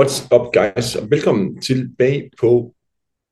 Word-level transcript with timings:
What's 0.00 0.34
up 0.34 0.52
guys, 0.52 0.96
og 0.96 1.10
velkommen 1.10 1.62
tilbage 1.62 2.30
på 2.40 2.74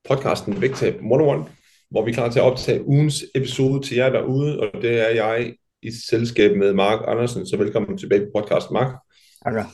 podcasten 0.08 0.60
Vægtab 0.60 0.94
101, 0.94 1.52
hvor 1.90 2.04
vi 2.04 2.10
er 2.10 2.14
klar 2.14 2.30
til 2.30 2.38
at 2.38 2.44
optage 2.44 2.84
ugens 2.84 3.24
episode 3.34 3.82
til 3.82 3.96
jer 3.96 4.10
derude, 4.10 4.60
og 4.60 4.82
det 4.82 5.00
er 5.00 5.08
jeg 5.08 5.54
i 5.82 5.90
selskab 6.08 6.56
med 6.56 6.72
Mark 6.72 7.04
Andersen, 7.06 7.46
så 7.46 7.56
velkommen 7.56 7.98
tilbage 7.98 8.20
på 8.20 8.30
podcasten, 8.34 8.74
Mark. 8.74 8.94
Okay. 9.40 9.64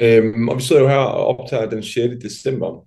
Øhm, 0.00 0.48
og 0.48 0.56
vi 0.56 0.62
sidder 0.62 0.82
jo 0.82 0.88
her 0.88 0.96
og 0.96 1.38
optager 1.38 1.70
den 1.70 1.82
6. 1.82 2.14
december, 2.22 2.86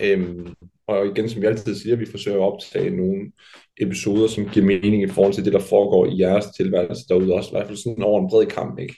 øhm, 0.00 0.54
og 0.86 1.06
igen, 1.06 1.28
som 1.28 1.42
vi 1.42 1.46
altid 1.46 1.74
siger, 1.74 1.96
vi 1.96 2.06
forsøger 2.06 2.38
at 2.38 2.52
optage 2.52 2.96
nogle 2.96 3.32
episoder, 3.80 4.28
som 4.28 4.48
giver 4.48 4.66
mening 4.66 5.02
i 5.02 5.08
forhold 5.08 5.34
til 5.34 5.44
det, 5.44 5.52
der 5.52 5.58
foregår 5.58 6.06
i 6.06 6.20
jeres 6.20 6.46
tilværelse 6.56 7.02
derude 7.08 7.34
også, 7.34 7.50
i 7.50 7.52
hvert 7.54 7.66
fald 7.66 7.78
sådan 7.78 8.02
over 8.02 8.20
en 8.20 8.28
bred 8.30 8.46
kamp, 8.46 8.78
ikke? 8.78 8.96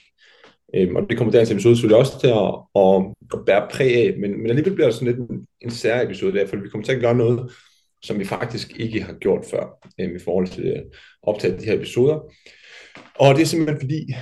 Øhm, 0.73 0.95
og 0.95 1.09
det 1.09 1.17
kommer 1.17 1.31
dagens 1.31 1.51
episode 1.51 1.75
selvfølgelig 1.75 1.99
også 1.99 2.19
til 2.19 2.27
at, 2.27 2.53
at, 2.83 3.05
at 3.33 3.45
bære 3.45 3.67
præg 3.71 3.95
af, 3.95 4.13
men, 4.19 4.41
men 4.41 4.49
alligevel 4.49 4.73
bliver 4.73 4.87
det 4.87 4.95
sådan 4.95 5.07
lidt 5.07 5.29
en, 5.29 5.47
en 5.61 5.71
sær 5.71 6.01
episode 6.01 6.37
der, 6.39 6.47
for 6.47 6.55
vi 6.55 6.69
kommer 6.69 6.85
til 6.85 6.93
at 6.93 7.01
gøre 7.01 7.15
noget, 7.15 7.51
som 8.03 8.19
vi 8.19 8.25
faktisk 8.25 8.79
ikke 8.79 9.01
har 9.01 9.13
gjort 9.13 9.45
før, 9.51 9.89
øhm, 9.99 10.15
i 10.15 10.19
forhold 10.19 10.47
til 10.47 10.63
at 10.67 10.83
optage 11.23 11.57
de 11.57 11.65
her 11.65 11.73
episoder. 11.73 12.33
Og 13.15 13.35
det 13.35 13.41
er 13.41 13.45
simpelthen 13.45 13.79
fordi, 13.79 14.15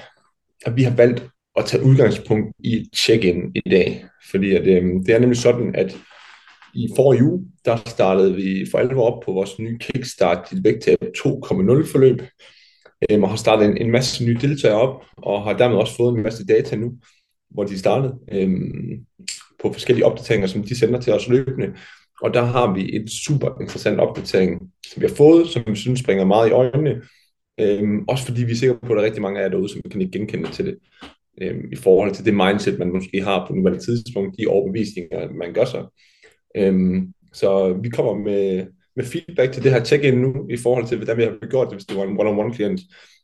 at 0.66 0.76
vi 0.76 0.84
har 0.84 0.96
valgt 0.96 1.28
at 1.56 1.66
tage 1.66 1.84
udgangspunkt 1.84 2.56
i 2.60 2.90
check-in 2.96 3.52
i 3.56 3.70
dag, 3.70 4.06
fordi 4.32 4.56
at, 4.56 4.68
øhm, 4.68 5.06
det 5.06 5.16
er 5.16 5.20
nemlig 5.20 5.38
sådan, 5.38 5.76
at 5.76 5.98
i 6.76 6.90
forrige 6.96 7.24
uge, 7.24 7.46
der 7.66 7.78
startede 7.86 8.36
vi 8.36 8.66
for 8.72 8.78
alvor 8.78 9.12
op 9.12 9.24
på 9.26 9.32
vores 9.32 9.60
nye 9.60 9.78
Kickstart 9.78 10.48
til 10.50 10.64
vægttab 10.64 10.98
2.0 11.02 11.92
forløb, 11.92 12.22
øhm, 13.10 13.24
og 13.24 13.30
har 13.30 13.38
startet 13.38 13.66
en, 13.66 13.78
en 13.78 13.92
masse 13.92 14.26
nye 14.26 14.38
deltagere 14.42 14.82
op, 14.82 15.04
og 15.18 15.44
har 15.44 15.54
dermed 15.54 15.78
også 15.78 15.96
fået 15.96 16.18
en 16.18 16.24
masse 16.24 16.46
data 16.46 16.76
nu, 16.76 16.94
hvor 17.50 17.64
de 17.64 17.80
startede 17.80 18.16
øhm, 18.32 19.06
på 19.62 19.74
forskellige 19.74 20.06
opdateringer, 20.06 20.48
som 20.48 20.64
de 20.64 20.80
sender 20.80 21.02
til 21.02 21.14
os 21.14 21.28
løbende. 21.28 21.74
Og 22.22 22.34
der 22.34 22.42
har 22.42 22.74
vi 22.74 22.96
et 22.96 23.10
super 23.10 23.62
interessant 23.62 24.00
opdatering, 24.00 24.62
som 24.88 25.02
vi 25.02 25.08
har 25.08 25.16
fået, 25.16 25.48
som 25.48 25.64
vi 25.68 25.76
synes 25.76 26.00
springer 26.00 26.26
meget 26.26 26.50
i 26.50 26.52
øjnene. 26.52 27.02
Øhm, 27.60 28.06
også 28.08 28.26
fordi 28.26 28.44
vi 28.44 28.52
er 28.52 28.56
sikre 28.56 28.78
på, 28.82 28.94
at 28.94 28.98
der 28.98 29.02
er 29.02 29.06
rigtig 29.06 29.22
mange 29.22 29.40
af 29.40 29.44
jer 29.44 29.50
derude, 29.50 29.70
som 29.70 29.82
kan 29.92 30.02
ikke 30.02 30.20
genkende 30.20 30.52
til 30.52 30.66
det. 30.66 30.78
Øhm, 31.42 31.72
I 31.72 31.76
forhold 31.76 32.12
til 32.16 32.26
det 32.26 32.34
mindset, 32.34 32.80
man 32.80 32.94
måske 32.94 33.22
har 33.22 33.46
på 33.48 33.54
nuværende 33.54 33.86
tidspunkt, 33.86 34.36
de 34.40 34.48
overbevisninger, 34.48 35.32
man 35.32 35.54
gør 35.54 35.66
sig. 35.66 35.84
Øhm, 36.58 37.14
så 37.34 37.74
vi 37.84 37.90
kommer 37.90 38.14
med, 38.14 38.66
med 38.96 39.06
feedback 39.06 39.54
til 39.54 39.64
det 39.64 39.72
her 39.72 39.84
check-in 39.84 40.14
nu, 40.14 40.48
i 40.50 40.58
forhold 40.58 40.88
til, 40.88 40.98
hvordan 40.98 41.18
vi 41.18 41.24
har 41.24 41.48
gjort 41.50 41.68
det, 41.68 41.76
hvis 41.76 41.86
det 41.86 41.98
var 41.98 42.04
en 42.04 42.20
one-on-one 42.20 42.56
klient, 42.56 42.82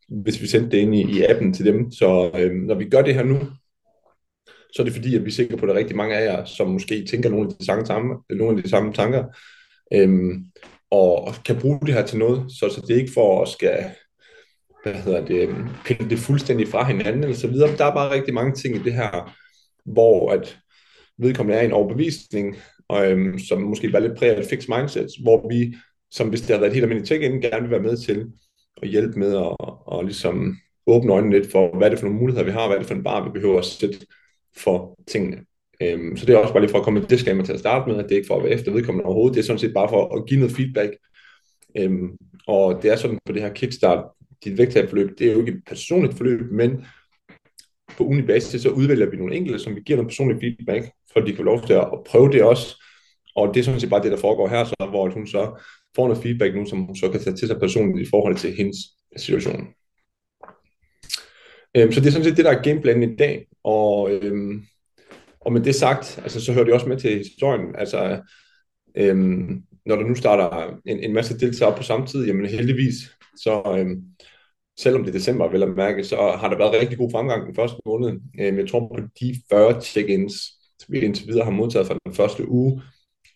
hvis 0.09 0.41
vi 0.41 0.47
sendte 0.47 0.71
det 0.71 0.77
ind 0.77 0.95
i, 0.95 1.01
i 1.01 1.23
appen 1.23 1.53
til 1.53 1.65
dem. 1.65 1.91
Så 1.91 2.31
øh, 2.33 2.51
når 2.51 2.75
vi 2.75 2.89
gør 2.89 3.01
det 3.01 3.13
her 3.13 3.23
nu, 3.23 3.39
så 4.73 4.81
er 4.81 4.83
det 4.83 4.93
fordi, 4.93 5.15
at 5.15 5.21
vi 5.25 5.29
er 5.29 5.33
sikre 5.33 5.57
på, 5.57 5.65
at 5.65 5.67
der 5.67 5.73
er 5.75 5.79
rigtig 5.79 5.95
mange 5.95 6.15
af 6.15 6.25
jer, 6.25 6.45
som 6.45 6.67
måske 6.67 7.05
tænker 7.05 7.29
nogle 7.29 7.47
af 7.49 7.55
de 7.59 7.65
samme, 7.65 7.85
samme, 7.85 8.15
nogle 8.29 8.57
af 8.57 8.63
de 8.63 8.69
samme 8.69 8.93
tanker, 8.93 9.23
øhm, 9.93 10.45
og 10.91 11.33
kan 11.45 11.59
bruge 11.59 11.79
det 11.85 11.93
her 11.93 12.05
til 12.05 12.17
noget, 12.17 12.51
så, 12.51 12.69
så 12.69 12.81
det 12.87 12.95
er 12.95 12.99
ikke 12.99 13.13
for 13.13 13.41
at 13.41 13.47
skal 13.47 13.85
hvad 14.83 14.93
hedder 14.93 15.25
det, 15.25 15.49
øhm, 15.49 15.67
pille 15.85 16.09
det 16.09 16.19
fuldstændig 16.19 16.67
fra 16.67 16.83
hinanden, 16.83 17.23
eller 17.23 17.35
så 17.35 17.47
videre. 17.47 17.77
Der 17.77 17.85
er 17.85 17.93
bare 17.93 18.11
rigtig 18.11 18.33
mange 18.33 18.53
ting 18.53 18.75
i 18.75 18.83
det 18.83 18.93
her, 18.93 19.35
hvor 19.85 20.31
at 20.31 20.59
vedkommende 21.17 21.59
er 21.59 21.65
en 21.65 21.71
overbevisning, 21.71 22.55
og, 22.89 23.11
øhm, 23.11 23.39
som 23.39 23.61
måske 23.61 23.93
var 23.93 23.99
lidt 23.99 24.17
præget 24.17 24.33
af 24.33 24.39
et 24.39 24.49
fixed 24.49 24.75
mindset, 24.77 25.07
hvor 25.21 25.49
vi, 25.49 25.75
som 26.11 26.29
hvis 26.29 26.41
det 26.41 26.49
har 26.49 26.59
været 26.59 26.73
helt 26.73 26.83
almindeligt 26.83 27.07
check-in, 27.07 27.41
gerne 27.41 27.61
vil 27.61 27.71
være 27.71 27.89
med 27.89 27.97
til 27.97 28.25
at 28.81 28.89
hjælpe 28.89 29.19
med 29.19 29.35
at, 29.37 29.55
og 29.85 30.03
ligesom 30.03 30.57
åbne 30.87 31.13
øjnene 31.13 31.39
lidt 31.39 31.51
for, 31.51 31.77
hvad 31.77 31.87
er 31.87 31.89
det 31.89 31.99
for 31.99 32.05
nogle 32.05 32.19
muligheder, 32.19 32.45
vi 32.45 32.51
har, 32.51 32.67
hvad 32.67 32.75
er 32.75 32.79
det 32.79 32.87
for 32.87 32.95
en 32.95 33.03
bar, 33.03 33.25
vi 33.25 33.31
behøver 33.31 33.59
at 33.59 33.65
sætte 33.65 33.97
for 34.57 34.99
tingene. 35.07 35.37
Øhm, 35.81 36.17
så 36.17 36.25
det 36.25 36.33
er 36.33 36.37
også 36.37 36.53
bare 36.53 36.61
lige 36.61 36.71
for 36.71 36.77
at 36.77 36.83
komme 36.83 36.99
med 36.99 37.07
disclaimer 37.07 37.43
til 37.43 37.53
at 37.53 37.59
starte 37.59 37.91
med, 37.91 37.99
at 37.99 38.03
det 38.03 38.11
er 38.11 38.15
ikke 38.15 38.27
for 38.27 38.37
at 38.37 38.43
være 38.43 38.53
efter 38.53 38.71
vedkommende 38.71 39.05
overhovedet, 39.05 39.35
det 39.35 39.41
er 39.41 39.45
sådan 39.45 39.59
set 39.59 39.73
bare 39.73 39.89
for 39.89 40.17
at 40.17 40.25
give 40.25 40.39
noget 40.39 40.55
feedback. 40.55 40.91
Øhm, 41.77 42.09
og 42.47 42.83
det 42.83 42.91
er 42.91 42.95
sådan 42.95 43.19
på 43.25 43.33
det 43.33 43.41
her 43.41 43.53
kickstart, 43.53 44.05
dit 44.43 44.57
vægttabforløb, 44.57 45.09
det 45.19 45.27
er 45.27 45.33
jo 45.33 45.39
ikke 45.39 45.51
et 45.51 45.63
personligt 45.67 46.17
forløb, 46.17 46.51
men 46.51 46.85
på 47.97 48.03
unibasis, 48.03 48.61
så 48.61 48.69
udvælger 48.69 49.09
vi 49.09 49.17
nogle 49.17 49.35
enkelte, 49.35 49.59
som 49.59 49.75
vi 49.75 49.81
giver 49.85 49.97
noget 49.97 50.09
personligt 50.09 50.39
feedback, 50.39 50.91
for 51.13 51.19
at 51.19 51.25
de 51.25 51.31
kan 51.31 51.37
få 51.37 51.43
lov 51.43 51.65
til 51.65 51.73
at 51.73 51.87
prøve 52.05 52.31
det 52.31 52.43
også. 52.43 52.83
Og 53.35 53.53
det 53.53 53.59
er 53.59 53.63
sådan 53.63 53.79
set 53.79 53.89
bare 53.89 54.03
det, 54.03 54.11
der 54.11 54.17
foregår 54.17 54.47
her, 54.47 54.63
så, 54.63 54.75
hvor 54.89 55.09
hun 55.09 55.27
så 55.27 55.63
får 55.95 56.07
noget 56.07 56.23
feedback 56.23 56.55
nu, 56.55 56.65
som 56.65 56.79
hun 56.79 56.95
så 56.95 57.09
kan 57.09 57.23
tage 57.23 57.35
til 57.35 57.47
sig 57.47 57.59
personligt 57.59 58.07
i 58.07 58.09
forhold 58.09 58.35
til 58.35 58.55
hendes 58.55 58.77
situation. 59.17 59.67
Øhm, 61.77 61.91
så 61.91 61.99
det 61.99 62.07
er 62.07 62.11
sådan 62.11 62.23
set 62.23 62.37
det, 62.37 62.45
der 62.45 62.51
er 62.51 62.61
gameplanen 62.61 63.11
i 63.11 63.15
dag. 63.15 63.47
Og, 63.63 64.11
øhm, 64.11 64.63
og 65.39 65.53
med 65.53 65.61
det 65.61 65.75
sagt, 65.75 66.19
altså, 66.23 66.45
så 66.45 66.53
hører 66.53 66.65
det 66.65 66.73
også 66.73 66.87
med 66.87 66.97
til 66.97 67.17
historien. 67.17 67.75
Altså, 67.75 68.21
øhm, 68.95 69.63
når 69.85 69.95
der 69.95 70.03
nu 70.03 70.15
starter 70.15 70.79
en, 70.85 70.99
en 70.99 71.13
masse 71.13 71.39
deltagere 71.39 71.77
på 71.77 71.83
samme 71.83 72.07
tid, 72.07 72.25
jamen 72.27 72.45
heldigvis, 72.45 72.95
så 73.43 73.75
øhm, 73.77 74.03
selvom 74.79 75.03
det 75.03 75.09
er 75.09 75.17
december, 75.17 75.49
vil 75.49 75.59
jeg 75.59 75.69
mærke, 75.69 76.03
så 76.03 76.15
har 76.15 76.49
der 76.49 76.57
været 76.57 76.81
rigtig 76.81 76.97
god 76.97 77.11
fremgang 77.11 77.47
den 77.47 77.55
første 77.55 77.81
måned. 77.85 78.19
Øhm, 78.39 78.57
jeg 78.57 78.69
tror 78.69 78.79
på 78.79 79.01
de 79.19 79.35
40 79.49 79.81
check-ins, 79.81 80.58
vi 80.87 80.99
indtil 80.99 81.27
videre 81.27 81.43
har 81.43 81.51
modtaget 81.51 81.87
fra 81.87 81.97
den 82.05 82.13
første 82.13 82.49
uge, 82.49 82.81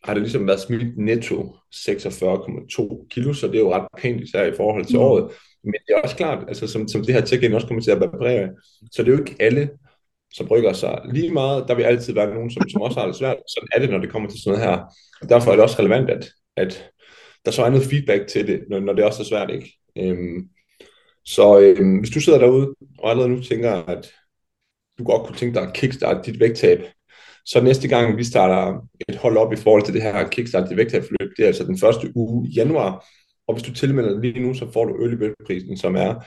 har 0.03 0.13
det 0.13 0.23
ligesom 0.23 0.47
været 0.47 0.59
smidt 0.59 0.97
netto 0.97 1.55
46,2 1.75 3.07
kilo, 3.09 3.33
så 3.33 3.47
det 3.47 3.55
er 3.55 3.59
jo 3.59 3.73
ret 3.73 3.87
pænt 3.97 4.21
især 4.21 4.45
i 4.45 4.55
forhold 4.57 4.85
til 4.85 4.95
mm. 4.95 5.01
året. 5.01 5.31
Men 5.63 5.73
det 5.73 5.95
er 5.95 6.01
også 6.01 6.15
klart, 6.15 6.43
altså, 6.47 6.67
som, 6.67 6.87
som 6.87 7.05
det 7.05 7.13
her 7.13 7.25
check-in 7.25 7.53
også 7.53 7.67
kommer 7.67 7.83
til 7.83 7.91
at 7.91 8.01
vibrere, 8.01 8.49
så 8.91 9.03
det 9.03 9.07
er 9.07 9.17
jo 9.17 9.19
ikke 9.19 9.35
alle, 9.39 9.69
som 10.33 10.47
rykker 10.47 10.73
sig 10.73 11.01
lige 11.13 11.33
meget. 11.33 11.65
Der 11.67 11.75
vil 11.75 11.83
altid 11.83 12.13
være 12.13 12.33
nogen, 12.33 12.51
som, 12.51 12.69
som 12.69 12.81
også 12.81 12.99
har 12.99 13.07
det 13.07 13.15
svært. 13.15 13.37
Sådan 13.47 13.69
er 13.73 13.79
det, 13.79 13.89
når 13.89 13.97
det 13.97 14.11
kommer 14.11 14.29
til 14.29 14.41
sådan 14.41 14.59
noget 14.59 14.71
her. 14.71 14.85
Og 15.21 15.29
derfor 15.29 15.51
er 15.51 15.55
det 15.55 15.63
også 15.63 15.79
relevant, 15.79 16.09
at, 16.09 16.31
at 16.57 16.89
der 17.45 17.51
så 17.51 17.63
er 17.63 17.69
noget 17.69 17.85
feedback 17.85 18.27
til 18.27 18.47
det, 18.47 18.63
når, 18.69 18.79
når 18.79 18.93
det 18.93 19.05
også 19.05 19.21
er 19.21 19.25
svært. 19.25 19.49
ikke. 19.49 19.73
Øhm, 19.97 20.49
så 21.25 21.59
øhm, 21.59 21.97
hvis 21.97 22.09
du 22.09 22.19
sidder 22.19 22.39
derude 22.39 22.75
og 22.99 23.09
allerede 23.09 23.31
nu 23.31 23.41
tænker, 23.41 23.71
at 23.71 24.11
du 24.97 25.03
godt 25.03 25.27
kunne 25.27 25.37
tænke 25.37 25.59
dig 25.59 25.67
at 25.67 25.73
kickstarte 25.73 26.31
dit 26.31 26.39
vægttab, 26.39 26.79
så 27.45 27.61
næste 27.61 27.87
gang 27.87 28.17
vi 28.17 28.23
starter 28.23 28.87
et 29.09 29.15
hold 29.15 29.37
op 29.37 29.53
i 29.53 29.55
forhold 29.55 29.83
til 29.83 29.93
det 29.93 30.01
her 30.01 30.27
kickstart 30.29 30.69
dit 30.69 30.77
vægttabforløb, 30.77 31.31
det 31.37 31.43
er 31.43 31.47
altså 31.47 31.63
den 31.63 31.77
første 31.77 32.11
uge 32.15 32.47
i 32.47 32.51
januar, 32.51 33.05
og 33.47 33.53
hvis 33.53 33.63
du 33.63 33.73
tilmelder 33.73 34.21
lige 34.21 34.39
nu, 34.39 34.53
så 34.53 34.71
får 34.71 34.85
du 34.85 34.95
early 35.01 35.15
bird 35.15 35.33
prisen, 35.45 35.77
som 35.77 35.95
er 35.95 36.25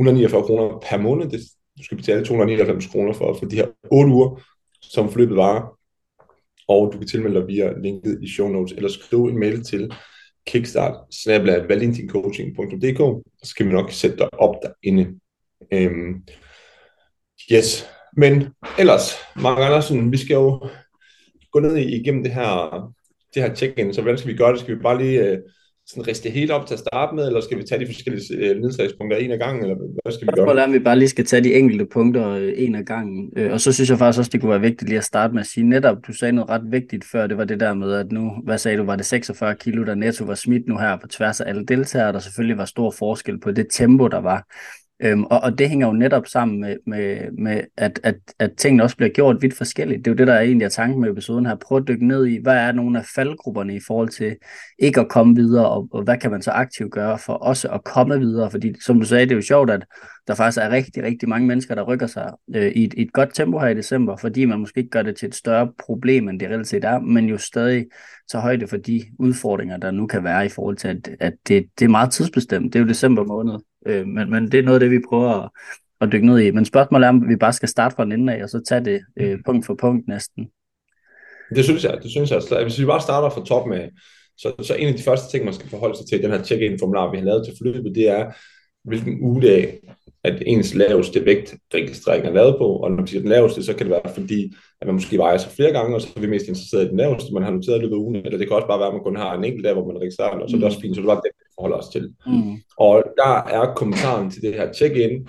149 0.00 0.42
kroner 0.42 0.78
per 0.90 0.98
måned. 0.98 1.30
Det, 1.30 1.40
du 1.78 1.84
skal 1.84 1.96
betale 1.96 2.24
299 2.24 2.86
kroner 2.86 3.12
for, 3.12 3.34
for 3.38 3.46
de 3.46 3.56
her 3.56 3.66
8 3.90 4.12
uger, 4.12 4.40
som 4.82 5.10
forløbet 5.10 5.36
varer. 5.36 5.78
Og 6.68 6.92
du 6.92 6.98
kan 6.98 7.06
tilmelde 7.06 7.40
dig 7.40 7.48
via 7.48 7.72
linket 7.78 8.18
i 8.22 8.28
show 8.28 8.48
notes, 8.48 8.72
eller 8.72 8.88
skrive 8.88 9.30
en 9.30 9.38
mail 9.38 9.64
til 9.64 9.92
kickstart 10.46 10.94
og 13.40 13.46
så 13.46 13.54
kan 13.56 13.66
vi 13.66 13.72
nok 13.72 13.92
sætte 13.92 14.16
dig 14.16 14.34
op 14.34 14.54
derinde. 14.62 15.20
Øhm, 15.72 16.22
yes, 17.52 17.86
men 18.16 18.48
ellers, 18.78 19.12
Mark 19.36 19.58
Andersen, 19.60 20.12
vi 20.12 20.16
skal 20.16 20.34
jo 20.34 20.68
gå 21.52 21.60
ned 21.60 21.76
igennem 21.76 22.22
det 22.22 22.32
her, 22.32 22.92
det 23.34 23.42
her 23.42 23.54
check-in, 23.54 23.94
så 23.94 24.02
hvordan 24.02 24.18
skal 24.18 24.32
vi 24.32 24.36
gøre 24.36 24.52
det? 24.52 24.60
Skal 24.60 24.76
vi 24.76 24.80
bare 24.82 24.98
lige 24.98 25.20
øh, 25.20 25.38
sådan 25.86 26.08
riste 26.08 26.30
helt 26.30 26.50
op 26.50 26.66
til 26.66 26.74
at 26.74 26.80
starte 26.80 27.14
med, 27.14 27.26
eller 27.26 27.40
skal 27.40 27.58
vi 27.58 27.62
tage 27.62 27.80
de 27.80 27.86
forskellige 27.86 28.36
øh, 28.36 28.60
nedslagspunkter 28.60 29.16
en 29.16 29.30
af 29.30 29.38
gangen, 29.38 29.62
eller 29.62 29.76
hvad 29.76 30.12
skal 30.12 30.26
vi 30.26 30.32
gøre? 30.36 30.48
Jeg 30.48 30.56
tror, 30.56 30.62
at 30.62 30.72
vi 30.72 30.78
bare 30.78 30.98
lige 30.98 31.08
skal 31.08 31.26
tage 31.26 31.44
de 31.44 31.54
enkelte 31.54 31.86
punkter 31.92 32.28
øh, 32.28 32.52
en 32.56 32.74
af 32.74 32.84
gangen. 32.84 33.32
Og 33.50 33.60
så 33.60 33.72
synes 33.72 33.90
jeg 33.90 33.98
faktisk 33.98 34.18
også, 34.18 34.30
det 34.32 34.40
kunne 34.40 34.50
være 34.50 34.60
vigtigt 34.60 34.88
lige 34.88 34.98
at 34.98 35.04
starte 35.04 35.34
med 35.34 35.40
at 35.40 35.46
sige, 35.46 35.68
netop, 35.68 35.96
du 36.06 36.12
sagde 36.12 36.32
noget 36.32 36.50
ret 36.50 36.62
vigtigt 36.70 37.04
før, 37.12 37.26
det 37.26 37.36
var 37.36 37.44
det 37.44 37.60
der 37.60 37.74
med, 37.74 37.92
at 37.92 38.12
nu, 38.12 38.32
hvad 38.44 38.58
sagde 38.58 38.78
du, 38.78 38.84
var 38.84 38.96
det 38.96 39.06
46 39.06 39.54
kilo, 39.54 39.84
der 39.84 39.94
netto 39.94 40.24
var 40.24 40.34
smidt 40.34 40.68
nu 40.68 40.78
her 40.78 40.96
på 41.02 41.08
tværs 41.08 41.40
af 41.40 41.48
alle 41.48 41.64
deltagere, 41.66 42.12
der 42.12 42.18
selvfølgelig 42.18 42.58
var 42.58 42.64
stor 42.64 42.90
forskel 42.90 43.40
på 43.40 43.50
det 43.50 43.66
tempo, 43.70 44.08
der 44.08 44.20
var. 44.20 44.46
Øhm, 45.02 45.24
og, 45.24 45.40
og 45.40 45.58
det 45.58 45.68
hænger 45.68 45.86
jo 45.86 45.92
netop 45.92 46.26
sammen 46.26 46.60
med, 46.60 46.76
med, 46.86 47.32
med 47.38 47.60
at, 47.76 48.00
at, 48.02 48.14
at 48.38 48.52
tingene 48.56 48.82
også 48.82 48.96
bliver 48.96 49.10
gjort 49.10 49.42
vidt 49.42 49.54
forskelligt. 49.54 49.98
Det 49.98 50.06
er 50.06 50.14
jo 50.14 50.16
det, 50.16 50.26
der 50.26 50.34
er 50.34 50.40
egentlig 50.40 50.64
er 50.64 50.68
tanken 50.68 51.00
med 51.00 51.10
episoden 51.10 51.46
her. 51.46 51.54
Prøv 51.54 51.78
at 51.78 51.88
dykke 51.88 52.06
ned 52.06 52.26
i, 52.26 52.38
hvad 52.42 52.56
er 52.56 52.72
nogle 52.72 52.98
af 52.98 53.04
faldgrupperne 53.14 53.76
i 53.76 53.80
forhold 53.86 54.08
til 54.08 54.36
ikke 54.78 55.00
at 55.00 55.08
komme 55.08 55.34
videre, 55.34 55.68
og, 55.68 55.88
og 55.92 56.02
hvad 56.02 56.18
kan 56.18 56.30
man 56.30 56.42
så 56.42 56.50
aktivt 56.50 56.92
gøre 56.92 57.18
for 57.18 57.32
også 57.32 57.68
at 57.68 57.84
komme 57.84 58.18
videre? 58.18 58.50
Fordi 58.50 58.74
som 58.80 59.00
du 59.00 59.06
sagde, 59.06 59.24
det 59.24 59.32
er 59.32 59.36
jo 59.36 59.42
sjovt, 59.42 59.70
at 59.70 59.86
der 60.26 60.34
faktisk 60.34 60.58
er 60.62 60.70
rigtig, 60.70 61.02
rigtig 61.02 61.28
mange 61.28 61.48
mennesker, 61.48 61.74
der 61.74 61.82
rykker 61.82 62.06
sig 62.06 62.32
øh, 62.54 62.72
i, 62.72 62.84
et, 62.84 62.94
i 62.94 63.02
et 63.02 63.12
godt 63.12 63.34
tempo 63.34 63.58
her 63.58 63.68
i 63.68 63.74
december, 63.74 64.16
fordi 64.16 64.44
man 64.44 64.58
måske 64.58 64.78
ikke 64.78 64.90
gør 64.90 65.02
det 65.02 65.16
til 65.16 65.28
et 65.28 65.34
større 65.34 65.72
problem, 65.78 66.28
end 66.28 66.40
det 66.40 66.48
reelt 66.48 66.68
set 66.68 66.84
er, 66.84 66.98
men 66.98 67.28
jo 67.28 67.38
stadig 67.38 67.86
tager 68.30 68.42
højde 68.42 68.66
for 68.66 68.76
de 68.76 69.02
udfordringer, 69.18 69.76
der 69.76 69.90
nu 69.90 70.06
kan 70.06 70.24
være 70.24 70.46
i 70.46 70.48
forhold 70.48 70.76
til, 70.76 70.88
at, 70.88 71.10
at 71.20 71.32
det, 71.48 71.64
det 71.78 71.84
er 71.84 71.88
meget 71.88 72.12
tidsbestemt. 72.12 72.72
Det 72.72 72.78
er 72.78 72.82
jo 72.82 72.88
december 72.88 73.24
måned. 73.24 73.54
Øh, 73.86 74.06
men, 74.06 74.30
men 74.30 74.52
det 74.52 74.58
er 74.58 74.62
noget 74.62 74.76
af 74.76 74.80
det, 74.80 74.90
vi 74.90 75.06
prøver 75.08 75.30
at, 75.30 75.50
at 76.00 76.12
dykke 76.12 76.26
ned 76.26 76.38
i. 76.38 76.50
Men 76.50 76.64
spørgsmålet 76.64 77.04
er, 77.04 77.08
om 77.08 77.28
vi 77.28 77.36
bare 77.36 77.52
skal 77.52 77.68
starte 77.68 77.96
fra 77.96 78.04
den 78.04 78.12
ende 78.12 78.34
af, 78.34 78.42
og 78.42 78.48
så 78.50 78.62
tage 78.68 78.84
det 78.84 79.00
øh, 79.16 79.38
punkt 79.46 79.66
for 79.66 79.74
punkt 79.74 80.08
næsten. 80.08 80.48
Det 81.54 81.64
synes 81.64 81.84
jeg, 81.84 81.98
det 82.02 82.10
synes 82.10 82.30
jeg. 82.30 82.42
Så 82.42 82.62
hvis 82.62 82.80
vi 82.80 82.86
bare 82.86 83.00
starter 83.00 83.30
fra 83.30 83.44
top 83.44 83.66
med, 83.66 83.88
så, 84.36 84.52
så 84.62 84.74
en 84.74 84.88
af 84.88 84.94
de 84.94 85.02
første 85.02 85.30
ting, 85.30 85.44
man 85.44 85.54
skal 85.54 85.70
forholde 85.70 85.96
sig 85.96 86.06
til 86.06 86.22
den 86.22 86.30
her 86.30 86.42
check-in-formular, 86.42 87.10
vi 87.10 87.18
har 87.18 87.24
lavet 87.24 87.46
til 87.46 87.54
forløbet, 87.58 87.94
det 87.94 88.08
er, 88.08 88.32
hvilken 88.84 89.18
uge 89.20 89.50
af, 89.50 89.78
at 90.24 90.42
ens 90.46 90.74
laveste 90.74 91.24
vægtregistrering 91.24 92.26
er 92.26 92.32
lavet 92.32 92.54
på, 92.58 92.66
og 92.82 92.90
når 92.90 92.96
man 92.96 93.06
siger 93.06 93.20
den 93.20 93.28
laveste, 93.28 93.62
så 93.62 93.72
kan 93.74 93.86
det 93.86 93.90
være 93.90 94.14
fordi, 94.14 94.54
at 94.80 94.86
man 94.86 94.94
måske 94.94 95.18
vejer 95.18 95.38
sig 95.38 95.52
flere 95.52 95.72
gange, 95.72 95.94
og 95.96 96.00
så 96.00 96.08
er 96.16 96.20
vi 96.20 96.26
mest 96.26 96.48
interesseret 96.48 96.84
i 96.84 96.88
den 96.88 96.96
laveste, 96.96 97.34
man 97.34 97.42
har 97.42 97.50
noteret 97.50 97.78
i 97.78 97.82
løbet 97.82 97.94
af 97.94 97.98
ugen, 97.98 98.16
eller 98.16 98.38
det 98.38 98.46
kan 98.46 98.56
også 98.56 98.68
bare 98.68 98.78
være, 98.78 98.88
at 98.88 98.94
man 98.94 99.02
kun 99.02 99.16
har 99.16 99.34
en 99.34 99.44
enkelt 99.44 99.64
dag, 99.64 99.72
hvor 99.72 99.86
man 99.86 100.00
registrerer 100.02 100.28
og 100.28 100.50
så 100.50 100.56
er 100.56 100.58
det 100.58 100.66
også 100.66 100.80
fint, 100.80 100.96
så 100.96 101.02
det 101.02 101.08
det, 101.08 101.30
vi 101.33 101.33
forholder 101.54 101.76
os 101.76 101.88
til. 101.88 102.14
Mm. 102.26 102.56
Og 102.78 103.04
der 103.16 103.34
er 103.36 103.74
kommentaren 103.74 104.30
til 104.30 104.42
det 104.42 104.54
her 104.54 104.72
check-in, 104.72 105.28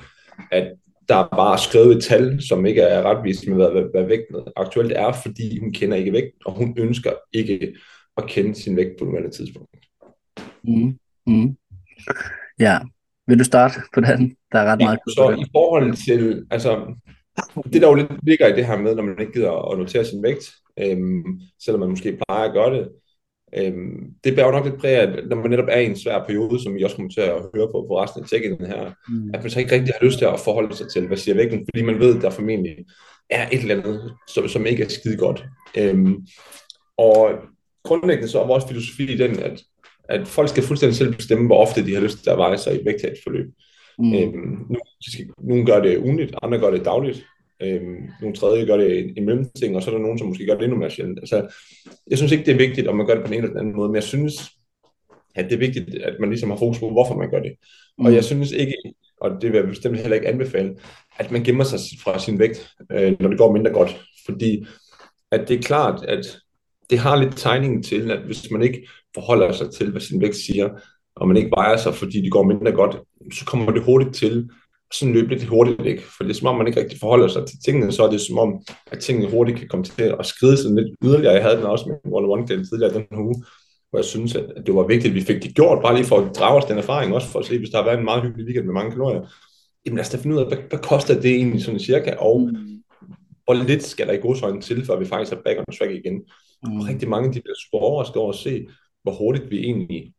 at 0.51 0.73
der 1.09 1.15
er 1.15 1.27
bare 1.27 1.57
skrevet 1.57 1.97
et 1.97 2.03
tal, 2.03 2.41
som 2.41 2.65
ikke 2.65 2.81
er 2.81 3.11
retvist 3.11 3.47
med, 3.47 3.55
hvad, 3.55 3.83
hvad 3.93 4.03
vægten 4.03 4.35
aktuelt 4.55 4.91
er, 4.91 5.11
fordi 5.11 5.59
hun 5.59 5.73
kender 5.73 5.97
ikke 5.97 6.13
vægt, 6.13 6.31
og 6.45 6.53
hun 6.53 6.75
ønsker 6.77 7.11
ikke 7.33 7.75
at 8.17 8.27
kende 8.27 8.55
sin 8.55 8.77
vægt 8.77 8.91
på 8.99 9.05
nuværende 9.05 9.31
tidspunkt. 9.31 9.69
Mm. 10.63 10.97
Mm. 11.27 11.57
Ja, 12.59 12.79
vil 13.27 13.39
du 13.39 13.43
starte 13.43 13.75
på 13.93 14.01
den? 14.01 14.35
Der 14.51 14.59
er 14.59 14.65
ret 14.65 14.79
ja, 14.79 14.85
meget. 14.85 14.99
Så 15.07 15.35
i 15.39 15.45
forhold 15.51 15.93
til, 16.05 16.45
altså, 16.51 16.95
det 17.73 17.81
der 17.81 17.87
jo 17.87 17.93
lidt 17.93 18.11
ligger 18.23 18.47
i 18.47 18.55
det 18.55 18.65
her 18.65 18.77
med, 18.77 18.95
når 18.95 19.03
man 19.03 19.19
ikke 19.19 19.33
gider 19.33 19.71
at 19.71 19.77
notere 19.77 20.05
sin 20.05 20.23
vægt, 20.23 20.53
øhm, 20.79 21.23
selvom 21.59 21.79
man 21.79 21.89
måske 21.89 22.19
plejer 22.27 22.47
at 22.47 22.53
gøre 22.53 22.73
det, 22.77 22.89
øhm, 23.57 24.13
det 24.23 24.35
bærer 24.35 24.45
jo 24.45 24.51
nok 24.51 24.65
lidt 24.65 24.79
præg 24.79 24.95
af, 24.95 25.27
når 25.27 25.35
man 25.35 25.49
netop 25.49 25.67
er 25.69 25.79
i 25.79 25.85
en 25.85 25.99
svær 25.99 26.25
periode, 26.27 26.63
som 26.63 26.75
vi 26.75 26.83
også 26.83 26.95
kommer 26.95 27.11
til 27.11 27.21
at 27.21 27.41
høre 27.55 27.67
på 27.67 27.85
på 27.89 28.01
resten 28.01 28.21
af 28.21 28.27
check 28.27 28.45
her, 28.45 28.91
mm. 29.09 29.29
at 29.33 29.43
man 29.43 29.49
så 29.49 29.59
ikke 29.59 29.75
rigtig 29.75 29.93
har 29.99 30.05
lyst 30.05 30.17
til 30.17 30.25
at 30.25 30.39
forholde 30.39 30.75
sig 30.75 30.87
til, 30.89 31.07
hvad 31.07 31.17
siger 31.17 31.35
vægten, 31.35 31.67
fordi 31.69 31.85
man 31.85 31.99
ved, 31.99 32.15
at 32.15 32.21
der 32.21 32.29
formentlig 32.29 32.75
er 33.29 33.49
et 33.51 33.61
eller 33.61 33.75
andet, 33.75 34.13
som, 34.27 34.47
som 34.47 34.65
ikke 34.65 34.83
er 34.83 34.89
skide 34.89 35.17
godt. 35.17 35.45
Øhm, 35.77 36.15
og 36.97 37.31
grundlæggende 37.83 38.29
så 38.29 38.41
er 38.41 38.47
vores 38.47 38.63
filosofi 38.67 39.17
den, 39.17 39.39
at 39.39 39.63
at 40.09 40.27
folk 40.27 40.49
skal 40.49 40.63
fuldstændig 40.63 40.97
selv 40.97 41.15
bestemme, 41.15 41.45
hvor 41.45 41.61
ofte 41.61 41.85
de 41.85 41.93
har 41.93 42.01
lyst 42.01 42.23
til 42.23 42.29
at 42.29 42.37
veje 42.37 42.57
sig 42.57 42.73
i 42.73 42.79
et 42.79 42.85
vægttabsforløb. 42.85 43.47
Mm. 43.99 44.13
Øhm, 44.13 44.65
nogle, 44.69 45.33
nogle 45.37 45.65
gør 45.65 45.81
det 45.81 45.97
ugenligt, 45.97 46.35
andre 46.43 46.59
gør 46.59 46.71
det 46.71 46.85
dagligt, 46.85 47.25
øhm, 47.61 48.09
nogle 48.21 48.35
tredje 48.35 48.65
gør 48.65 48.77
det 48.77 49.17
en, 49.17 49.25
mellemting, 49.25 49.75
og 49.75 49.83
så 49.83 49.89
er 49.89 49.95
der 49.95 50.01
nogen, 50.01 50.17
som 50.17 50.27
måske 50.27 50.45
gør 50.45 50.55
det 50.55 50.63
endnu 50.63 50.77
mere 50.77 50.89
sjældent. 50.89 51.19
Altså, 51.19 51.47
jeg 52.09 52.17
synes 52.17 52.31
ikke, 52.31 52.45
det 52.45 52.51
er 52.51 52.67
vigtigt, 52.67 52.87
om 52.87 52.95
man 52.95 53.05
gør 53.05 53.13
det 53.15 53.23
på 53.23 53.27
den 53.27 53.33
ene 53.33 53.43
eller 53.43 53.53
den 53.53 53.59
anden 53.59 53.75
måde, 53.75 53.89
men 53.89 53.95
jeg 53.95 54.03
synes, 54.03 54.51
at 55.35 55.45
det 55.45 55.53
er 55.53 55.59
vigtigt, 55.59 55.95
at 55.95 56.15
man 56.19 56.29
ligesom 56.29 56.49
har 56.49 56.57
fokus 56.57 56.79
på, 56.79 56.89
hvorfor 56.89 57.15
man 57.15 57.29
gør 57.29 57.39
det. 57.39 57.55
Mm. 57.97 58.05
Og 58.05 58.13
jeg 58.13 58.23
synes 58.23 58.51
ikke, 58.51 58.75
og 59.21 59.31
det 59.41 59.51
vil 59.51 59.57
jeg 59.57 59.67
bestemt 59.67 59.97
heller 59.97 60.15
ikke 60.15 60.27
anbefale, 60.27 60.75
at 61.17 61.31
man 61.31 61.43
gemmer 61.43 61.63
sig 61.63 61.79
fra 62.03 62.19
sin 62.19 62.39
vægt, 62.39 62.69
øh, 62.91 63.15
når 63.19 63.29
det 63.29 63.37
går 63.37 63.53
mindre 63.53 63.71
godt. 63.71 64.01
Fordi 64.25 64.65
at 65.31 65.47
det 65.47 65.57
er 65.57 65.61
klart, 65.61 66.05
at 66.05 66.37
det 66.89 66.99
har 66.99 67.15
lidt 67.15 67.37
tegningen 67.37 67.83
til, 67.83 68.11
at 68.11 68.19
hvis 68.19 68.51
man 68.51 68.63
ikke 68.63 68.87
forholder 69.13 69.51
sig 69.51 69.71
til, 69.71 69.91
hvad 69.91 70.01
sin 70.01 70.21
vægt 70.21 70.35
siger, 70.35 70.69
og 71.15 71.27
man 71.27 71.37
ikke 71.37 71.51
vejer 71.55 71.77
sig, 71.77 71.95
fordi 71.95 72.21
det 72.21 72.31
går 72.31 72.43
mindre 72.43 72.71
godt, 72.71 72.97
så 73.33 73.45
kommer 73.45 73.71
det 73.71 73.83
hurtigt 73.83 74.15
til 74.15 74.49
sådan 74.93 75.13
løbe 75.13 75.29
lidt 75.29 75.43
hurtigt 75.43 75.85
ikke. 75.85 76.03
For 76.03 76.23
det 76.23 76.29
er 76.29 76.33
som 76.33 76.47
om, 76.47 76.57
man 76.57 76.67
ikke 76.67 76.79
rigtig 76.79 76.99
forholder 76.99 77.27
sig 77.27 77.45
til 77.47 77.57
tingene, 77.65 77.91
så 77.91 78.03
er 78.03 78.09
det 78.09 78.21
som 78.21 78.37
om, 78.37 78.61
at 78.91 78.99
tingene 78.99 79.31
hurtigt 79.31 79.59
kan 79.59 79.67
komme 79.67 79.85
til 79.85 80.15
at 80.19 80.25
skride 80.25 80.57
sådan 80.57 80.75
lidt 80.75 80.87
yderligere. 81.03 81.33
Jeg 81.33 81.43
havde 81.43 81.57
den 81.57 81.65
også 81.65 81.85
med 81.89 82.13
one 82.13 82.27
one 82.27 82.47
tidligere 82.47 82.93
den 82.93 83.05
uge, 83.17 83.35
hvor 83.89 83.99
jeg 83.99 84.05
synes, 84.05 84.35
at 84.35 84.45
det 84.65 84.75
var 84.75 84.87
vigtigt, 84.87 85.11
at 85.11 85.15
vi 85.15 85.21
fik 85.21 85.43
det 85.43 85.55
gjort, 85.55 85.81
bare 85.81 85.95
lige 85.95 86.05
for 86.05 86.17
at 86.17 86.35
drage 86.35 86.57
os 86.57 86.65
den 86.65 86.77
erfaring, 86.77 87.13
også 87.13 87.27
for 87.27 87.39
at 87.39 87.45
se, 87.45 87.57
hvis 87.57 87.69
der 87.69 87.77
har 87.77 87.85
været 87.85 87.97
en 87.97 88.05
meget 88.05 88.23
hyggelig 88.23 88.45
weekend 88.45 88.65
med 88.65 88.73
mange 88.73 88.91
kalorier. 88.91 89.21
Jamen 89.85 89.95
lad 89.97 90.05
os 90.05 90.09
da 90.09 90.17
finde 90.17 90.35
ud 90.35 90.41
af, 90.41 90.47
hvad, 90.47 90.57
hvad 90.69 90.79
koster 90.79 91.21
det 91.21 91.31
egentlig 91.31 91.63
sådan 91.63 91.79
cirka, 91.79 92.13
og 92.19 92.41
mm. 92.41 92.83
hvor 93.43 93.53
lidt 93.53 93.83
skal 93.83 94.07
der 94.07 94.13
i 94.13 94.17
godsøjne 94.17 94.61
til, 94.61 94.85
før 94.85 94.99
vi 94.99 95.05
faktisk 95.05 95.33
er 95.33 95.41
back 95.45 95.59
on 95.59 95.75
track 95.77 95.91
igen. 95.91 96.21
Mm. 96.63 96.79
Og 96.79 96.87
rigtig 96.87 97.09
mange 97.09 97.27
de 97.33 97.41
bliver 97.41 97.55
super 97.63 97.77
overrasket 97.77 98.17
over 98.17 98.31
at 98.31 98.39
se, 98.39 98.67
hvor 99.03 99.11
hurtigt 99.11 99.51
vi 99.51 99.59
egentlig 99.59 100.13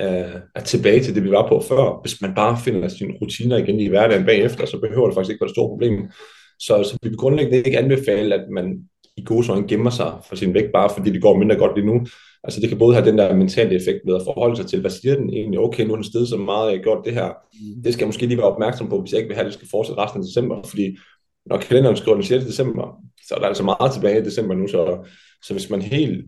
øh, 0.00 0.40
er 0.54 0.60
tilbage 0.64 1.02
til 1.02 1.14
det, 1.14 1.24
vi 1.24 1.30
var 1.30 1.48
på 1.48 1.60
før. 1.68 2.00
Hvis 2.02 2.22
man 2.22 2.34
bare 2.34 2.58
finder 2.64 2.88
sine 2.88 3.14
rutiner 3.22 3.56
igen 3.56 3.80
i 3.80 3.88
hverdagen 3.88 4.26
bagefter, 4.26 4.66
så 4.66 4.78
behøver 4.80 5.06
det 5.06 5.14
faktisk 5.14 5.32
ikke 5.32 5.42
være 5.42 5.48
et 5.48 5.54
stort 5.54 5.70
problem. 5.70 6.10
Så, 6.58 6.82
så 6.84 6.98
vi 7.02 7.08
vil 7.08 7.18
grundlæggende 7.18 7.62
ikke 7.62 7.78
anbefale, 7.78 8.34
at 8.34 8.44
man 8.50 8.78
i 9.16 9.24
gode 9.24 9.52
øjne 9.52 9.68
gemmer 9.68 9.90
sig 9.90 10.12
for 10.28 10.36
sin 10.36 10.54
vægt, 10.54 10.72
bare 10.72 10.90
fordi 10.96 11.10
det 11.10 11.22
går 11.22 11.38
mindre 11.38 11.56
godt 11.56 11.76
lige 11.76 11.86
nu. 11.86 12.06
Altså 12.44 12.60
det 12.60 12.68
kan 12.68 12.78
både 12.78 12.94
have 12.94 13.06
den 13.06 13.18
der 13.18 13.34
mentale 13.34 13.74
effekt 13.74 14.00
med 14.04 14.14
at 14.14 14.22
forholde 14.24 14.56
sig 14.56 14.66
til, 14.66 14.80
hvad 14.80 14.90
siger 14.90 15.14
den 15.14 15.30
egentlig? 15.30 15.60
Okay, 15.60 15.84
nu 15.84 15.92
er 15.92 15.96
den 15.96 16.04
stedet 16.04 16.28
så 16.28 16.36
meget, 16.36 16.70
jeg 16.70 16.78
har 16.78 16.82
gjort 16.82 17.04
det 17.04 17.14
her. 17.14 17.28
Det 17.84 17.92
skal 17.92 18.04
jeg 18.04 18.08
måske 18.08 18.26
lige 18.26 18.38
være 18.38 18.52
opmærksom 18.52 18.88
på, 18.88 19.00
hvis 19.00 19.12
jeg 19.12 19.18
ikke 19.18 19.28
vil 19.28 19.36
have, 19.36 19.44
at 19.44 19.52
det 19.52 19.54
skal 19.54 19.68
fortsætte 19.70 20.02
resten 20.02 20.20
af 20.20 20.26
december, 20.26 20.62
fordi 20.64 20.96
når 21.46 21.56
kalenderen 21.56 21.96
skriver 21.96 22.14
den 22.14 22.24
6. 22.24 22.44
december, 22.44 23.00
så 23.28 23.34
er 23.34 23.38
der 23.38 23.46
altså 23.46 23.62
meget 23.62 23.92
tilbage 23.92 24.20
i 24.20 24.24
december 24.24 24.54
nu, 24.54 24.66
så, 24.66 25.08
så 25.42 25.54
hvis 25.54 25.70
man 25.70 25.82
helt 25.82 26.26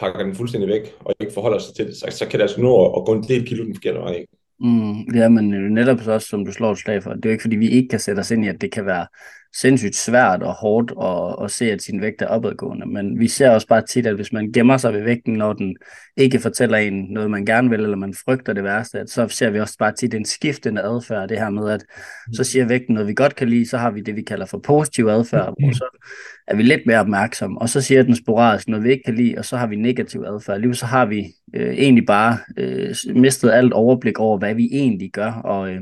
pakker 0.00 0.24
den 0.24 0.34
fuldstændig 0.34 0.68
væk, 0.68 0.94
og 1.00 1.14
ikke 1.20 1.32
forholder 1.32 1.58
sig 1.58 1.74
til 1.74 1.86
det, 1.86 1.96
så, 1.96 2.06
så 2.10 2.26
kan 2.26 2.38
det 2.38 2.42
altså 2.42 2.60
nå 2.60 2.84
at, 2.84 2.92
at 2.96 3.06
gå 3.06 3.12
en 3.14 3.22
del 3.22 3.46
kilo 3.46 3.64
den 3.64 3.74
forkerte 3.74 3.98
vej. 3.98 4.12
Ikke? 4.12 4.32
Mm, 4.60 5.14
ja, 5.14 5.28
men 5.28 5.44
netop 5.74 6.06
også, 6.06 6.28
som 6.28 6.44
du 6.44 6.52
slår 6.52 6.72
et 6.72 6.78
slag 6.78 7.02
for, 7.02 7.12
det 7.12 7.24
er 7.24 7.30
jo 7.30 7.32
ikke, 7.32 7.42
fordi 7.42 7.56
vi 7.56 7.68
ikke 7.68 7.88
kan 7.88 8.00
sætte 8.00 8.20
os 8.20 8.30
ind 8.30 8.44
i, 8.44 8.48
at 8.48 8.60
det 8.60 8.72
kan 8.72 8.86
være 8.86 9.06
sindssygt 9.54 9.96
svært 9.96 10.42
og 10.42 10.52
hårdt 10.52 10.92
at, 11.02 11.44
at 11.44 11.50
se, 11.50 11.72
at 11.72 11.82
sin 11.82 12.00
vægt 12.00 12.22
er 12.22 12.26
opadgående. 12.26 12.86
Men 12.86 13.18
vi 13.18 13.28
ser 13.28 13.50
også 13.50 13.66
bare 13.66 13.86
tit, 13.86 14.06
at 14.06 14.14
hvis 14.14 14.32
man 14.32 14.52
gemmer 14.52 14.76
sig 14.76 14.92
ved 14.92 15.02
vægten, 15.02 15.34
når 15.34 15.52
den 15.52 15.76
ikke 16.16 16.38
fortæller 16.38 16.78
en 16.78 17.06
noget, 17.10 17.30
man 17.30 17.44
gerne 17.44 17.70
vil, 17.70 17.80
eller 17.80 17.96
man 17.96 18.14
frygter 18.24 18.52
det 18.52 18.64
værste, 18.64 18.98
at 18.98 19.10
så 19.10 19.28
ser 19.28 19.50
vi 19.50 19.60
også 19.60 19.76
bare 19.78 19.92
tit 19.92 20.14
en 20.14 20.24
skiftende 20.24 20.82
adfærd. 20.82 21.28
Det 21.28 21.38
her 21.38 21.50
med, 21.50 21.70
at 21.70 21.84
så 22.32 22.44
siger 22.44 22.64
vægten 22.64 22.94
noget, 22.94 23.08
vi 23.08 23.14
godt 23.14 23.36
kan 23.36 23.48
lide, 23.48 23.68
så 23.68 23.78
har 23.78 23.90
vi 23.90 24.00
det, 24.00 24.16
vi 24.16 24.22
kalder 24.22 24.46
for 24.46 24.58
positiv 24.58 25.06
adfærd, 25.06 25.54
og 25.64 25.74
så 25.74 26.00
er 26.46 26.56
vi 26.56 26.62
lidt 26.62 26.86
mere 26.86 27.00
opmærksomme. 27.00 27.60
Og 27.60 27.68
så 27.68 27.80
siger 27.80 28.02
den 28.02 28.16
sporadisk 28.16 28.68
noget, 28.68 28.84
vi 28.84 28.90
ikke 28.90 29.02
kan 29.04 29.14
lide, 29.14 29.34
og 29.38 29.44
så 29.44 29.56
har 29.56 29.66
vi 29.66 29.76
negativ 29.76 30.24
adfærd. 30.26 30.60
Lige 30.60 30.74
så 30.74 30.86
har 30.86 31.06
vi 31.06 31.24
øh, 31.54 31.74
egentlig 31.74 32.06
bare 32.06 32.38
øh, 32.58 32.94
mistet 33.14 33.50
alt 33.50 33.72
overblik 33.72 34.18
over, 34.18 34.38
hvad 34.38 34.54
vi 34.54 34.68
egentlig 34.72 35.10
gør, 35.12 35.32
og 35.32 35.70
øh, 35.70 35.80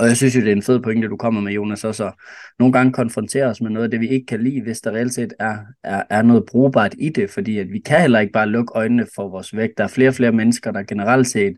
og 0.00 0.06
jeg 0.06 0.16
synes 0.16 0.36
jo, 0.36 0.40
det 0.40 0.48
er 0.48 0.56
en 0.56 0.62
fed 0.62 0.80
pointe, 0.80 1.08
du 1.08 1.16
kommer 1.16 1.40
med, 1.40 1.52
Jonas, 1.52 1.84
også 1.84 2.06
at 2.06 2.14
nogle 2.58 2.72
gange 2.72 2.92
konfrontere 2.92 3.46
os 3.46 3.60
med 3.60 3.70
noget 3.70 3.84
af 3.84 3.90
det, 3.90 4.00
vi 4.00 4.08
ikke 4.08 4.26
kan 4.26 4.42
lide, 4.42 4.62
hvis 4.62 4.80
der 4.80 4.90
reelt 4.90 5.14
set 5.14 5.32
er, 5.38 5.58
er, 5.84 6.02
er 6.10 6.22
noget 6.22 6.44
brugbart 6.48 6.94
i 6.98 7.08
det, 7.08 7.30
fordi 7.30 7.58
at 7.58 7.72
vi 7.72 7.78
kan 7.78 8.00
heller 8.00 8.20
ikke 8.20 8.32
bare 8.32 8.48
lukke 8.48 8.72
øjnene 8.74 9.06
for 9.14 9.28
vores 9.28 9.56
vægt. 9.56 9.78
Der 9.78 9.84
er 9.84 9.88
flere 9.88 10.08
og 10.08 10.14
flere 10.14 10.32
mennesker, 10.32 10.72
der 10.72 10.82
generelt 10.82 11.26
set 11.26 11.56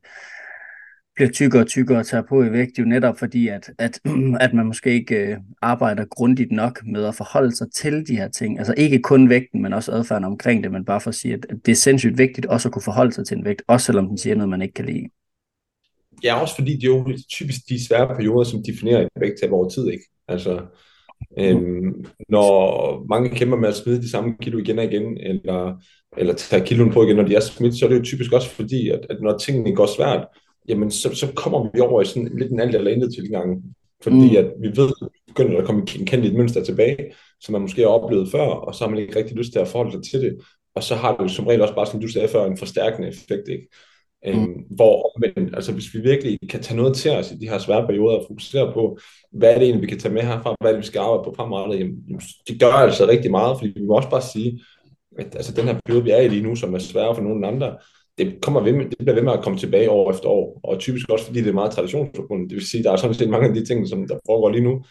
bliver 1.18 1.30
tykkere 1.30 1.62
og 1.62 1.66
tykkere 1.66 1.98
og 1.98 2.06
tager 2.06 2.22
på 2.28 2.42
i 2.42 2.52
vægt, 2.52 2.78
jo 2.78 2.84
netop 2.84 3.18
fordi, 3.18 3.48
at, 3.48 3.70
at, 3.78 4.00
at 4.40 4.54
man 4.54 4.66
måske 4.66 4.90
ikke 4.90 5.16
øh, 5.16 5.36
arbejder 5.62 6.04
grundigt 6.04 6.52
nok 6.52 6.80
med 6.86 7.04
at 7.04 7.14
forholde 7.14 7.56
sig 7.56 7.66
til 7.74 8.06
de 8.08 8.16
her 8.16 8.28
ting. 8.28 8.58
Altså 8.58 8.74
ikke 8.76 8.98
kun 8.98 9.28
vægten, 9.28 9.62
men 9.62 9.72
også 9.72 9.92
adfærden 9.92 10.24
omkring 10.24 10.62
det, 10.62 10.72
men 10.72 10.84
bare 10.84 11.00
for 11.00 11.08
at 11.08 11.14
sige, 11.14 11.34
at 11.34 11.46
det 11.66 11.72
er 11.72 11.76
sindssygt 11.76 12.18
vigtigt 12.18 12.46
også 12.46 12.68
at 12.68 12.72
kunne 12.72 12.82
forholde 12.82 13.12
sig 13.12 13.26
til 13.26 13.36
en 13.36 13.44
vægt, 13.44 13.62
også 13.66 13.86
selvom 13.86 14.08
den 14.08 14.18
siger 14.18 14.34
noget, 14.34 14.48
man 14.48 14.62
ikke 14.62 14.74
kan 14.74 14.84
lide. 14.84 15.08
Ja, 16.24 16.40
også 16.40 16.54
fordi 16.54 16.72
det 16.72 16.84
er 16.84 16.88
jo 16.88 17.18
typisk 17.30 17.60
de 17.68 17.86
svære 17.86 18.06
perioder, 18.06 18.44
som 18.44 18.62
definerer 18.62 19.02
et 19.02 19.08
vægttab 19.20 19.52
over 19.52 19.68
tid, 19.68 19.88
ikke? 19.88 20.04
Altså, 20.28 20.60
øhm, 21.38 22.04
når 22.28 23.06
mange 23.08 23.30
kæmper 23.30 23.56
med 23.56 23.68
at 23.68 23.76
smide 23.76 24.02
de 24.02 24.10
samme 24.10 24.34
kilo 24.42 24.58
igen 24.58 24.78
og 24.78 24.84
igen, 24.84 25.16
eller, 25.16 25.76
eller 26.16 26.34
tage 26.34 26.66
kiloen 26.66 26.92
på 26.92 27.04
igen, 27.04 27.16
når 27.16 27.22
de 27.22 27.34
er 27.34 27.40
smidt, 27.40 27.78
så 27.78 27.84
er 27.84 27.88
det 27.88 27.98
jo 27.98 28.04
typisk 28.04 28.32
også 28.32 28.50
fordi, 28.50 28.88
at, 28.88 29.06
at 29.10 29.16
når 29.22 29.38
tingene 29.38 29.74
går 29.74 29.86
svært, 29.86 30.26
jamen 30.68 30.90
så, 30.90 31.14
så 31.14 31.32
kommer 31.36 31.70
vi 31.74 31.80
over 31.80 32.02
i 32.02 32.04
sådan 32.04 32.30
lidt 32.38 32.52
en 32.52 32.60
alt 32.60 32.74
eller 32.74 32.90
intet 32.90 33.14
tilgang. 33.14 33.62
Fordi 34.02 34.30
mm. 34.30 34.36
at 34.36 34.52
vi 34.60 34.68
ved, 34.76 34.90
at 35.02 35.08
begynder 35.38 35.58
at 35.58 35.66
komme 35.66 35.80
en 35.98 36.06
kendt 36.06 36.34
mønster 36.34 36.64
tilbage, 36.64 37.12
som 37.40 37.52
man 37.52 37.62
måske 37.62 37.82
har 37.82 37.88
oplevet 37.88 38.30
før, 38.30 38.46
og 38.46 38.74
så 38.74 38.84
har 38.84 38.90
man 38.90 38.98
ikke 38.98 39.16
rigtig 39.16 39.36
lyst 39.36 39.52
til 39.52 39.58
at 39.58 39.68
forholde 39.68 39.92
sig 39.92 40.02
til 40.10 40.20
det. 40.20 40.38
Og 40.74 40.82
så 40.82 40.94
har 40.94 41.16
det 41.16 41.22
jo 41.22 41.28
som 41.28 41.46
regel 41.46 41.62
også 41.62 41.74
bare, 41.74 41.86
som 41.86 42.00
du 42.00 42.08
sagde 42.08 42.28
før, 42.28 42.44
en 42.44 42.56
forstærkende 42.56 43.08
effekt. 43.08 43.48
Ikke? 43.48 43.68
Mm. 44.26 44.30
Øhm, 44.30 44.64
hvor 44.70 45.20
men, 45.20 45.54
altså, 45.54 45.72
hvis 45.72 45.94
vi 45.94 46.00
virkelig 46.00 46.38
kan 46.50 46.62
tage 46.62 46.76
noget 46.76 46.96
til 46.96 47.10
os 47.10 47.32
i 47.32 47.34
de 47.34 47.48
her 47.48 47.58
svære 47.58 47.86
perioder 47.86 48.16
og 48.16 48.24
fokusere 48.28 48.72
på, 48.72 48.98
hvad 49.32 49.50
er 49.50 49.58
det 49.58 49.62
egentlig, 49.62 49.82
vi 49.82 49.86
kan 49.86 49.98
tage 49.98 50.14
med 50.14 50.22
herfra, 50.22 50.54
hvad 50.60 50.70
er 50.70 50.74
det, 50.74 50.82
vi 50.82 50.86
skal 50.86 50.98
arbejde 50.98 51.24
på 51.24 51.34
fremadrettet, 51.36 51.78
jamen, 51.78 52.20
det 52.48 52.60
gør 52.60 52.72
altså 52.72 53.08
rigtig 53.08 53.30
meget, 53.30 53.58
fordi 53.58 53.72
vi 53.76 53.86
må 53.86 53.94
også 53.94 54.10
bare 54.10 54.22
sige, 54.22 54.60
at 55.18 55.34
altså, 55.34 55.52
den 55.54 55.64
her 55.64 55.80
periode, 55.84 56.04
vi 56.04 56.10
er 56.10 56.20
i 56.20 56.28
lige 56.28 56.42
nu, 56.42 56.56
som 56.56 56.74
er 56.74 56.78
svær 56.78 57.14
for 57.14 57.22
nogle 57.22 57.46
andre, 57.46 57.76
det, 58.18 58.40
kommer 58.42 58.60
ved, 58.60 58.72
det 58.72 58.98
bliver 58.98 59.14
ved 59.14 59.22
med 59.22 59.32
at 59.32 59.42
komme 59.42 59.58
tilbage 59.58 59.90
år 59.90 60.10
efter 60.10 60.28
år, 60.28 60.60
og 60.64 60.78
typisk 60.78 61.08
også 61.10 61.24
fordi 61.24 61.40
det 61.40 61.48
er 61.48 61.52
meget 61.52 61.72
traditionsforbundet. 61.72 62.50
Det 62.50 62.56
vil 62.56 62.66
sige, 62.66 62.82
der 62.82 62.92
er 62.92 62.96
sådan 62.96 63.14
set 63.14 63.30
mange 63.30 63.48
af 63.48 63.54
de 63.54 63.64
ting, 63.64 63.88
som 63.88 64.08
der 64.08 64.18
foregår 64.26 64.50
lige 64.50 64.64
nu, 64.64 64.84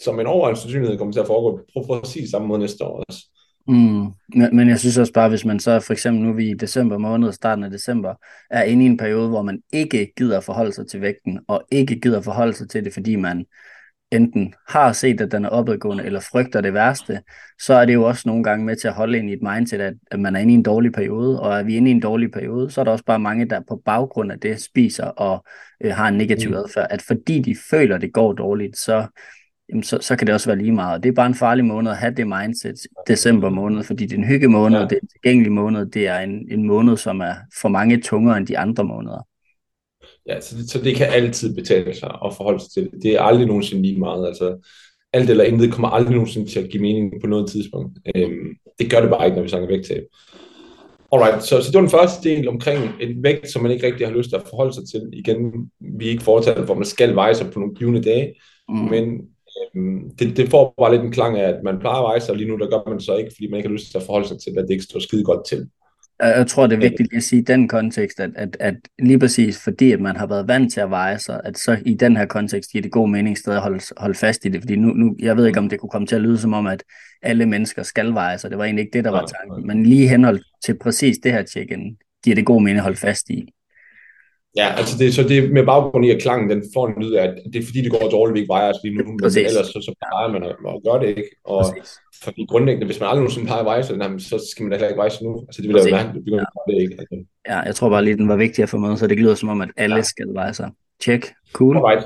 som 0.00 0.20
en 0.20 0.26
overvejende 0.26 0.60
sandsynlighed 0.60 0.98
kommer 0.98 1.12
til 1.12 1.20
at 1.20 1.26
foregå 1.26 1.60
på 1.74 1.84
præcis 1.86 2.30
samme 2.30 2.48
måde 2.48 2.60
næste 2.60 2.84
år 2.84 3.04
også. 3.08 3.31
Mm. 3.68 4.06
Men 4.52 4.68
jeg 4.68 4.78
synes 4.78 4.98
også 4.98 5.12
bare, 5.12 5.28
hvis 5.28 5.44
man 5.44 5.60
så 5.60 5.80
for 5.80 5.92
eksempel 5.92 6.22
nu 6.22 6.32
vi 6.32 6.50
i 6.50 6.54
december 6.54 6.98
måned, 6.98 7.32
starten 7.32 7.64
af 7.64 7.70
december, 7.70 8.14
er 8.50 8.62
inde 8.62 8.84
i 8.84 8.86
en 8.86 8.96
periode, 8.96 9.28
hvor 9.28 9.42
man 9.42 9.62
ikke 9.72 10.12
gider 10.16 10.40
forholde 10.40 10.72
sig 10.72 10.86
til 10.88 11.00
vægten, 11.00 11.40
og 11.48 11.64
ikke 11.70 12.00
gider 12.00 12.20
forholde 12.20 12.52
sig 12.52 12.68
til 12.68 12.84
det, 12.84 12.92
fordi 12.92 13.16
man 13.16 13.46
enten 14.10 14.54
har 14.68 14.92
set, 14.92 15.20
at 15.20 15.32
den 15.32 15.44
er 15.44 15.48
opadgående, 15.48 16.04
eller 16.04 16.20
frygter 16.20 16.60
det 16.60 16.74
værste, 16.74 17.22
så 17.60 17.74
er 17.74 17.84
det 17.84 17.94
jo 17.94 18.02
også 18.02 18.22
nogle 18.26 18.44
gange 18.44 18.64
med 18.64 18.76
til 18.76 18.88
at 18.88 18.94
holde 18.94 19.18
ind 19.18 19.30
i 19.30 19.32
et 19.32 19.42
mindset, 19.42 19.80
at, 19.80 19.94
at 20.10 20.20
man 20.20 20.36
er 20.36 20.40
inde 20.40 20.52
i 20.52 20.56
en 20.56 20.62
dårlig 20.62 20.92
periode, 20.92 21.40
og 21.40 21.58
er 21.58 21.62
vi 21.62 21.76
inde 21.76 21.90
i 21.90 21.94
en 21.94 22.00
dårlig 22.00 22.30
periode, 22.30 22.70
så 22.70 22.80
er 22.80 22.84
der 22.84 22.92
også 22.92 23.04
bare 23.04 23.18
mange, 23.18 23.44
der 23.44 23.60
på 23.68 23.82
baggrund 23.84 24.32
af 24.32 24.40
det 24.40 24.62
spiser 24.62 25.06
og 25.06 25.44
øh, 25.84 25.92
har 25.92 26.08
en 26.08 26.14
negativ 26.14 26.50
mm. 26.50 26.56
adfærd, 26.56 26.86
at 26.90 27.02
fordi 27.02 27.38
de 27.40 27.56
føler, 27.70 27.94
at 27.94 28.00
det 28.00 28.12
går 28.12 28.32
dårligt, 28.32 28.76
så, 28.76 29.06
jamen, 29.68 29.82
så, 29.82 29.98
så 30.00 30.16
kan 30.16 30.26
det 30.26 30.34
også 30.34 30.48
være 30.48 30.58
lige 30.58 30.72
meget. 30.72 31.02
Det 31.02 31.08
er 31.08 31.12
bare 31.14 31.26
en 31.26 31.34
farlig 31.34 31.64
måned 31.64 31.90
at 31.90 31.96
have 31.96 32.14
det 32.14 32.26
mindset, 32.26 32.76
december 33.08 33.50
måned, 33.50 33.82
fordi 33.82 34.06
det 34.06 34.12
er 34.12 34.18
en 34.18 34.28
hygge 34.28 34.48
måned, 34.48 34.78
ja. 34.78 34.84
det 34.84 34.92
er 34.92 35.00
en 35.02 35.08
tilgængelig 35.08 35.52
måned, 35.52 35.86
det 35.86 36.06
er 36.06 36.18
en, 36.18 36.48
en 36.50 36.66
måned, 36.66 36.96
som 36.96 37.20
er 37.20 37.34
for 37.60 37.68
mange 37.68 38.00
tungere 38.00 38.36
end 38.36 38.46
de 38.46 38.58
andre 38.58 38.84
måneder. 38.84 39.26
Ja, 40.26 40.40
så 40.40 40.56
det, 40.56 40.70
så 40.70 40.78
det 40.78 40.96
kan 40.96 41.06
altid 41.10 41.54
betale 41.54 41.94
sig 41.94 42.18
at 42.24 42.34
forholde 42.36 42.60
sig 42.60 42.70
til 42.70 42.82
det. 42.82 43.02
Det 43.02 43.14
er 43.14 43.20
aldrig 43.20 43.46
nogensinde 43.46 43.82
lige 43.82 43.98
meget. 43.98 44.26
Altså, 44.26 44.68
alt 45.12 45.30
eller 45.30 45.44
intet 45.44 45.72
kommer 45.72 45.88
aldrig 45.88 46.14
nogensinde 46.14 46.50
til 46.50 46.60
at 46.60 46.70
give 46.70 46.82
mening 46.82 47.12
på 47.20 47.26
noget 47.26 47.50
tidspunkt. 47.50 47.98
Øhm, 48.16 48.48
det 48.78 48.90
gør 48.90 49.00
det 49.00 49.10
bare 49.10 49.26
ikke, 49.26 49.36
når 49.36 49.42
vi 49.42 49.48
snakker 49.48 49.68
vægttab. 49.68 50.02
Alright, 51.12 51.42
så, 51.42 51.62
så 51.62 51.66
det 51.66 51.74
var 51.74 51.80
den 51.80 51.90
første 51.90 52.28
del 52.28 52.48
omkring 52.48 52.90
et 53.00 53.22
vægt, 53.22 53.50
som 53.50 53.62
man 53.62 53.70
ikke 53.70 53.86
rigtig 53.86 54.06
har 54.06 54.14
lyst 54.14 54.28
til 54.28 54.36
at 54.36 54.48
forholde 54.50 54.74
sig 54.74 54.82
til. 54.88 55.10
Igen, 55.12 55.70
vi 55.80 56.06
er 56.06 56.10
ikke 56.10 56.22
fortalt, 56.22 56.64
hvor 56.64 56.74
man 56.74 56.84
skal 56.84 57.14
veje 57.14 57.34
sig 57.34 57.50
på 57.50 57.58
nogle 57.58 57.74
givende 57.74 58.02
dage, 58.02 58.34
mm. 58.68 58.74
men 58.74 59.20
det, 60.18 60.36
det 60.36 60.50
får 60.50 60.74
bare 60.78 60.92
lidt 60.92 61.02
en 61.02 61.12
klang 61.12 61.38
af, 61.38 61.48
at 61.48 61.60
man 61.64 61.78
plejer 61.78 62.14
at 62.14 62.22
sig, 62.22 62.30
og 62.30 62.36
lige 62.36 62.48
nu 62.48 62.56
der 62.58 62.70
gør 62.70 62.90
man 62.90 63.00
så 63.00 63.16
ikke, 63.16 63.30
fordi 63.34 63.50
man 63.50 63.58
ikke 63.58 63.68
har 63.68 63.72
lyst 63.72 63.90
til 63.90 63.98
at 63.98 64.04
forholde 64.06 64.28
sig 64.28 64.38
til, 64.40 64.50
at 64.58 64.62
det 64.62 64.70
ikke 64.70 64.84
står 64.84 65.00
skide 65.00 65.24
godt 65.24 65.46
til. 65.46 65.68
Jeg 66.20 66.46
tror, 66.46 66.66
det 66.66 66.76
er 66.76 66.80
vigtigt 66.80 67.14
at 67.14 67.22
sige 67.22 67.42
i 67.42 67.44
den 67.44 67.68
kontekst, 67.68 68.20
at, 68.20 68.30
at, 68.36 68.56
at 68.60 68.74
lige 68.98 69.18
præcis 69.18 69.64
fordi, 69.64 69.92
at 69.92 70.00
man 70.00 70.16
har 70.16 70.26
været 70.26 70.48
vant 70.48 70.72
til 70.72 70.80
at 70.80 70.90
veje 70.90 71.18
sig, 71.18 71.40
at 71.44 71.58
så 71.58 71.78
i 71.86 71.94
den 71.94 72.16
her 72.16 72.26
kontekst 72.26 72.70
giver 72.70 72.82
det 72.82 72.92
god 72.92 73.08
mening 73.08 73.38
stadig 73.38 73.56
at 73.56 73.62
holde, 73.62 73.80
holde 73.96 74.14
fast 74.14 74.44
i 74.44 74.48
det. 74.48 74.60
Fordi 74.60 74.76
nu, 74.76 74.88
nu, 74.88 75.16
jeg 75.18 75.36
ved 75.36 75.46
ikke, 75.46 75.58
om 75.58 75.68
det 75.68 75.80
kunne 75.80 75.90
komme 75.90 76.06
til 76.06 76.16
at 76.16 76.22
lyde 76.22 76.38
som 76.38 76.52
om, 76.52 76.66
at 76.66 76.84
alle 77.22 77.46
mennesker 77.46 77.82
skal 77.82 78.14
veje 78.14 78.38
sig. 78.38 78.50
Det 78.50 78.58
var 78.58 78.64
egentlig 78.64 78.82
ikke 78.82 78.96
det, 78.96 79.04
der 79.04 79.10
var 79.10 79.26
tanken. 79.26 79.66
Men 79.66 79.86
lige 79.86 80.08
henhold 80.08 80.40
til 80.64 80.78
præcis 80.78 81.18
det 81.22 81.32
her 81.32 81.44
check-in, 81.44 81.96
giver 82.24 82.34
det 82.34 82.46
god 82.46 82.62
mening 82.62 82.78
at 82.78 82.82
holde 82.82 83.00
fast 83.00 83.30
i. 83.30 83.48
Ja, 84.56 84.68
altså 84.80 84.98
det, 84.98 85.14
så 85.14 85.22
det 85.22 85.52
med 85.52 85.64
baggrund 85.66 86.04
i, 86.06 86.10
at 86.10 86.22
klangen 86.22 86.50
den 86.50 86.62
får 86.74 86.86
en 86.86 87.02
lyd 87.02 87.12
af, 87.12 87.24
at 87.26 87.34
det 87.52 87.62
er 87.62 87.66
fordi, 87.66 87.80
det 87.82 87.90
går 87.90 88.08
dårligt, 88.16 88.34
vi 88.34 88.40
ikke 88.40 88.52
vejer 88.56 88.70
os 88.72 88.80
lige 88.84 88.94
nu, 88.98 89.04
men 89.04 89.24
ellers 89.24 89.66
så, 89.74 89.78
så 89.88 89.92
plejer 90.02 90.28
man 90.34 90.42
at, 90.42 90.56
at 90.74 90.80
gøre 90.86 91.00
det 91.02 91.08
ikke. 91.08 91.28
Og 91.44 91.64
Præcis. 91.64 91.90
fordi 92.24 92.46
grundlæggende, 92.48 92.86
hvis 92.86 93.00
man 93.00 93.08
aldrig 93.08 93.22
nogensinde 93.22 93.46
plejer 93.46 93.60
at 93.60 93.70
veje 93.72 93.82
sig, 93.82 93.96
så 94.30 94.36
skal 94.50 94.62
man 94.62 94.70
da 94.70 94.76
heller 94.76 94.88
ikke 94.88 95.02
veje 95.04 95.10
sig 95.10 95.22
nu. 95.26 95.32
Altså 95.48 95.62
det 95.62 95.68
vil 95.68 95.76
da 95.76 95.84
være 95.84 96.04
mærkeligt, 96.04 96.40
at 96.40 96.46
ja. 96.56 96.72
det 96.72 96.82
ikke. 96.82 96.94
Altså. 97.00 97.16
Ja, 97.50 97.58
jeg 97.58 97.74
tror 97.74 97.88
bare 97.88 98.04
lige, 98.04 98.16
den 98.16 98.28
var 98.28 98.36
vigtig 98.36 98.62
at 98.62 98.68
få 98.68 98.78
med, 98.78 98.96
så 98.96 99.06
det 99.06 99.18
lyder 99.18 99.34
som 99.34 99.48
om, 99.48 99.60
at 99.60 99.70
alle 99.76 99.96
ja. 99.96 100.02
skal 100.02 100.28
veje 100.34 100.54
sig. 100.54 100.70
Check. 101.02 101.32
Cool. 101.52 101.76
Alright. 101.76 102.04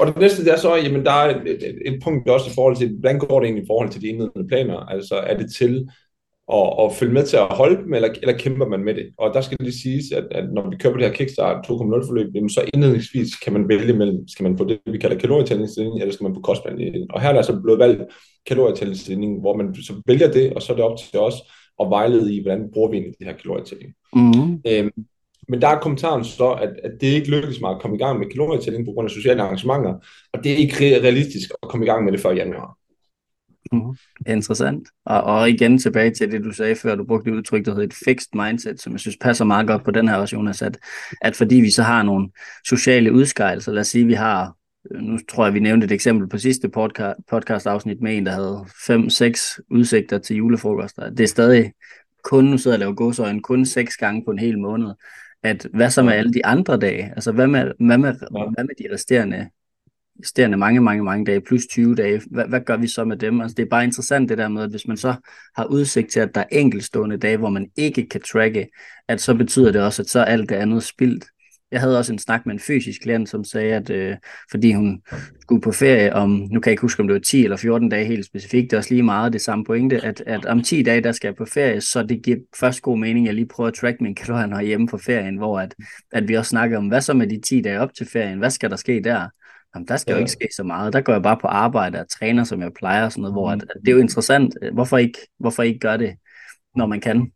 Og 0.00 0.06
det 0.06 0.16
næste 0.16 0.44
det 0.44 0.52
er 0.52 0.56
så, 0.56 0.74
jamen 0.74 1.04
der 1.04 1.12
er 1.12 1.26
et, 1.34 1.42
et, 1.46 1.78
et 1.86 2.00
punkt 2.04 2.28
også 2.28 2.50
i 2.50 2.54
forhold 2.54 2.76
til, 2.76 2.88
hvordan 3.00 3.18
går 3.18 3.40
det 3.40 3.46
egentlig 3.46 3.64
i 3.64 3.66
forhold 3.66 3.90
til 3.90 4.02
de 4.02 4.08
indledende 4.08 4.48
planer? 4.48 4.76
Altså 4.76 5.14
er 5.14 5.36
det 5.36 5.54
til 5.54 5.88
og, 6.48 6.78
og 6.78 6.92
følge 6.92 7.12
med 7.12 7.24
til 7.24 7.36
at 7.36 7.46
holde 7.50 7.82
dem, 7.82 7.94
eller, 7.94 8.08
eller 8.22 8.38
kæmper 8.38 8.66
man 8.66 8.84
med 8.84 8.94
det? 8.94 9.06
Og 9.18 9.34
der 9.34 9.40
skal 9.40 9.56
lige 9.60 9.80
siges, 9.82 10.12
at, 10.12 10.24
at 10.30 10.44
når 10.52 10.70
vi 10.70 10.76
køber 10.76 10.96
det 10.96 11.06
her 11.06 11.14
Kickstart 11.14 11.66
2.0 11.66 11.72
forløb, 12.08 12.26
så 12.48 12.70
indledningsvis 12.74 13.34
kan 13.36 13.52
man 13.52 13.68
vælge 13.68 13.92
mellem, 13.92 14.28
skal 14.28 14.42
man 14.42 14.56
på 14.56 14.64
det, 14.64 14.78
vi 14.86 14.98
kalder 14.98 15.18
kalorietællingsstilling, 15.18 16.00
eller 16.00 16.14
skal 16.14 16.24
man 16.24 16.34
på 16.34 16.40
kostplan? 16.40 17.06
Og 17.10 17.20
her 17.20 17.28
er 17.28 17.32
der 17.32 17.38
altså 17.38 17.60
blevet 17.62 17.78
valgt 17.78 18.02
kalorietællingsstilling, 18.46 19.40
hvor 19.40 19.56
man 19.56 19.74
så 19.74 20.02
vælger 20.06 20.32
det, 20.32 20.52
og 20.52 20.62
så 20.62 20.72
er 20.72 20.76
det 20.76 20.84
op 20.84 20.98
til 20.98 21.20
os 21.20 21.34
at 21.80 21.90
vejlede 21.90 22.34
i, 22.34 22.42
hvordan 22.42 22.70
bruger 22.72 22.90
vi 22.90 22.96
egentlig 22.96 23.18
det 23.18 23.26
her 23.26 23.34
kalorietælling. 23.34 23.94
Mm. 24.14 24.52
Øhm, 24.66 24.90
men 25.48 25.62
der 25.62 25.68
er 25.68 25.80
kommentaren 25.80 26.24
så, 26.24 26.50
at, 26.50 26.72
at 26.84 26.92
det 27.00 27.06
ikke 27.06 27.30
lykkes 27.30 27.60
mig 27.60 27.70
at 27.70 27.80
komme 27.80 27.96
i 27.96 28.00
gang 28.00 28.18
med 28.18 28.26
kalorietælling 28.30 28.86
på 28.86 28.92
grund 28.92 29.06
af 29.06 29.10
sociale 29.10 29.42
arrangementer, 29.42 29.94
og 30.32 30.44
det 30.44 30.52
er 30.52 30.56
ikke 30.56 30.74
realistisk 30.74 31.50
at 31.62 31.68
komme 31.68 31.86
i 31.86 31.88
gang 31.88 32.04
med 32.04 32.12
det 32.12 32.20
før 32.20 32.32
januar. 32.32 32.77
Mm. 33.72 33.96
Interessant. 34.26 34.88
Og, 35.04 35.22
og 35.22 35.50
igen 35.50 35.78
tilbage 35.78 36.10
til 36.10 36.32
det, 36.32 36.44
du 36.44 36.52
sagde 36.52 36.74
før, 36.74 36.94
du 36.94 37.04
brugte 37.04 37.32
udtryk, 37.32 37.64
der 37.64 37.70
hedder 37.70 37.86
et 37.86 37.94
fixed 38.04 38.28
mindset, 38.34 38.80
som 38.80 38.92
jeg 38.92 39.00
synes 39.00 39.16
passer 39.20 39.44
meget 39.44 39.66
godt 39.66 39.84
på 39.84 39.90
den 39.90 40.08
her 40.08 40.16
også, 40.16 40.36
Jonas, 40.36 40.62
at, 40.62 40.78
at 41.20 41.36
fordi 41.36 41.54
vi 41.54 41.70
så 41.70 41.82
har 41.82 42.02
nogle 42.02 42.30
sociale 42.68 43.12
udskejelser, 43.12 43.72
lad 43.72 43.80
os 43.80 43.86
sige, 43.86 44.06
vi 44.06 44.12
har, 44.12 44.56
nu 45.00 45.18
tror 45.28 45.44
jeg, 45.44 45.54
vi 45.54 45.60
nævnte 45.60 45.84
et 45.84 45.92
eksempel 45.92 46.28
på 46.28 46.38
sidste 46.38 46.68
podcast, 46.68 47.18
podcast 47.30 47.66
afsnit 47.66 48.00
med 48.00 48.16
en, 48.16 48.26
der 48.26 48.32
havde 48.32 48.66
fem, 48.86 49.10
seks 49.10 49.60
udsigter 49.70 50.18
til 50.18 50.36
julefrokoster. 50.36 51.10
Det 51.10 51.20
er 51.20 51.28
stadig 51.28 51.72
kun, 52.24 52.44
nu 52.44 52.58
sidder 52.58 52.76
jeg 52.76 52.86
og 52.86 52.86
laver 52.86 52.94
godsøjne, 52.94 53.42
kun 53.42 53.64
seks 53.64 53.96
gange 53.96 54.24
på 54.24 54.30
en 54.30 54.38
hel 54.38 54.58
måned. 54.58 54.88
At 55.42 55.66
hvad 55.74 55.90
så 55.90 56.02
med 56.02 56.12
alle 56.12 56.32
de 56.32 56.46
andre 56.46 56.78
dage? 56.78 57.12
Altså 57.16 57.32
hvad 57.32 57.46
med, 57.46 57.72
hvad 57.80 57.98
med, 57.98 58.14
hvad 58.54 58.64
med 58.64 58.74
de 58.78 58.94
resterende 58.94 59.48
resterende 60.22 60.56
mange, 60.56 60.80
mange, 60.80 61.04
mange 61.04 61.26
dage, 61.26 61.40
plus 61.40 61.66
20 61.66 61.94
dage, 61.94 62.22
hvad, 62.30 62.44
hvad 62.48 62.60
gør 62.60 62.76
vi 62.76 62.86
så 62.86 63.04
med 63.04 63.16
dem? 63.16 63.40
Altså, 63.40 63.54
det 63.54 63.62
er 63.62 63.68
bare 63.68 63.84
interessant 63.84 64.28
det 64.28 64.38
der 64.38 64.48
med, 64.48 64.62
at 64.62 64.70
hvis 64.70 64.86
man 64.86 64.96
så 64.96 65.14
har 65.56 65.64
udsigt 65.64 66.10
til, 66.10 66.20
at 66.20 66.34
der 66.34 66.40
er 66.40 66.56
enkeltstående 66.58 67.16
dage, 67.16 67.36
hvor 67.36 67.50
man 67.50 67.70
ikke 67.76 68.08
kan 68.08 68.20
tracke, 68.32 68.68
at 69.08 69.20
så 69.20 69.34
betyder 69.34 69.72
det 69.72 69.82
også, 69.82 70.02
at 70.02 70.08
så 70.08 70.20
er 70.20 70.24
alt 70.24 70.48
det 70.48 70.54
andet 70.54 70.82
spildt. 70.82 71.24
Jeg 71.70 71.80
havde 71.80 71.98
også 71.98 72.12
en 72.12 72.18
snak 72.18 72.46
med 72.46 72.54
en 72.54 72.60
fysisk 72.60 73.02
klient, 73.02 73.28
som 73.28 73.44
sagde, 73.44 73.74
at 73.74 73.90
øh, 73.90 74.16
fordi 74.50 74.72
hun 74.72 75.02
skulle 75.40 75.62
på 75.62 75.72
ferie 75.72 76.14
om, 76.14 76.30
nu 76.30 76.60
kan 76.60 76.70
jeg 76.70 76.72
ikke 76.72 76.80
huske, 76.80 77.00
om 77.00 77.08
det 77.08 77.14
var 77.14 77.20
10 77.20 77.44
eller 77.44 77.56
14 77.56 77.88
dage 77.88 78.04
helt 78.04 78.26
specifikt, 78.26 78.70
det 78.70 78.76
er 78.76 78.78
også 78.78 78.94
lige 78.94 79.02
meget 79.02 79.32
det 79.32 79.40
samme 79.40 79.64
pointe, 79.64 80.04
at, 80.04 80.22
at 80.26 80.44
om 80.44 80.62
10 80.62 80.82
dage, 80.82 81.00
der 81.00 81.12
skal 81.12 81.28
jeg 81.28 81.36
på 81.36 81.44
ferie, 81.44 81.80
så 81.80 82.02
det 82.02 82.22
giver 82.22 82.38
først 82.60 82.82
god 82.82 82.98
mening, 82.98 83.26
at 83.26 83.26
jeg 83.26 83.34
lige 83.34 83.48
prøver 83.48 83.68
at 83.68 83.74
track 83.74 84.00
min 84.00 84.14
kalorier 84.14 84.60
hjemme 84.60 84.88
på 84.88 84.98
ferien, 84.98 85.36
hvor 85.36 85.60
at, 85.60 85.74
at 86.12 86.28
vi 86.28 86.34
også 86.34 86.48
snakker 86.48 86.78
om, 86.78 86.88
hvad 86.88 87.00
så 87.00 87.14
med 87.14 87.26
de 87.26 87.40
10 87.40 87.60
dage 87.60 87.80
op 87.80 87.94
til 87.94 88.06
ferien, 88.06 88.38
hvad 88.38 88.50
skal 88.50 88.70
der 88.70 88.76
ske 88.76 89.00
der? 89.04 89.28
Jamen, 89.74 89.88
der 89.88 89.96
skal 89.96 90.12
ja. 90.12 90.16
jo 90.16 90.20
ikke 90.20 90.30
ske 90.30 90.48
så 90.56 90.62
meget. 90.62 90.92
Der 90.92 91.00
går 91.00 91.12
jeg 91.12 91.22
bare 91.22 91.36
på 91.40 91.46
arbejde 91.46 92.00
og 92.00 92.10
træner, 92.10 92.44
som 92.44 92.62
jeg 92.62 92.72
plejer, 92.78 93.04
og 93.04 93.12
sådan 93.12 93.22
noget, 93.22 93.34
hvor 93.34 93.50
at, 93.50 93.62
at 93.62 93.80
det 93.80 93.88
er 93.88 93.92
jo 93.92 93.98
interessant. 93.98 94.54
Hvorfor 94.72 94.98
ikke, 94.98 95.18
hvorfor 95.38 95.62
ikke 95.62 95.78
gøre 95.78 95.98
det, 95.98 96.14
når 96.76 96.86
man 96.86 97.00
kan? 97.00 97.32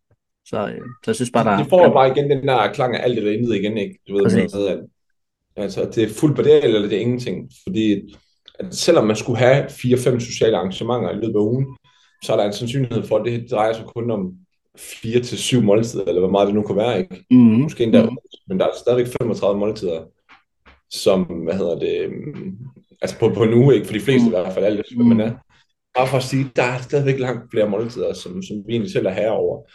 Så, 0.46 0.66
øh, 0.66 0.80
så 1.04 1.10
jeg 1.10 1.14
synes 1.14 1.30
bare, 1.30 1.44
der 1.44 1.56
Det 1.56 1.68
får 1.68 1.84
jo 1.84 1.92
bare 1.92 2.10
igen 2.10 2.30
den 2.30 2.48
der 2.48 2.72
klang 2.72 2.96
af 2.96 3.04
alt 3.04 3.16
det 3.16 3.24
der 3.24 3.32
intet 3.32 3.54
igen, 3.54 3.76
ikke? 3.76 3.98
Du 4.08 4.14
ved, 4.14 4.36
med, 4.36 4.68
at, 4.68 4.80
altså, 5.56 5.90
det 5.94 6.04
er 6.04 6.08
fuldt 6.08 6.36
på 6.36 6.42
det, 6.42 6.64
eller 6.64 6.80
det 6.80 6.92
er 6.92 7.00
ingenting. 7.00 7.50
Fordi 7.62 8.14
at 8.58 8.74
selvom 8.74 9.06
man 9.06 9.16
skulle 9.16 9.38
have 9.38 9.64
4-5 9.64 10.18
sociale 10.18 10.56
arrangementer 10.56 11.10
i 11.10 11.14
løbet 11.14 11.34
af 11.34 11.40
ugen, 11.40 11.66
så 12.24 12.32
er 12.32 12.36
der 12.36 12.44
en 12.44 12.52
sandsynlighed 12.52 13.02
for, 13.02 13.16
at 13.18 13.24
det 13.24 13.50
drejer 13.50 13.72
sig 13.72 13.84
kun 13.96 14.10
om 14.10 14.34
4 14.78 15.20
til 15.20 15.38
syv 15.38 15.62
måltider, 15.62 16.04
eller 16.04 16.20
hvor 16.20 16.30
meget 16.30 16.46
det 16.46 16.54
nu 16.54 16.62
kan 16.62 16.76
være, 16.76 16.98
ikke? 16.98 17.24
Mm-hmm. 17.30 17.60
Måske 17.60 17.84
endda, 17.84 18.02
mm-hmm. 18.02 18.16
men 18.48 18.60
der 18.60 18.66
er 18.66 18.70
stadigvæk 18.78 19.12
35 19.20 19.58
måltider 19.60 20.00
som, 20.92 21.22
hvad 21.22 21.54
hedder 21.54 21.78
det, 21.78 22.00
øhm, 22.00 22.56
altså 23.02 23.18
på, 23.18 23.28
på 23.28 23.42
en 23.42 23.54
uge, 23.54 23.74
ikke 23.74 23.86
for 23.86 23.94
de 23.94 24.00
fleste 24.00 24.28
mm. 24.28 24.34
i 24.34 24.36
hvert 24.36 24.52
fald, 24.52 24.64
alt 24.64 24.78
det, 24.88 24.98
mm. 24.98 25.06
men 25.06 25.20
er, 25.20 25.32
bare 25.96 26.08
for 26.08 26.16
at 26.16 26.22
sige, 26.22 26.50
der 26.56 26.62
er 26.62 26.78
stadigvæk 26.78 27.18
langt 27.18 27.50
flere 27.50 27.70
måltider, 27.70 28.12
som, 28.12 28.42
som 28.42 28.56
vi 28.66 28.72
egentlig 28.72 28.92
selv 28.92 29.06
er 29.06 29.10
herre 29.10 29.36
over. 29.36 29.70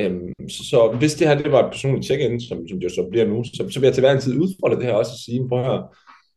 Øhm, 0.00 0.48
så, 0.48 0.64
så, 0.70 0.96
hvis 0.98 1.14
det 1.14 1.28
her 1.28 1.38
det 1.38 1.52
var 1.52 1.64
et 1.64 1.72
personligt 1.72 2.06
check-in, 2.06 2.40
som, 2.40 2.68
som 2.68 2.78
det 2.78 2.84
jo 2.84 2.94
så 2.94 3.08
bliver 3.10 3.26
nu, 3.26 3.44
så, 3.44 3.70
så 3.70 3.80
vil 3.80 3.86
jeg 3.86 3.94
til 3.94 4.00
hver 4.00 4.12
en 4.12 4.20
tid 4.20 4.40
udfordre 4.40 4.76
det 4.76 4.84
her 4.84 4.92
også 4.92 5.12
og 5.12 5.18
sige, 5.24 5.48
prøv 5.48 5.64
her, 5.64 5.96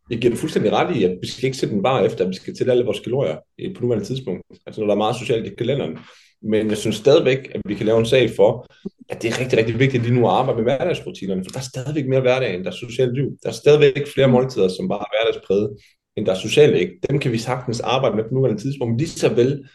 jeg 0.09 0.19
giver 0.19 0.31
det 0.31 0.39
fuldstændig 0.39 0.71
ret 0.71 0.95
i, 0.95 1.03
at 1.03 1.17
vi 1.21 1.27
skal 1.27 1.45
ikke 1.45 1.57
sætte 1.57 1.75
den 1.75 1.83
bare 1.83 2.05
efter, 2.05 2.23
at 2.23 2.29
vi 2.29 2.35
skal 2.35 2.55
til 2.55 2.69
alle 2.69 2.85
vores 2.85 2.99
kalorier 2.99 3.37
på 3.75 3.81
nuværende 3.81 4.05
tidspunkt. 4.05 4.41
Altså 4.65 4.81
når 4.81 4.87
der 4.87 4.93
er 4.93 4.97
meget 4.97 5.15
socialt 5.15 5.47
i 5.47 5.55
kalenderen. 5.55 5.97
Men 6.43 6.69
jeg 6.69 6.77
synes 6.77 6.95
stadigvæk, 6.95 7.51
at 7.55 7.61
vi 7.65 7.75
kan 7.75 7.85
lave 7.85 7.99
en 7.99 8.05
sag 8.05 8.31
for, 8.35 8.67
at 9.09 9.21
det 9.21 9.29
er 9.29 9.39
rigtig, 9.39 9.59
rigtig 9.59 9.79
vigtigt 9.79 10.03
lige 10.03 10.15
nu 10.15 10.27
at 10.27 10.33
arbejde 10.33 10.63
med 10.63 10.63
hverdagsrutinerne, 10.63 11.43
for 11.43 11.51
der 11.51 11.59
er 11.59 11.63
stadigvæk 11.63 12.07
mere 12.07 12.21
hverdag, 12.21 12.55
end 12.55 12.63
der 12.63 12.71
er 12.71 12.75
socialt 12.75 13.15
liv. 13.15 13.27
Der 13.43 13.49
er 13.49 13.53
stadigvæk 13.53 14.07
flere 14.13 14.27
mm. 14.27 14.33
måltider, 14.33 14.67
som 14.67 14.89
bare 14.89 14.99
er 14.99 15.11
hverdagspræget, 15.11 15.77
end 16.17 16.25
der 16.25 16.31
er 16.31 16.37
socialt 16.37 16.75
ikke. 16.75 16.93
Dem 17.09 17.19
kan 17.19 17.31
vi 17.31 17.37
sagtens 17.37 17.79
arbejde 17.79 18.15
med 18.15 18.23
på 18.23 18.33
nuværende 18.33 18.61
tidspunkt, 18.61 18.97
lige 18.97 19.09
så 19.09 19.29
vel, 19.33 19.69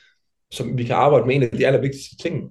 som 0.50 0.78
vi 0.78 0.84
kan 0.84 0.94
arbejde 0.94 1.26
med 1.26 1.34
en 1.34 1.42
af 1.42 1.50
de 1.50 1.66
allervigtigste 1.66 2.16
ting. 2.16 2.44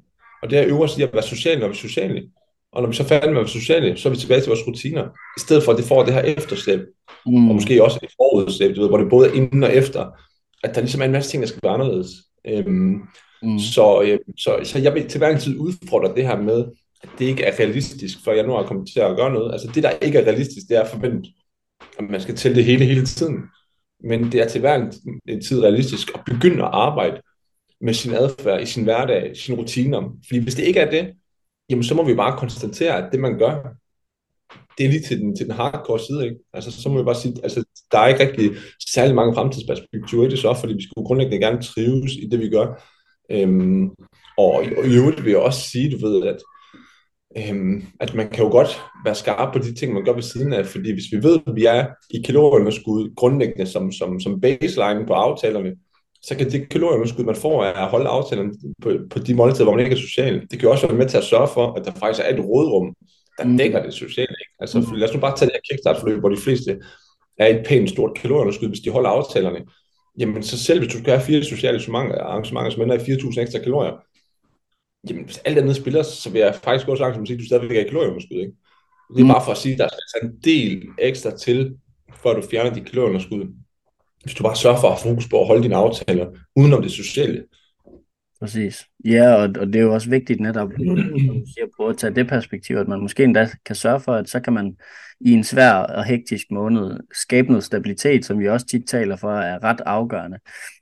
Og 0.43 0.49
det 0.49 0.59
er 0.59 0.67
øverst 0.67 0.97
i 0.97 1.01
at 1.01 1.13
være 1.13 1.23
social, 1.23 1.59
når 1.59 1.67
vi 1.67 1.71
er 1.71 1.75
sociale. 1.75 2.23
Og 2.71 2.81
når 2.81 2.89
vi 2.89 2.95
så 2.95 3.03
er 3.03 3.07
færdige 3.07 3.29
med 3.29 3.39
at 3.39 3.43
være 3.43 3.61
sociale, 3.61 3.97
så 3.97 4.09
er 4.09 4.13
vi 4.13 4.19
tilbage 4.19 4.41
til 4.41 4.49
vores 4.49 4.67
rutiner. 4.67 5.03
I 5.37 5.39
stedet 5.39 5.63
for, 5.63 5.71
at 5.71 5.77
det 5.77 5.85
får 5.85 6.03
det 6.03 6.13
her 6.13 6.21
efterslæb, 6.21 6.79
mm. 7.25 7.49
og 7.49 7.55
måske 7.55 7.83
også 7.83 7.99
et 8.03 8.09
forudslæb, 8.17 8.75
du 8.75 8.81
ved, 8.81 8.89
hvor 8.89 8.97
det 8.97 9.09
både 9.09 9.29
er 9.29 9.33
inden 9.33 9.63
og 9.63 9.73
efter, 9.73 10.05
at 10.63 10.75
der 10.75 10.81
ligesom 10.81 11.01
er 11.01 11.05
en 11.05 11.11
masse 11.11 11.31
ting, 11.31 11.41
der 11.41 11.47
skal 11.47 11.59
være 11.63 11.73
anderledes. 11.73 12.09
Øhm, 12.47 13.01
Mm. 13.43 13.59
Så, 13.59 14.01
øh, 14.01 14.19
så, 14.37 14.59
så 14.63 14.79
jeg 14.79 14.93
vil 14.93 15.09
til 15.09 15.17
hver 15.17 15.29
en 15.29 15.39
tid 15.39 15.59
udfordre 15.59 16.15
det 16.15 16.27
her 16.27 16.41
med, 16.41 16.65
at 17.03 17.09
det 17.19 17.25
ikke 17.25 17.43
er 17.43 17.59
realistisk 17.59 18.23
for 18.23 18.31
januar 18.31 18.59
at 18.59 18.67
komme 18.67 18.85
til 18.85 18.99
at 18.99 19.17
gøre 19.17 19.33
noget. 19.33 19.51
Altså 19.51 19.71
det, 19.75 19.83
der 19.83 19.89
ikke 19.89 20.19
er 20.19 20.25
realistisk, 20.25 20.67
det 20.69 20.77
er 20.77 20.85
forventet, 20.85 21.33
at 21.99 22.05
man 22.09 22.21
skal 22.21 22.35
tælle 22.35 22.55
det 22.57 22.65
hele 22.65 22.85
hele 22.85 23.05
tiden. 23.05 23.37
Men 24.03 24.31
det 24.31 24.41
er 24.41 24.47
til 24.47 24.61
hver 24.61 24.91
en 25.27 25.41
tid 25.41 25.63
realistisk 25.63 26.11
at 26.15 26.21
begynde 26.25 26.63
at 26.63 26.69
arbejde 26.73 27.21
med 27.81 27.93
sin 27.93 28.13
adfærd, 28.13 28.61
i 28.61 28.65
sin 28.65 28.83
hverdag, 28.83 29.37
sine 29.37 29.57
rutiner. 29.57 30.17
Fordi 30.27 30.39
hvis 30.43 30.55
det 30.55 30.63
ikke 30.63 30.79
er 30.79 30.91
det, 30.91 31.13
jamen 31.69 31.83
så 31.83 31.95
må 31.95 32.03
vi 32.03 32.15
bare 32.15 32.39
konstatere, 32.39 33.05
at 33.05 33.11
det 33.11 33.19
man 33.19 33.37
gør, 33.37 33.55
det 34.77 34.85
er 34.85 34.89
lige 34.89 35.01
til 35.01 35.19
den, 35.19 35.35
til 35.35 35.45
den 35.45 35.55
hardcore 35.55 35.99
side, 35.99 36.23
ikke? 36.23 36.37
Altså, 36.53 36.71
så 36.81 36.89
må 36.89 36.97
vi 36.97 37.03
bare 37.03 37.15
sige, 37.15 37.35
altså, 37.43 37.63
der 37.91 37.99
er 37.99 38.07
ikke 38.07 38.27
rigtig 38.27 38.51
særlig 38.93 39.15
mange 39.15 39.33
fremtidsperspektiver 39.33 40.25
i 40.25 40.29
det 40.29 40.39
så, 40.39 40.53
fordi 40.59 40.73
vi 40.73 40.83
skulle 40.83 41.05
grundlæggende 41.05 41.45
gerne 41.45 41.61
trives 41.61 42.13
i 42.13 42.27
det, 42.31 42.39
vi 42.39 42.49
gør. 42.49 42.81
Øhm, 43.31 43.89
og, 44.37 44.53
og 44.77 44.85
i 44.85 44.95
øvrigt 44.95 45.23
vil 45.23 45.31
jeg 45.31 45.39
også 45.39 45.69
sige, 45.69 45.91
du 45.91 46.07
ved, 46.07 46.27
at, 46.27 46.37
øhm, 47.37 47.83
at 47.99 48.13
man 48.13 48.29
kan 48.29 48.43
jo 48.43 48.51
godt 48.51 48.81
være 49.05 49.15
skarp 49.15 49.53
på 49.53 49.59
de 49.59 49.73
ting, 49.73 49.93
man 49.93 50.05
gør 50.05 50.13
ved 50.13 50.21
siden 50.21 50.53
af, 50.53 50.65
fordi 50.65 50.93
hvis 50.93 51.11
vi 51.11 51.23
ved, 51.23 51.39
at 51.47 51.55
vi 51.55 51.65
er 51.65 51.87
i 52.09 52.21
kalorieunderskud 52.21 53.15
grundlæggende 53.15 53.65
som, 53.65 53.91
som, 53.91 54.19
som 54.19 54.41
baseline 54.41 55.05
på 55.07 55.13
aftalerne, 55.13 55.75
så 56.21 56.35
kan 56.37 56.51
det 56.51 56.69
kalorieunderskud, 56.69 57.23
man 57.23 57.35
får 57.35 57.63
af 57.63 57.83
at 57.83 57.89
holde 57.89 58.09
aftalerne 58.09 58.53
på, 58.81 58.89
på 59.09 59.19
de 59.19 59.35
måltider, 59.35 59.63
hvor 59.63 59.75
man 59.75 59.85
ikke 59.85 59.95
er 59.95 59.99
social, 59.99 60.41
det 60.41 60.49
kan 60.49 60.61
jo 60.61 60.71
også 60.71 60.87
være 60.87 60.97
med 60.97 61.09
til 61.09 61.17
at 61.17 61.23
sørge 61.23 61.47
for, 61.47 61.73
at 61.73 61.85
der 61.85 61.91
faktisk 61.91 62.25
er 62.25 62.33
et 62.33 62.45
rådrum, 62.45 62.95
der 63.37 63.43
mm. 63.43 63.57
dækker 63.57 63.83
det 63.83 63.93
sociale. 63.93 64.35
Ikke? 64.41 64.53
Altså, 64.59 64.79
mm. 64.79 64.95
lad 64.95 65.07
os 65.09 65.13
nu 65.13 65.19
bare 65.19 65.37
tage 65.37 65.49
det 65.49 65.55
her 65.55 65.61
kickstart-forløb, 65.69 66.19
hvor 66.19 66.29
de 66.29 66.37
fleste 66.37 66.79
er 67.37 67.47
et 67.47 67.65
pænt 67.67 67.89
stort 67.89 68.17
kalorieunderskud, 68.17 68.67
hvis 68.67 68.79
de 68.79 68.89
holder 68.89 69.09
aftalerne. 69.09 69.59
Jamen, 70.19 70.43
så 70.43 70.63
selv 70.63 70.79
hvis 70.79 70.93
du 70.93 70.99
skal 70.99 71.13
have 71.13 71.25
fire 71.25 71.43
sociale 71.43 71.79
arrangementer, 72.21 72.69
som 72.69 72.81
ender 72.81 72.95
i 72.95 72.99
4.000 72.99 73.41
ekstra 73.41 73.59
kalorier, 73.59 73.93
jamen, 75.09 75.25
hvis 75.25 75.37
alt 75.37 75.57
andet 75.57 75.75
spiller, 75.75 76.03
så 76.03 76.29
vil 76.29 76.39
jeg 76.39 76.55
faktisk 76.55 76.85
gå 76.85 76.95
så 76.95 77.01
langt 77.01 77.15
som 77.15 77.21
at 77.21 77.27
sige, 77.27 77.35
at 77.35 77.39
du 77.39 77.45
stadigvæk 77.45 77.77
er 77.77 77.85
i 77.85 77.87
kalorieunderskud. 77.87 78.37
Ikke? 78.37 78.53
Det 79.13 79.19
er 79.21 79.25
mm. 79.25 79.29
bare 79.29 79.45
for 79.45 79.51
at 79.51 79.57
sige, 79.57 79.73
at 79.73 79.79
der 79.79 79.89
skal 80.07 80.29
en 80.29 80.37
del 80.43 80.87
ekstra 80.99 81.37
til, 81.37 81.77
for 82.13 82.29
at 82.29 82.43
du 82.43 82.47
fjerner 82.49 82.73
de 82.73 82.81
kalorieunderskud. 82.81 83.45
Hvis 84.23 84.35
du 84.35 84.43
bare 84.43 84.55
sørger 84.55 84.79
for 84.79 84.87
at 84.87 84.93
have 84.93 85.09
fokus 85.09 85.29
på 85.29 85.41
at 85.41 85.47
holde 85.47 85.63
dine 85.63 85.75
aftaler, 85.75 86.27
udenom 86.55 86.81
det 86.81 86.91
sociale. 86.91 87.43
Præcis. 88.45 88.85
Ja, 89.05 89.33
og, 89.33 89.49
og 89.59 89.67
det 89.67 89.75
er 89.75 89.81
jo 89.81 89.93
også 89.93 90.09
vigtigt 90.09 90.39
netop, 90.39 90.71
som 90.77 90.95
du 90.95 91.43
siger, 91.55 91.67
på 91.77 91.87
at 91.87 91.97
tage 91.97 92.15
det 92.15 92.27
perspektiv, 92.27 92.75
at 92.75 92.87
man 92.87 93.01
måske 93.01 93.23
endda 93.23 93.49
kan 93.65 93.75
sørge 93.75 93.99
for, 93.99 94.13
at 94.13 94.29
så 94.29 94.39
kan 94.39 94.53
man 94.53 94.75
i 95.19 95.31
en 95.31 95.43
svær 95.43 95.73
og 95.73 96.05
hektisk 96.05 96.45
måned 96.51 96.99
skabe 97.13 97.47
noget 97.47 97.63
stabilitet, 97.63 98.25
som 98.25 98.39
vi 98.39 98.49
også 98.49 98.65
tit 98.65 98.87
taler 98.87 99.15
for, 99.15 99.31
er 99.31 99.63
ret 99.63 99.81
afgørende. 99.85 100.37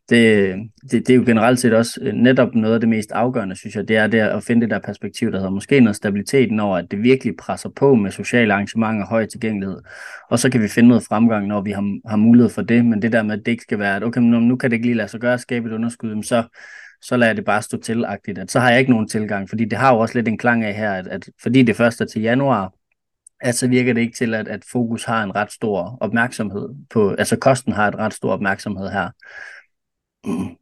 Det, 0.09 0.55
det, 0.91 1.07
det 1.07 1.09
er 1.09 1.15
jo 1.15 1.23
generelt 1.25 1.59
set 1.59 1.73
også 1.73 1.99
øh, 2.01 2.13
netop 2.13 2.55
noget 2.55 2.73
af 2.73 2.79
det 2.79 2.89
mest 2.89 3.11
afgørende, 3.11 3.55
synes 3.55 3.75
jeg, 3.75 3.87
det 3.87 3.97
er 3.97 4.07
det 4.07 4.19
at 4.19 4.43
finde 4.43 4.61
det 4.61 4.69
der 4.69 4.79
perspektiv, 4.79 5.31
der 5.31 5.37
hedder 5.37 5.51
måske 5.51 5.79
noget 5.79 5.95
stabilitet, 5.95 6.51
når 6.51 6.77
at 6.77 6.85
det 6.91 7.03
virkelig 7.03 7.33
presser 7.37 7.69
på 7.69 7.95
med 7.95 8.11
sociale 8.11 8.53
arrangementer 8.53 9.01
og 9.01 9.09
høj 9.09 9.25
tilgængelighed. 9.25 9.77
Og 10.29 10.39
så 10.39 10.49
kan 10.49 10.61
vi 10.61 10.67
finde 10.67 10.89
noget 10.89 11.03
fremgang, 11.03 11.47
når 11.47 11.61
vi 11.61 11.71
har, 11.71 12.09
har 12.09 12.17
mulighed 12.17 12.49
for 12.49 12.61
det, 12.61 12.85
men 12.85 13.01
det 13.01 13.11
der 13.11 13.23
med, 13.23 13.39
at 13.39 13.45
det 13.45 13.51
ikke 13.51 13.63
skal 13.63 13.79
være, 13.79 13.95
at 13.95 14.03
okay, 14.03 14.21
nu, 14.21 14.39
nu 14.39 14.55
kan 14.55 14.71
det 14.71 14.75
ikke 14.75 14.87
lige 14.87 14.97
lade 14.97 15.07
sig 15.07 15.19
gøre 15.19 15.33
at 15.33 15.39
skabe 15.39 15.69
et 15.69 15.73
underskud, 15.73 16.23
så 16.23 16.43
så 17.03 17.17
lader 17.17 17.29
jeg 17.29 17.37
det 17.37 17.45
bare 17.45 17.61
stå 17.61 17.77
til 17.77 18.05
at 18.05 18.51
så 18.51 18.59
har 18.59 18.69
jeg 18.69 18.79
ikke 18.79 18.91
nogen 18.91 19.07
tilgang, 19.07 19.49
fordi 19.49 19.65
det 19.65 19.77
har 19.77 19.93
jo 19.93 19.99
også 19.99 20.17
lidt 20.17 20.27
en 20.27 20.37
klang 20.37 20.63
af 20.63 20.73
her, 20.73 20.93
at, 20.93 21.07
at 21.07 21.29
fordi 21.41 21.63
det 21.63 21.75
først 21.75 22.01
er 22.01 22.05
til 22.05 22.21
januar, 22.21 22.73
at 23.41 23.55
så 23.55 23.67
virker 23.67 23.93
det 23.93 24.01
ikke 24.01 24.17
til, 24.17 24.33
at, 24.33 24.47
at 24.47 24.63
fokus 24.71 25.03
har 25.03 25.23
en 25.23 25.35
ret 25.35 25.51
stor 25.51 25.97
opmærksomhed 26.01 26.69
på, 26.89 27.09
altså 27.09 27.35
kosten 27.35 27.73
har 27.73 27.87
et 27.87 27.95
ret 27.95 28.13
stor 28.13 28.31
opmærksomhed 28.31 28.89
her. 28.89 29.09
Mm. 30.25 30.55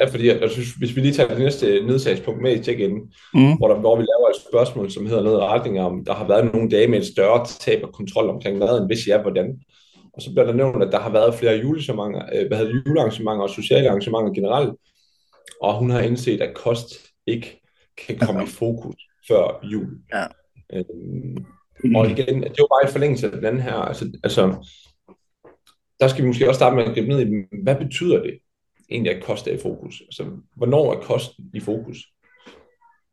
Ja, 0.00 0.04
fordi 0.04 0.26
jeg, 0.26 0.40
jeg 0.40 0.50
synes, 0.50 0.70
hvis 0.74 0.96
vi 0.96 1.00
lige 1.00 1.12
tager 1.12 1.28
det 1.28 1.38
næste 1.38 1.66
nedsagspunkt 1.86 2.42
med 2.42 2.56
i 2.56 2.62
check-in, 2.62 2.92
mm. 3.34 3.56
hvor, 3.58 3.68
der, 3.68 3.80
hvor 3.80 3.96
vi 3.96 4.02
laver 4.02 4.28
et 4.30 4.42
spørgsmål, 4.48 4.90
som 4.90 5.06
hedder 5.06 5.22
noget 5.22 5.38
i 5.38 5.44
retning 5.44 5.80
om, 5.80 6.04
der 6.04 6.14
har 6.14 6.26
været 6.28 6.52
nogle 6.52 6.70
dage 6.70 6.88
med 6.88 6.98
et 6.98 7.06
større 7.06 7.46
tab 7.46 7.82
af 7.82 7.92
kontrol 7.92 8.28
omkring 8.28 8.58
maden, 8.58 8.86
hvis 8.86 9.08
ja, 9.08 9.22
hvordan. 9.22 9.60
Og 10.12 10.22
så 10.22 10.30
bliver 10.30 10.46
der 10.46 10.52
nævnt, 10.52 10.82
at 10.82 10.92
der 10.92 11.00
har 11.00 11.12
været 11.12 11.34
flere 11.34 11.56
julearrangementer, 11.56 12.22
øh, 12.34 12.46
hvad 12.48 12.58
hedder 12.58 12.72
julearrangementer 12.86 13.42
og 13.42 13.50
sociale 13.50 13.88
arrangementer 13.88 14.32
generelt, 14.32 14.74
og 15.60 15.78
hun 15.78 15.90
har 15.90 16.00
indset, 16.00 16.40
at 16.40 16.54
kost 16.54 16.94
ikke 17.26 17.60
kan 18.06 18.18
komme 18.18 18.42
i 18.42 18.46
fokus 18.46 18.96
før 19.28 19.60
jul. 19.62 19.98
Ja. 20.14 20.26
Øhm, 20.72 21.44
og 21.96 22.10
igen, 22.10 22.42
det 22.42 22.50
er 22.50 22.54
jo 22.58 22.68
bare 22.70 22.88
i 22.88 22.92
forlængelse 22.92 23.26
af 23.26 23.32
den 23.32 23.44
anden 23.44 23.62
her, 23.62 23.74
altså, 23.74 24.12
altså 24.24 24.66
der 26.00 26.08
skal 26.08 26.22
vi 26.22 26.28
måske 26.28 26.48
også 26.48 26.58
starte 26.58 26.76
med 26.76 26.84
at 26.84 26.94
gribe 26.94 27.08
ned 27.08 27.26
i, 27.26 27.56
hvad 27.62 27.76
betyder 27.76 28.22
det 28.22 28.38
egentlig, 28.90 29.16
at 29.16 29.22
kost 29.22 29.46
er 29.46 29.52
i 29.52 29.58
fokus? 29.62 30.00
Altså, 30.00 30.24
hvornår 30.56 30.94
er 30.94 31.00
kosten 31.00 31.50
i 31.54 31.60
fokus? 31.60 31.96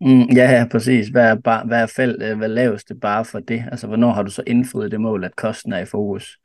Mm, 0.02 0.22
ja, 0.22 0.52
ja, 0.52 0.66
præcis. 0.72 1.08
Hvad 1.08 1.30
er, 1.30 1.36
bar, 1.36 1.66
hvad 1.66 1.82
er 1.82 1.88
felt, 1.96 2.24
øh, 2.24 2.38
hvad 2.38 2.50
laveste 2.50 2.96
bare 2.96 3.26
for 3.26 3.40
det? 3.40 3.64
Altså, 3.72 3.88
hvornår 3.88 4.12
har 4.12 4.24
du 4.24 4.32
så 4.32 4.44
indfriet 4.48 4.92
det 4.92 5.02
mål, 5.02 5.24
at 5.24 5.36
kosten 5.36 5.74
er 5.74 5.80
i 5.80 5.86
fokus? 5.86 6.38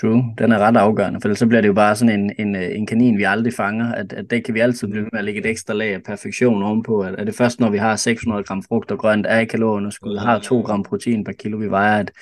True, 0.00 0.24
den 0.38 0.52
er 0.52 0.58
ret 0.58 0.76
afgørende, 0.76 1.20
for 1.20 1.34
så 1.34 1.46
bliver 1.46 1.60
det 1.60 1.68
jo 1.68 1.72
bare 1.72 1.96
sådan 1.96 2.20
en, 2.20 2.32
en, 2.38 2.56
en 2.56 2.86
kanin, 2.86 3.18
vi 3.18 3.22
aldrig 3.22 3.52
fanger, 3.52 3.92
at, 3.92 4.12
at 4.12 4.30
det 4.30 4.44
kan 4.44 4.54
vi 4.54 4.60
altid 4.60 4.88
blive 4.88 5.02
med 5.02 5.18
at 5.18 5.24
lægge 5.24 5.40
et 5.40 5.46
ekstra 5.46 5.74
lag 5.74 5.94
af 5.94 6.02
perfektion 6.02 6.62
ovenpå, 6.62 7.00
at, 7.00 7.14
at 7.18 7.26
det 7.26 7.34
først, 7.34 7.60
når 7.60 7.70
vi 7.70 7.78
har 7.78 7.96
600 7.96 8.44
gram 8.44 8.62
frugt 8.62 8.90
og 8.90 8.98
grønt, 8.98 9.26
er 9.26 9.38
i 9.38 9.44
kalorieunderskud, 9.44 10.16
har 10.16 10.38
2 10.38 10.60
gram 10.60 10.82
protein 10.82 11.24
per 11.24 11.32
kilo, 11.32 11.58
vi 11.58 11.70
vejer, 11.70 11.98
at, 11.98 12.12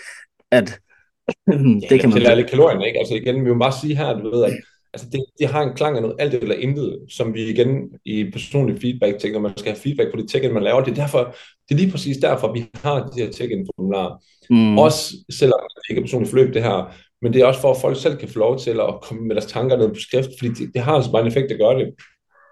at 0.50 0.80
det 1.46 1.90
ja, 1.90 1.96
kan 1.96 2.08
man... 2.08 2.18
Det 2.18 2.26
er 2.26 2.30
alle 2.30 2.44
kalorierne, 2.44 2.86
ikke? 2.86 2.98
Altså 2.98 3.14
igen, 3.14 3.44
vi 3.44 3.52
må 3.52 3.58
bare 3.58 3.72
sige 3.82 3.96
her, 3.96 4.18
du 4.18 4.30
ved, 4.30 4.44
at 4.44 4.52
altså 4.94 5.06
det, 5.12 5.24
det 5.38 5.48
har 5.48 5.62
en 5.62 5.76
klang 5.76 5.96
af 5.96 6.02
noget 6.02 6.16
alt 6.18 6.34
eller 6.34 6.54
intet, 6.54 6.98
som 7.08 7.34
vi 7.34 7.42
igen 7.50 7.90
i 8.04 8.30
personlig 8.30 8.80
feedback 8.80 9.18
tænker, 9.18 9.40
man 9.40 9.56
skal 9.56 9.72
have 9.72 9.80
feedback 9.80 10.10
på 10.10 10.16
det 10.20 10.30
check 10.30 10.52
man 10.52 10.62
laver. 10.62 10.84
Det 10.84 10.90
er, 10.90 10.94
derfor, 10.94 11.36
det 11.68 11.74
er 11.74 11.78
lige 11.78 11.90
præcis 11.90 12.16
derfor, 12.16 12.52
vi 12.52 12.64
har 12.74 13.10
de 13.16 13.22
her 13.22 13.32
check-in 13.32 13.66
formularer. 13.76 14.24
Mm. 14.50 14.78
Også 14.78 15.14
selvom 15.30 15.60
det 15.74 15.90
ikke 15.90 16.00
er 16.00 16.04
personligt 16.04 16.30
forløb 16.30 16.54
det 16.54 16.62
her, 16.62 16.94
men 17.24 17.32
det 17.32 17.40
er 17.40 17.46
også 17.46 17.60
for, 17.60 17.70
at 17.70 17.80
folk 17.80 17.96
selv 17.96 18.16
kan 18.16 18.28
få 18.28 18.38
lov 18.38 18.58
til 18.58 18.70
at 18.70 19.00
komme 19.02 19.22
med 19.26 19.34
deres 19.34 19.52
tanker 19.52 19.76
ned 19.76 19.88
på 19.88 20.00
skrift, 20.08 20.30
fordi 20.38 20.52
det, 20.58 20.74
det 20.74 20.82
har 20.82 20.92
altså 20.92 21.12
bare 21.12 21.22
en 21.22 21.28
effekt 21.28 21.52
at 21.52 21.58
gøre 21.58 21.78
det. 21.78 21.94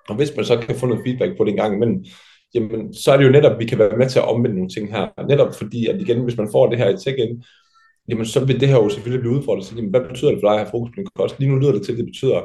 Og 0.09 0.15
hvis 0.17 0.33
man 0.37 0.45
så 0.45 0.57
kan 0.57 0.77
få 0.77 0.87
noget 0.87 1.03
feedback 1.07 1.37
på 1.37 1.45
det 1.45 1.51
en 1.51 1.57
gang 1.57 1.75
imellem, 1.75 2.05
jamen, 2.55 2.95
så 2.95 3.13
er 3.13 3.17
det 3.17 3.25
jo 3.25 3.31
netop, 3.31 3.53
at 3.53 3.59
vi 3.59 3.65
kan 3.65 3.79
være 3.79 3.97
med 3.97 4.09
til 4.09 4.19
at 4.19 4.29
omvende 4.29 4.57
nogle 4.57 4.71
ting 4.71 4.93
her. 4.95 5.27
Netop 5.29 5.55
fordi, 5.55 5.87
at 5.87 6.01
igen, 6.01 6.25
hvis 6.25 6.37
man 6.37 6.49
får 6.53 6.67
det 6.67 6.79
her 6.79 6.89
i 6.89 6.97
check-in, 6.97 7.43
jamen 8.09 8.27
så 8.27 8.45
vil 8.45 8.61
det 8.61 8.69
her 8.69 8.77
jo 8.77 8.89
selvfølgelig 8.89 9.21
blive 9.21 9.37
udfordret. 9.37 9.65
Så, 9.65 9.75
jamen, 9.77 9.91
hvad 9.91 10.01
betyder 10.01 10.31
det 10.31 10.41
for 10.41 10.49
dig 10.49 10.55
at 10.55 10.63
have 10.65 10.71
fokus 10.71 10.91
på 10.91 10.97
din 10.97 11.07
kost? 11.15 11.39
Lige 11.39 11.51
nu 11.51 11.59
lyder 11.59 11.73
det 11.73 11.83
til, 11.83 11.93
at 11.93 11.99
det 11.99 12.07
betyder, 12.07 12.41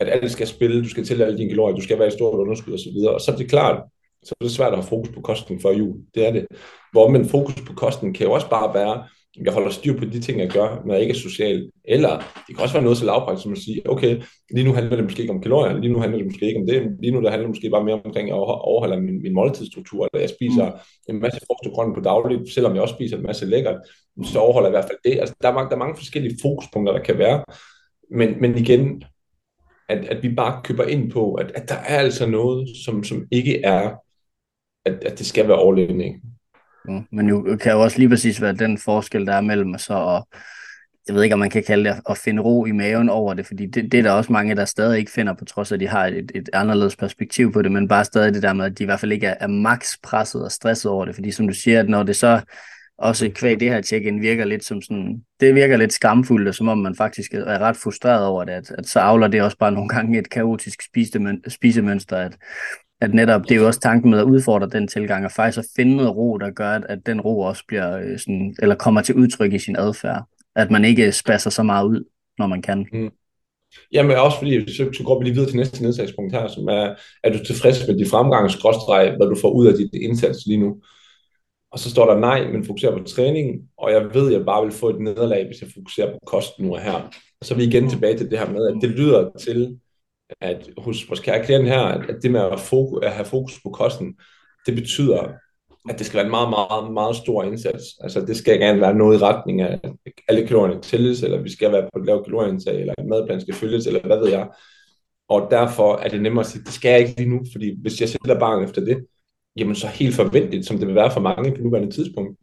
at 0.00 0.08
alt 0.08 0.30
skal 0.30 0.46
spille, 0.46 0.82
du 0.82 0.88
skal 0.88 1.04
til 1.04 1.22
alle 1.22 1.38
dine 1.38 1.50
kalorier, 1.50 1.76
du 1.76 1.82
skal 1.82 1.98
være 1.98 2.08
i 2.08 2.18
stort 2.18 2.38
underskud 2.38 2.74
osv. 2.74 2.96
Og, 3.08 3.14
og 3.14 3.20
så 3.20 3.32
er 3.32 3.36
det 3.36 3.50
klart, 3.50 3.82
så 4.22 4.34
er 4.40 4.44
det 4.44 4.52
svært 4.52 4.72
at 4.72 4.78
have 4.78 4.92
fokus 4.94 5.08
på 5.08 5.20
kosten 5.20 5.60
før 5.60 5.70
jul. 5.70 5.96
Det 6.14 6.26
er 6.26 6.32
det. 6.32 6.46
Hvor 6.92 7.08
men 7.08 7.28
fokus 7.28 7.54
på 7.66 7.72
kosten 7.72 8.14
kan 8.14 8.26
jo 8.26 8.32
også 8.32 8.50
bare 8.50 8.74
være, 8.74 9.04
jeg 9.44 9.52
holder 9.52 9.70
styr 9.70 9.98
på 9.98 10.04
de 10.04 10.20
ting, 10.20 10.40
jeg 10.40 10.50
gør, 10.50 10.82
når 10.86 10.94
jeg 10.94 11.02
ikke 11.02 11.12
er 11.12 11.18
social. 11.18 11.70
Eller 11.84 12.18
det 12.46 12.56
kan 12.56 12.62
også 12.62 12.74
være 12.74 12.82
noget 12.82 12.98
så 12.98 13.04
lavpraktisk, 13.04 13.42
som 13.42 13.52
at 13.52 13.58
sige, 13.58 13.90
okay, 13.90 14.22
lige 14.50 14.64
nu 14.64 14.72
handler 14.72 14.96
det 14.96 15.04
måske 15.04 15.20
ikke 15.20 15.32
om 15.32 15.42
kalorier, 15.42 15.78
lige 15.78 15.92
nu 15.92 16.00
handler 16.00 16.18
det 16.18 16.26
måske 16.26 16.46
ikke 16.46 16.60
om 16.60 16.66
det, 16.66 16.96
lige 17.00 17.12
nu 17.12 17.22
der 17.22 17.30
handler 17.30 17.46
det 17.46 17.56
måske 17.56 17.70
bare 17.70 17.84
mere 17.84 18.00
omkring 18.04 18.28
at 18.28 18.34
overholde 18.34 19.00
min, 19.00 19.22
min 19.22 19.34
måltidsstruktur, 19.34 20.08
eller 20.12 20.20
jeg 20.20 20.30
spiser 20.30 20.66
mm. 20.70 21.14
en 21.14 21.20
masse 21.20 21.40
frugt 21.46 21.66
og 21.66 21.72
grønt 21.72 21.94
på 21.94 22.00
dagligt, 22.00 22.52
selvom 22.52 22.74
jeg 22.74 22.82
også 22.82 22.94
spiser 22.94 23.16
en 23.16 23.22
masse 23.22 23.46
lækkert, 23.46 23.76
så 24.24 24.38
overholder 24.38 24.68
jeg 24.68 24.74
i 24.74 24.76
hvert 24.78 24.90
fald 24.90 25.12
det. 25.12 25.20
Altså, 25.20 25.34
der, 25.42 25.48
er 25.48 25.54
mange, 25.54 25.68
der 25.70 25.74
er 25.74 25.84
mange 25.84 25.96
forskellige 25.96 26.38
fokuspunkter, 26.42 26.92
der 26.92 27.02
kan 27.02 27.18
være, 27.18 27.44
men, 28.10 28.40
men 28.40 28.58
igen, 28.58 29.04
at, 29.88 30.04
at 30.04 30.22
vi 30.22 30.34
bare 30.34 30.60
køber 30.64 30.84
ind 30.84 31.10
på, 31.10 31.34
at, 31.34 31.52
at 31.54 31.68
der 31.68 31.74
er 31.74 31.98
altså 31.98 32.26
noget, 32.26 32.68
som, 32.84 33.04
som 33.04 33.26
ikke 33.30 33.60
er, 33.62 33.90
at, 34.84 35.04
at 35.04 35.18
det 35.18 35.26
skal 35.26 35.48
være 35.48 35.68
all 35.68 35.78
nu. 36.88 37.04
Men 37.12 37.28
jo 37.28 37.56
kan 37.60 37.72
jo 37.72 37.82
også 37.82 37.98
lige 37.98 38.08
præcis 38.08 38.42
være 38.42 38.52
den 38.52 38.78
forskel, 38.78 39.26
der 39.26 39.34
er 39.34 39.40
mellem 39.40 39.78
så 39.78 39.94
og 39.94 40.28
jeg 41.08 41.14
ved 41.14 41.22
ikke, 41.22 41.32
om 41.32 41.38
man 41.38 41.50
kan 41.50 41.62
kalde 41.62 41.90
det 41.90 42.00
at 42.10 42.18
finde 42.18 42.42
ro 42.42 42.64
i 42.64 42.72
maven 42.72 43.08
over 43.08 43.34
det, 43.34 43.46
fordi 43.46 43.66
det, 43.66 43.92
det 43.92 43.98
er 43.98 44.02
der 44.02 44.10
også 44.10 44.32
mange, 44.32 44.56
der 44.56 44.64
stadig 44.64 44.98
ikke 44.98 45.10
finder, 45.10 45.34
på 45.34 45.44
trods 45.44 45.72
af, 45.72 45.76
at 45.76 45.80
de 45.80 45.88
har 45.88 46.06
et, 46.06 46.32
et 46.34 46.48
anderledes 46.52 46.96
perspektiv 46.96 47.52
på 47.52 47.62
det, 47.62 47.72
men 47.72 47.88
bare 47.88 48.04
stadig 48.04 48.34
det 48.34 48.42
der 48.42 48.52
med, 48.52 48.64
at 48.64 48.78
de 48.78 48.82
i 48.82 48.86
hvert 48.86 49.00
fald 49.00 49.12
ikke 49.12 49.26
er, 49.26 49.34
er 49.40 49.46
max 49.46 49.92
presset 50.02 50.44
og 50.44 50.52
stresset 50.52 50.90
over 50.90 51.04
det, 51.04 51.14
fordi 51.14 51.30
som 51.30 51.48
du 51.48 51.54
siger, 51.54 51.80
at 51.80 51.88
når 51.88 52.02
det 52.02 52.16
så 52.16 52.40
også 52.98 53.30
kvæg 53.34 53.60
det 53.60 53.70
her 53.70 53.82
check-in 53.82 54.20
virker 54.20 54.44
lidt 54.44 54.64
som 54.64 54.82
sådan, 54.82 55.22
det 55.40 55.54
virker 55.54 55.76
lidt 55.76 55.92
skamfuldt, 55.92 56.48
og 56.48 56.54
som 56.54 56.68
om 56.68 56.78
man 56.78 56.94
faktisk 56.94 57.34
er 57.34 57.58
ret 57.58 57.76
frustreret 57.76 58.26
over 58.26 58.44
det, 58.44 58.52
at, 58.52 58.70
at 58.78 58.86
så 58.86 59.00
avler 59.00 59.28
det 59.28 59.42
også 59.42 59.58
bare 59.58 59.72
nogle 59.72 59.88
gange 59.88 60.18
et 60.18 60.30
kaotisk 60.30 60.82
spisemønster, 61.48 62.16
at, 62.16 62.36
at 63.00 63.14
netop, 63.14 63.42
det 63.42 63.50
er 63.50 63.60
jo 63.60 63.66
også 63.66 63.80
tanken 63.80 64.10
med 64.10 64.18
at 64.18 64.24
udfordre 64.24 64.68
den 64.68 64.88
tilgang, 64.88 65.24
og 65.24 65.32
faktisk 65.32 65.58
at 65.58 65.66
finde 65.76 65.96
noget 65.96 66.16
ro, 66.16 66.38
der 66.38 66.50
gør, 66.50 66.70
at, 66.70 66.84
at 66.88 66.98
den 67.06 67.20
ro 67.20 67.40
også 67.40 67.62
bliver 67.68 67.98
øh, 67.98 68.18
sådan, 68.18 68.56
eller 68.62 68.74
kommer 68.74 69.02
til 69.02 69.14
udtryk 69.14 69.52
i 69.52 69.58
sin 69.58 69.76
adfærd. 69.76 70.24
At 70.56 70.70
man 70.70 70.84
ikke 70.84 71.12
spasser 71.12 71.50
så 71.50 71.62
meget 71.62 71.84
ud, 71.84 72.04
når 72.38 72.46
man 72.46 72.62
kan. 72.62 72.86
Mm. 72.92 73.10
Jamen 73.92 74.16
også 74.16 74.38
fordi, 74.38 74.76
så, 74.76 74.90
så 74.92 75.02
går 75.04 75.18
vi 75.18 75.24
lige 75.24 75.34
videre 75.34 75.50
til 75.50 75.56
næste 75.56 75.82
nedsagspunkt 75.82 76.32
her, 76.32 76.48
som 76.48 76.68
er, 76.68 76.94
er 77.24 77.32
du 77.32 77.44
tilfreds 77.44 77.88
med 77.88 77.98
de 77.98 78.10
fremgangsgråstreg, 78.10 79.14
hvad 79.16 79.26
du 79.26 79.36
får 79.40 79.50
ud 79.50 79.66
af 79.66 79.74
dit 79.74 79.90
indsats 80.02 80.46
lige 80.46 80.60
nu? 80.60 80.76
Og 81.72 81.78
så 81.78 81.90
står 81.90 82.12
der 82.12 82.20
nej, 82.20 82.52
men 82.52 82.64
fokuserer 82.64 82.98
på 82.98 83.04
træning, 83.04 83.60
og 83.78 83.92
jeg 83.92 84.14
ved, 84.14 84.26
at 84.26 84.38
jeg 84.38 84.46
bare 84.46 84.64
vil 84.64 84.72
få 84.72 84.88
et 84.88 85.00
nederlag, 85.00 85.46
hvis 85.46 85.60
jeg 85.60 85.70
fokuserer 85.74 86.12
på 86.12 86.18
kosten 86.26 86.64
nu 86.64 86.74
og 86.74 86.80
her. 86.80 87.10
Og 87.40 87.46
så 87.46 87.54
er 87.54 87.58
vi 87.58 87.64
igen 87.64 87.90
tilbage 87.90 88.18
til 88.18 88.30
det 88.30 88.38
her 88.38 88.50
med, 88.50 88.66
at 88.66 88.76
det 88.82 88.90
lyder 88.90 89.30
til, 89.38 89.78
at 90.40 90.70
hos 90.78 91.08
vores 91.08 91.20
kære 91.20 91.44
klient 91.44 91.68
her, 91.68 91.80
at 91.80 92.16
det 92.22 92.30
med 92.30 92.40
at, 92.40 92.60
fokus, 92.60 93.00
at 93.02 93.12
have 93.12 93.24
fokus 93.24 93.60
på 93.62 93.70
kosten, 93.70 94.14
det 94.66 94.74
betyder, 94.74 95.22
at 95.88 95.98
det 95.98 96.06
skal 96.06 96.16
være 96.16 96.24
en 96.24 96.30
meget, 96.30 96.50
meget, 96.50 96.92
meget 96.92 97.16
stor 97.16 97.42
indsats. 97.42 97.84
Altså 98.00 98.20
det 98.20 98.36
skal 98.36 98.60
gerne 98.60 98.80
være 98.80 98.94
noget 98.94 99.20
i 99.20 99.22
retning 99.22 99.60
af, 99.60 99.80
at 99.84 99.92
alle 100.28 100.46
kalorierne 100.46 100.82
tælles, 100.82 101.22
eller 101.22 101.42
vi 101.42 101.50
skal 101.50 101.72
være 101.72 101.88
på 101.92 101.98
et 101.98 102.06
lavt 102.06 102.24
kalorieindtag, 102.24 102.80
eller 102.80 102.94
en 102.98 103.08
madplan 103.08 103.40
skal 103.40 103.54
følges, 103.54 103.86
eller 103.86 104.06
hvad 104.06 104.18
ved 104.18 104.28
jeg. 104.28 104.48
Og 105.28 105.48
derfor 105.50 105.96
er 105.96 106.08
det 106.08 106.22
nemmere 106.22 106.44
at 106.44 106.46
sige, 106.46 106.64
det 106.64 106.72
skal 106.72 106.90
jeg 106.90 107.00
ikke 107.00 107.16
lige 107.16 107.30
nu, 107.30 107.40
fordi 107.52 107.76
hvis 107.82 108.00
jeg 108.00 108.08
sætter 108.08 108.38
barn 108.38 108.64
efter 108.64 108.84
det, 108.84 109.06
jamen 109.56 109.74
så 109.74 109.86
helt 109.86 110.14
forventeligt, 110.14 110.66
som 110.66 110.78
det 110.78 110.86
vil 110.86 110.94
være 110.94 111.10
for 111.10 111.20
mange 111.20 111.56
på 111.56 111.62
nuværende 111.62 111.94
tidspunkt, 111.94 112.38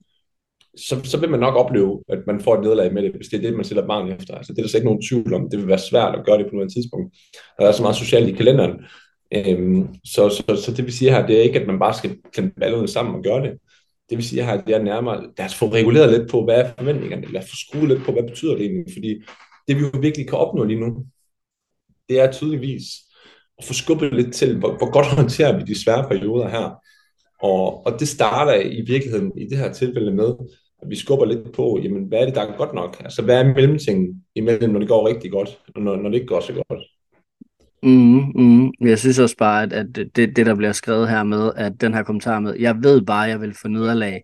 så, 0.78 1.02
så 1.04 1.20
vil 1.20 1.30
man 1.30 1.40
nok 1.40 1.56
opleve, 1.56 2.04
at 2.10 2.20
man 2.28 2.42
får 2.42 2.56
et 2.56 2.62
nederlag 2.62 2.94
med 2.94 3.04
det, 3.04 3.12
hvis 3.16 3.28
det 3.28 3.38
er 3.38 3.42
det, 3.42 3.56
man 3.56 3.66
sætter 3.66 3.88
barn 3.88 4.12
efter. 4.12 4.36
Altså, 4.36 4.54
det 4.54 4.60
er 4.60 4.64
der 4.64 4.70
slet 4.70 4.80
ikke 4.80 4.88
nogen 4.88 5.08
tvivl 5.10 5.34
om. 5.34 5.50
Det 5.50 5.60
vil 5.60 5.68
være 5.68 5.80
svært 5.80 6.16
at 6.16 6.26
gøre 6.26 6.38
det 6.38 6.46
på 6.46 6.56
noget 6.56 6.74
tidspunkt. 6.74 7.16
Der 7.60 7.68
er 7.68 7.72
så 7.72 7.82
meget 7.82 7.96
socialt 7.96 8.30
i 8.30 8.32
kalenderen. 8.32 8.72
Øhm, 9.36 9.88
så, 10.06 10.30
så, 10.30 10.56
så, 10.66 10.74
det 10.78 10.86
vil 10.86 10.94
sige 10.94 11.12
her, 11.12 11.28
det 11.28 11.38
er 11.38 11.42
ikke, 11.42 11.60
at 11.60 11.68
man 11.68 11.80
bare 11.80 11.94
skal 11.94 12.18
klemme 12.34 12.52
ballerne 12.52 12.88
sammen 12.88 13.16
og 13.16 13.24
gøre 13.24 13.42
det. 13.42 13.52
Det 14.10 14.18
vil 14.18 14.26
sige 14.26 14.46
her, 14.46 14.62
det 14.62 14.76
er 14.76 14.84
nærmere, 14.84 15.24
lad 15.38 15.46
os 15.46 15.56
få 15.56 15.68
reguleret 15.68 16.20
lidt 16.20 16.30
på, 16.32 16.44
hvad 16.44 16.56
er 16.56 16.72
forventningerne, 16.78 17.32
lad 17.32 17.42
os 17.42 17.50
få 17.50 17.56
skruet 17.56 17.88
lidt 17.88 18.04
på, 18.04 18.12
hvad 18.12 18.24
betyder 18.24 18.56
det 18.56 18.66
egentlig, 18.66 18.94
fordi 18.94 19.22
det 19.68 19.76
vi 19.76 19.82
jo 19.82 20.00
virkelig 20.02 20.28
kan 20.28 20.38
opnå 20.38 20.64
lige 20.64 20.80
nu, 20.80 21.06
det 22.10 22.20
er 22.20 22.32
tydeligvis 22.32 22.84
at 23.58 23.66
få 23.66 23.74
skubbet 23.74 24.14
lidt 24.14 24.34
til, 24.34 24.58
hvor, 24.58 24.78
hvor 24.78 24.92
godt 24.92 25.06
håndterer 25.06 25.58
vi 25.58 25.64
de 25.64 25.84
svære 25.84 26.08
perioder 26.10 26.50
her. 26.50 26.82
Og, 27.42 27.86
og 27.86 28.00
det 28.00 28.08
starter 28.08 28.56
i 28.56 28.82
virkeligheden 28.82 29.32
i 29.38 29.46
det 29.46 29.58
her 29.58 29.74
tilfælde 29.74 30.12
med, 30.12 30.34
at 30.86 30.90
vi 30.90 30.96
skubber 30.96 31.26
lidt 31.26 31.52
på, 31.52 31.80
jamen 31.84 32.04
hvad 32.04 32.20
er 32.20 32.26
det, 32.26 32.36
der 32.36 32.42
er 32.42 32.58
godt 32.58 32.74
nok? 32.74 33.02
Altså 33.04 33.22
hvad 33.22 33.42
er 33.42 33.54
mellemtingen 33.54 34.24
imellem, 34.36 34.70
når 34.70 34.80
det 34.80 34.88
går 34.88 35.08
rigtig 35.08 35.32
godt, 35.32 35.60
og 35.76 35.82
når, 35.82 35.96
når 35.96 36.10
det 36.10 36.16
ikke 36.16 36.28
går 36.28 36.40
så 36.40 36.54
godt? 36.54 36.84
Mm, 37.84 38.24
mm. 38.36 38.72
Jeg 38.82 39.00
synes 39.00 39.20
også 39.20 39.38
bare, 39.38 39.64
at, 39.64 39.74
at 39.74 39.96
det, 39.96 40.36
det, 40.36 40.46
der 40.46 40.56
bliver 40.56 40.72
skrevet 40.72 41.10
her 41.10 41.24
med, 41.24 41.52
at 41.56 41.82
den 41.82 41.94
her 41.94 42.04
kommentar 42.04 42.40
med, 42.40 42.56
jeg 42.60 42.76
ved 42.84 43.02
bare, 43.02 43.26
at 43.26 43.32
jeg 43.32 43.42
vil 43.42 43.54
få 43.62 43.68
nederlag, 43.68 44.22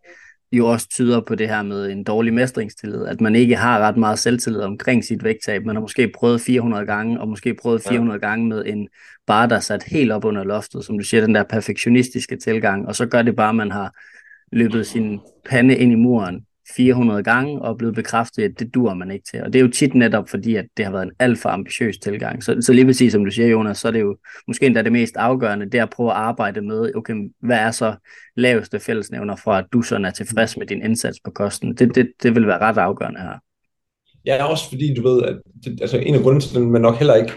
jo 0.52 0.68
også 0.68 0.90
tyder 0.90 1.22
på 1.22 1.36
det 1.36 1.50
her 1.50 1.64
med 1.64 1.92
en 1.92 2.04
dårlig 2.04 2.34
mestringstillid, 2.34 3.06
at 3.06 3.22
man 3.22 3.36
ikke 3.36 3.56
har 3.56 3.80
ret 3.80 3.98
meget 3.98 4.20
selvtillid 4.20 4.62
omkring 4.62 5.04
sit 5.04 5.24
vægttab. 5.24 5.66
Man 5.66 5.76
har 5.76 5.82
måske 5.82 6.12
prøvet 6.16 6.42
400 6.42 6.86
gange, 6.86 7.20
og 7.20 7.28
måske 7.28 7.56
prøvet 7.62 7.82
400 7.90 8.20
ja. 8.22 8.28
gange 8.28 8.48
med 8.48 8.66
en 8.66 8.88
bar, 9.28 9.46
der 9.46 9.56
er 9.56 9.60
sat 9.60 9.84
helt 9.84 10.12
op 10.12 10.26
under 10.26 10.44
loftet, 10.44 10.86
som 10.86 10.98
du 10.98 11.04
siger, 11.04 11.26
den 11.26 11.36
der 11.36 11.44
perfektionistiske 11.44 12.38
tilgang, 12.38 12.88
og 12.88 12.96
så 12.96 13.06
gør 13.06 13.22
det 13.22 13.36
bare, 13.36 13.50
at 13.50 13.56
man 13.56 13.72
har 13.72 13.96
løbet 14.52 14.88
sin 14.88 15.20
pande 15.46 15.78
ind 15.78 15.92
i 15.92 15.96
muren 15.96 16.46
400 16.76 17.24
gange 17.24 17.62
og 17.62 17.78
blevet 17.78 17.96
bekræftet, 17.96 18.44
at 18.44 18.60
det 18.60 18.74
dur 18.74 18.94
man 18.94 19.12
ikke 19.12 19.26
til. 19.32 19.44
Og 19.44 19.54
det 19.54 19.60
er 19.60 19.64
jo 19.64 19.72
tit 19.72 19.94
netop 19.94 20.30
fordi, 20.30 20.56
at 20.56 20.66
det 20.78 20.86
har 20.86 20.92
været 20.92 21.04
en 21.04 21.12
alt 21.20 21.40
for 21.40 21.50
ambitiøs 21.50 21.98
tilgang. 21.98 22.44
Så, 22.44 22.58
så 22.62 22.74
lige 22.74 22.86
præcis 22.86 23.12
som 23.12 23.26
du 23.26 23.32
siger, 23.32 23.48
Jonas, 23.48 23.78
så 23.78 23.88
er 23.88 23.92
det 23.92 24.02
jo 24.02 24.18
måske 24.48 24.66
endda 24.66 24.82
det 24.82 24.92
mest 24.92 25.18
afgørende, 25.18 25.66
det 25.66 25.76
er 25.76 25.84
at 25.84 25.90
prøve 25.90 26.12
at 26.12 26.18
arbejde 26.18 26.62
med, 26.62 26.96
okay, 26.96 27.14
hvad 27.40 27.58
er 27.58 27.72
så 27.72 27.96
laveste 28.36 28.80
fællesnævner 28.80 29.36
for, 29.36 29.52
at 29.52 29.66
du 29.74 29.82
sådan 29.82 30.06
er 30.06 30.12
tilfreds 30.12 30.58
med 30.58 30.68
din 30.68 30.84
indsats 30.84 31.20
på 31.26 31.32
kosten. 31.32 31.76
Det, 31.76 31.96
det, 31.96 32.12
det 32.24 32.36
vil 32.36 32.48
være 32.48 32.60
ret 32.60 32.78
afgørende 32.78 33.20
her. 33.20 33.40
Ja, 34.26 34.44
også 34.44 34.70
fordi 34.70 34.94
du 34.94 35.02
ved, 35.02 35.24
at 35.24 35.36
det, 35.64 35.82
altså 35.82 35.98
en 35.98 36.16
af 36.16 36.22
grunden 36.22 36.42
til, 36.42 36.58
at 36.58 36.64
man 36.64 36.82
nok 36.82 36.96
heller 36.96 37.16
ikke 37.16 37.34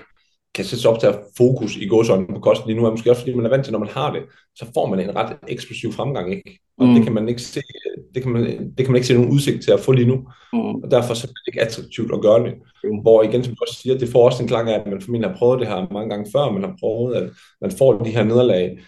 kan 0.55 0.65
sætte 0.65 0.83
sig 0.83 0.91
op 0.91 1.01
til 1.01 1.07
at 1.07 1.19
fokus 1.37 1.77
i 1.77 1.87
gåsøjne 1.89 2.27
på 2.27 2.41
kosten 2.41 2.69
lige 2.69 2.81
nu, 2.81 2.87
er 2.87 2.91
måske 2.91 3.11
også 3.11 3.23
fordi 3.23 3.35
man 3.35 3.47
er 3.47 3.51
vant 3.51 3.65
til, 3.65 3.73
når 3.73 3.79
man 3.79 3.89
har 3.89 4.13
det, 4.13 4.23
så 4.55 4.67
får 4.75 4.87
man 4.87 5.01
en 5.01 5.17
ret 5.17 5.37
eksplosiv 5.49 5.93
fremgang, 5.93 6.33
ikke? 6.33 6.59
Og 6.79 6.87
mm. 6.87 6.95
det 6.95 7.05
kan 7.05 7.13
man 7.13 7.29
ikke 7.29 7.43
se, 7.43 7.61
det 8.15 8.23
kan 8.23 8.33
man, 8.33 8.45
det 8.45 8.85
kan 8.85 8.89
man 8.89 8.97
ikke 8.97 9.07
se 9.07 9.15
nogen 9.15 9.31
udsigt 9.31 9.63
til 9.63 9.73
at 9.73 9.81
få 9.81 9.93
lige 9.93 10.09
nu. 10.09 10.17
Mm. 10.53 10.75
Og 10.75 10.91
derfor 10.91 11.15
så 11.15 11.27
er 11.27 11.33
det 11.33 11.49
ikke 11.49 11.61
attraktivt 11.61 12.13
at 12.15 12.21
gøre 12.21 12.45
det. 12.45 12.55
Mm. 12.85 12.99
Hvor 12.99 13.23
igen, 13.23 13.45
som 13.45 13.55
du 13.55 13.59
også 13.61 13.81
siger, 13.83 13.99
det 13.99 14.09
får 14.09 14.25
også 14.25 14.43
en 14.43 14.49
klang 14.49 14.71
af, 14.71 14.81
at 14.81 14.87
man 14.87 15.01
formentlig 15.01 15.31
har 15.31 15.37
prøvet 15.37 15.61
det 15.61 15.69
her 15.69 15.93
mange 15.93 16.11
gange 16.11 16.31
før, 16.33 16.53
man 16.53 16.63
har 16.63 16.77
prøvet, 16.81 17.15
at 17.17 17.31
man 17.61 17.71
får 17.71 17.99
de 17.99 18.11
her 18.11 18.25
nederlag. 18.25 18.79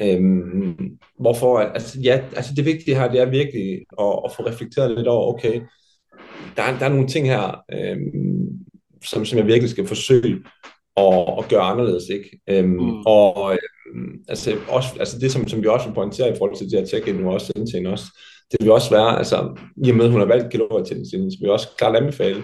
Øhm, 0.00 0.98
hvorfor, 1.20 1.58
altså, 1.58 2.00
ja, 2.00 2.20
altså 2.36 2.52
det 2.56 2.64
vigtige 2.64 2.96
her, 2.96 3.10
det 3.10 3.20
er 3.20 3.30
virkelig 3.30 3.72
at, 4.00 4.12
at 4.24 4.32
få 4.36 4.46
reflekteret 4.46 4.90
lidt 4.90 5.08
over, 5.08 5.34
okay, 5.34 5.60
der 6.56 6.62
er, 6.62 6.78
der 6.78 6.86
er 6.86 6.92
nogle 6.92 7.08
ting 7.08 7.26
her, 7.26 7.64
øhm, 7.72 8.48
som, 9.04 9.24
som 9.24 9.38
jeg 9.38 9.46
virkelig 9.46 9.70
skal 9.70 9.86
forsøge 9.86 10.38
at, 10.96 11.34
at 11.38 11.48
gøre 11.48 11.62
anderledes, 11.62 12.08
ikke? 12.08 12.40
Øhm, 12.48 12.68
mm. 12.68 13.02
Og 13.06 13.52
øhm, 13.52 14.24
altså, 14.28 14.56
også, 14.68 14.88
altså 14.98 15.18
det, 15.18 15.32
som, 15.32 15.48
som 15.48 15.62
vi 15.62 15.66
også 15.66 15.86
vil 15.86 15.94
pointere 15.94 16.28
i 16.28 16.36
forhold 16.38 16.56
til 16.56 16.70
det 16.70 16.78
her 16.78 16.86
tech 16.86 17.20
nu 17.20 17.30
også 17.30 17.52
til 17.72 17.86
også, 17.86 18.04
det 18.52 18.58
vil 18.60 18.70
også 18.70 18.90
være, 18.90 19.18
altså 19.18 19.56
i 19.84 19.90
og 19.90 19.96
med, 19.96 20.04
at 20.04 20.10
hun 20.10 20.20
har 20.20 20.26
valgt 20.26 20.50
kalorietændingen, 20.50 21.30
så 21.30 21.36
vil 21.40 21.46
jeg 21.46 21.52
også 21.52 21.68
klart 21.78 21.96
anbefale, 21.96 22.42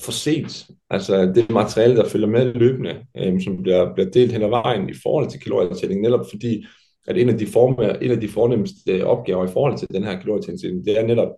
for 0.00 0.12
sent, 0.12 0.66
altså 0.90 1.32
det 1.34 1.50
materiale, 1.50 1.96
der 1.96 2.08
følger 2.08 2.28
med 2.28 2.54
løbende, 2.54 3.06
øhm, 3.16 3.40
som 3.40 3.62
bliver, 3.62 3.94
bliver 3.94 4.10
delt 4.10 4.32
hen 4.32 4.42
ad 4.42 4.48
vejen 4.48 4.88
i 4.88 4.94
forhold 5.02 5.30
til 5.30 5.40
kalorietælling, 5.40 6.00
netop 6.00 6.26
fordi, 6.30 6.64
at 7.06 7.18
en 7.18 7.28
af 7.28 7.38
de, 7.38 7.46
form, 7.46 7.98
en 8.02 8.10
af 8.10 8.20
de 8.20 8.28
fornemmeste 8.28 9.06
opgaver 9.06 9.44
i 9.44 9.52
forhold 9.52 9.78
til 9.78 9.88
den 9.88 10.04
her 10.04 10.20
kalorietælling, 10.20 10.84
det 10.84 10.98
er 10.98 11.06
netop 11.06 11.28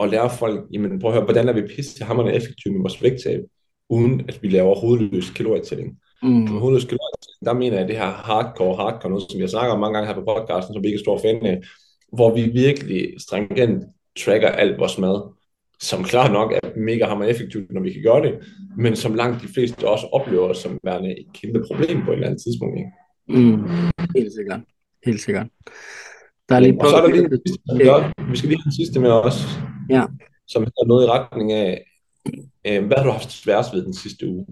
at 0.00 0.10
lære 0.10 0.30
folk, 0.30 0.66
jamen 0.72 0.98
prøv 0.98 1.10
at 1.10 1.14
høre, 1.14 1.24
hvordan 1.24 1.48
er 1.48 1.52
vi 1.52 1.74
pisse 1.76 2.04
hammerne 2.04 2.34
effektive 2.34 2.74
med 2.74 2.80
vores 2.80 3.02
vægttab, 3.02 3.40
uden 3.90 4.20
at 4.28 4.42
vi 4.42 4.48
laver 4.48 4.74
hovedløs 4.74 5.30
kalorietælling. 5.30 5.98
Mm. 6.22 6.28
Med 6.28 6.60
hovedløs 6.60 6.84
kalorietælling, 6.84 7.44
der 7.44 7.52
mener 7.52 7.76
jeg, 7.76 7.82
at 7.82 7.88
det 7.88 7.96
her 7.96 8.10
hardcore, 8.10 8.76
hardcore, 8.76 9.10
noget, 9.10 9.26
som 9.30 9.40
jeg 9.40 9.50
snakker 9.50 9.72
om 9.72 9.80
mange 9.80 9.94
gange 9.94 10.08
her 10.14 10.20
på 10.20 10.24
podcasten, 10.32 10.74
som 10.74 10.82
vi 10.82 10.88
ikke 10.88 10.98
er 10.98 11.06
stor 11.06 11.18
fan 11.18 11.46
af, 11.46 11.62
hvor 12.12 12.34
vi 12.34 12.42
virkelig 12.42 13.14
stringent 13.18 13.84
tracker 14.24 14.48
alt 14.48 14.78
vores 14.78 14.98
mad, 14.98 15.32
som 15.80 16.04
klart 16.04 16.32
nok 16.32 16.52
er 16.52 16.60
mega 16.76 17.04
hammer 17.06 17.24
effektivt, 17.24 17.72
når 17.72 17.80
vi 17.80 17.92
kan 17.92 18.02
gøre 18.02 18.22
det, 18.22 18.34
men 18.76 18.96
som 18.96 19.14
langt 19.14 19.42
de 19.42 19.48
fleste 19.54 19.88
også 19.88 20.06
oplever 20.06 20.52
som 20.52 20.78
værende 20.84 21.10
et 21.10 21.26
kæmpe 21.34 21.62
problem 21.66 22.02
på 22.04 22.10
et 22.10 22.14
eller 22.14 22.26
andet 22.26 22.42
tidspunkt. 22.42 22.78
Ikke? 22.78 22.90
Mm, 23.28 23.64
helt 24.16 24.32
sikkert. 24.38 24.60
Helt 25.06 25.20
sikkert. 25.20 25.46
Der 26.48 26.54
er 26.56 26.60
lige 26.60 26.80
og 26.80 26.88
så 26.88 26.96
er 26.96 27.00
der 27.00 27.14
lige, 27.14 27.30
vi, 27.30 28.30
vi 28.30 28.36
skal 28.36 28.48
lige 28.48 28.58
have 28.58 28.64
den 28.64 28.76
sidste 28.80 29.00
med 29.00 29.10
os, 29.10 29.38
ja. 29.90 30.04
som 30.48 30.62
er 30.62 30.86
noget 30.86 31.06
i 31.06 31.10
retning 31.10 31.52
af, 31.52 31.84
øh, 32.66 32.86
hvad 32.86 32.96
har 32.96 33.04
du 33.04 33.10
haft 33.10 33.32
sværest 33.32 33.72
ved 33.72 33.84
den 33.84 33.94
sidste 33.94 34.28
uge? 34.28 34.46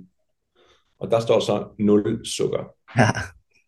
Og 1.01 1.11
der 1.11 1.21
står 1.21 1.41
så 1.41 1.65
0 1.79 2.27
sukker. 2.27 2.65
Ja, 2.99 3.11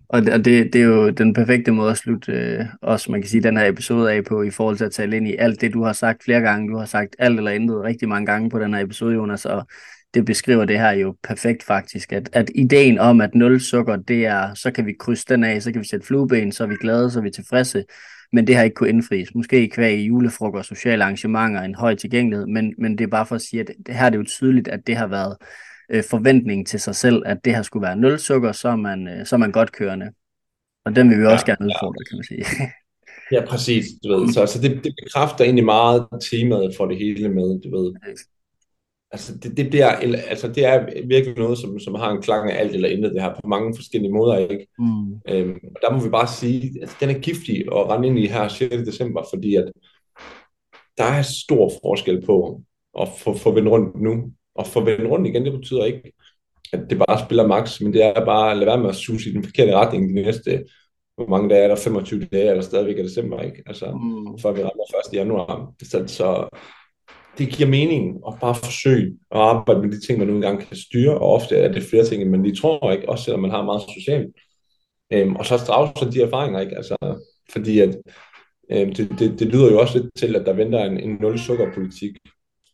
og 0.08 0.22
det, 0.22 0.44
det, 0.44 0.72
det 0.72 0.80
er 0.80 0.86
jo 0.86 1.10
den 1.10 1.34
perfekte 1.34 1.72
måde 1.72 1.90
at 1.90 1.96
slutte 1.96 2.32
øh, 2.32 2.64
også, 2.82 3.10
man 3.10 3.22
kan 3.22 3.30
sige, 3.30 3.42
den 3.42 3.56
her 3.56 3.68
episode 3.68 4.12
af 4.12 4.24
på, 4.24 4.42
i 4.42 4.50
forhold 4.50 4.76
til 4.76 4.84
at 4.84 4.92
tale 4.92 5.16
ind 5.16 5.28
i 5.28 5.36
alt 5.36 5.60
det, 5.60 5.72
du 5.72 5.82
har 5.82 5.92
sagt 5.92 6.24
flere 6.24 6.40
gange. 6.40 6.72
Du 6.72 6.78
har 6.78 6.86
sagt 6.86 7.16
alt 7.18 7.38
eller 7.38 7.50
intet 7.50 7.82
rigtig 7.82 8.08
mange 8.08 8.26
gange 8.26 8.50
på 8.50 8.58
den 8.58 8.74
her 8.74 8.80
episode, 8.80 9.14
Jonas, 9.14 9.46
og 9.46 9.66
det 10.14 10.24
beskriver 10.24 10.64
det 10.64 10.78
her 10.78 10.90
jo 10.90 11.16
perfekt 11.22 11.62
faktisk, 11.62 12.12
at, 12.12 12.30
at 12.32 12.50
ideen 12.54 12.98
om, 12.98 13.20
at 13.20 13.34
nul 13.34 13.60
sukker, 13.60 13.96
det 13.96 14.26
er, 14.26 14.54
så 14.54 14.70
kan 14.70 14.86
vi 14.86 14.92
krydse 15.00 15.24
den 15.28 15.44
af, 15.44 15.62
så 15.62 15.72
kan 15.72 15.80
vi 15.80 15.86
sætte 15.86 16.06
flueben, 16.06 16.52
så 16.52 16.62
er 16.62 16.68
vi 16.68 16.76
glade, 16.80 17.10
så 17.10 17.18
er 17.18 17.22
vi 17.22 17.30
tilfredse, 17.30 17.84
men 18.32 18.46
det 18.46 18.56
har 18.56 18.62
ikke 18.62 18.74
kunne 18.74 18.88
indfries. 18.88 19.34
Måske 19.34 19.62
i 19.62 19.66
kvæg 19.66 19.98
i 19.98 20.04
julefrokost, 20.04 20.68
sociale 20.68 21.04
arrangementer, 21.04 21.62
en 21.62 21.74
høj 21.74 21.94
tilgængelighed, 21.94 22.46
men, 22.46 22.74
men 22.78 22.98
det 22.98 23.04
er 23.04 23.08
bare 23.08 23.26
for 23.26 23.34
at 23.34 23.42
sige, 23.42 23.60
at 23.60 23.70
det, 23.86 23.94
her 23.94 24.06
er 24.06 24.10
det 24.10 24.18
jo 24.18 24.24
tydeligt, 24.24 24.68
at 24.68 24.86
det 24.86 24.96
har 24.96 25.06
været 25.06 25.36
øh, 25.90 26.04
forventning 26.10 26.66
til 26.66 26.80
sig 26.80 26.96
selv, 26.96 27.22
at 27.26 27.44
det 27.44 27.54
her 27.54 27.62
skulle 27.62 27.86
være 27.86 27.96
nul 27.96 28.18
sukker, 28.18 28.52
så 28.52 28.68
er 28.68 28.76
man, 28.76 29.08
øh, 29.08 29.26
så 29.26 29.36
er 29.36 29.38
man 29.38 29.52
godt 29.52 29.72
kørende. 29.72 30.10
Og 30.84 30.96
den 30.96 31.10
vil 31.10 31.18
vi 31.18 31.26
også 31.26 31.44
ja, 31.48 31.52
gerne 31.52 31.66
udfordre, 31.66 32.00
ja. 32.00 32.08
kan 32.08 32.16
man 32.18 32.24
sige. 32.24 32.44
ja, 33.34 33.44
præcis. 33.46 33.84
Du 34.04 34.08
ved. 34.16 34.32
Så, 34.32 34.46
så 34.46 34.60
det, 34.62 34.84
det 34.84 34.94
bekræfter 35.04 35.44
egentlig 35.44 35.64
meget 35.64 36.06
temaet 36.30 36.74
for 36.76 36.86
det 36.86 36.98
hele 36.98 37.28
med, 37.28 37.60
du 37.60 37.76
ved. 37.76 37.94
Altså 39.12 39.38
det, 39.38 39.56
det, 39.56 39.70
bliver, 39.70 39.88
altså 40.28 40.48
det 40.48 40.64
er 40.64 41.06
virkelig 41.06 41.38
noget, 41.38 41.58
som, 41.58 41.78
som 41.78 41.94
har 41.94 42.10
en 42.10 42.22
klang 42.22 42.50
af 42.50 42.60
alt 42.60 42.74
eller 42.74 42.88
intet, 42.88 43.12
det 43.12 43.22
her 43.22 43.34
på 43.34 43.48
mange 43.48 43.74
forskellige 43.76 44.12
måder, 44.12 44.38
ikke? 44.38 44.66
Mm. 44.78 45.20
Øhm, 45.28 45.58
og 45.74 45.80
der 45.82 45.92
må 45.92 46.02
vi 46.02 46.08
bare 46.08 46.26
sige, 46.26 46.66
at 46.66 46.80
altså, 46.80 46.96
den 47.00 47.10
er 47.10 47.18
giftig 47.18 47.56
at 47.56 47.88
rende 47.88 48.08
ind 48.08 48.18
i 48.18 48.26
her 48.26 48.48
6. 48.48 48.76
december, 48.76 49.22
fordi 49.32 49.54
at 49.54 49.72
der 50.98 51.04
er 51.04 51.22
stor 51.22 51.72
forskel 51.82 52.26
på 52.26 52.60
at 53.00 53.08
få, 53.18 53.36
få 53.36 53.50
vendt 53.52 53.68
rundt 53.68 54.00
nu, 54.00 54.32
og 54.54 54.66
få 54.66 54.84
vendt 54.84 55.10
rundt 55.10 55.26
igen, 55.26 55.44
det 55.44 55.52
betyder 55.52 55.84
ikke, 55.84 56.12
at 56.72 56.80
det 56.90 56.98
bare 56.98 57.24
spiller 57.24 57.46
max, 57.46 57.80
men 57.80 57.92
det 57.92 58.04
er 58.04 58.24
bare 58.24 58.50
at 58.50 58.56
lade 58.56 58.66
være 58.66 58.78
med 58.78 58.88
at 58.88 58.94
suge 58.94 59.20
i 59.26 59.32
den 59.32 59.44
forkerte 59.44 59.76
retning 59.76 60.08
de 60.08 60.14
næste, 60.14 60.64
hvor 61.16 61.26
mange 61.26 61.50
dage 61.50 61.64
er 61.64 61.68
der, 61.68 61.76
25 61.76 62.24
dage, 62.24 62.50
eller 62.50 62.62
stadigvæk 62.62 62.98
er 62.98 63.02
december, 63.02 63.40
ikke? 63.40 63.62
Altså, 63.66 63.86
mm. 63.90 64.38
før 64.38 64.52
vi 64.52 64.62
rammer 64.62 65.10
1. 65.12 65.14
januar. 65.16 65.72
Så, 65.82 66.04
så 66.06 66.48
det 67.40 67.48
giver 67.48 67.68
mening 67.68 68.20
at 68.28 68.34
bare 68.40 68.54
forsøge 68.54 69.06
at 69.06 69.40
arbejde 69.40 69.80
med 69.80 69.90
de 69.90 70.06
ting, 70.06 70.18
man 70.18 70.28
nu 70.28 70.34
engang 70.34 70.60
kan 70.60 70.76
styre, 70.76 71.18
og 71.18 71.32
ofte 71.32 71.56
er 71.56 71.72
det 71.72 71.82
flere 71.82 72.04
ting, 72.04 72.30
men 72.30 72.44
de 72.44 72.60
tror 72.60 72.92
ikke, 72.92 73.08
også 73.08 73.24
selvom 73.24 73.40
man 73.40 73.50
har 73.50 73.64
meget 73.64 73.82
socialt. 73.82 74.34
Øhm, 75.12 75.36
og 75.36 75.46
så 75.46 75.58
straffe 75.58 75.92
så 75.96 76.10
de 76.10 76.22
erfaringer, 76.22 76.60
ikke? 76.60 76.76
Altså, 76.76 76.96
fordi 77.52 77.80
at, 77.80 77.96
øhm, 78.72 78.92
det, 78.92 79.10
det, 79.18 79.38
det, 79.38 79.46
lyder 79.46 79.70
jo 79.70 79.80
også 79.80 79.98
lidt 79.98 80.14
til, 80.16 80.36
at 80.36 80.46
der 80.46 80.52
venter 80.52 80.84
en, 80.84 81.00
en 81.00 81.18
nul 81.20 81.38
sukkerpolitik, 81.38 82.10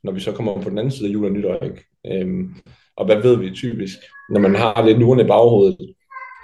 når 0.04 0.12
vi 0.12 0.20
så 0.20 0.32
kommer 0.32 0.62
på 0.62 0.70
den 0.70 0.78
anden 0.78 0.90
side 0.90 1.08
af 1.08 1.12
jul 1.12 1.24
og 1.24 1.32
nytår, 1.32 1.64
ikke? 1.64 1.84
Øhm, 2.06 2.54
og 2.96 3.06
hvad 3.06 3.22
ved 3.22 3.36
vi 3.36 3.50
typisk, 3.50 3.98
når 4.30 4.40
man 4.40 4.54
har 4.54 4.86
lidt 4.86 4.98
nuerne 4.98 5.22
i 5.22 5.26
baghovedet, 5.26 5.94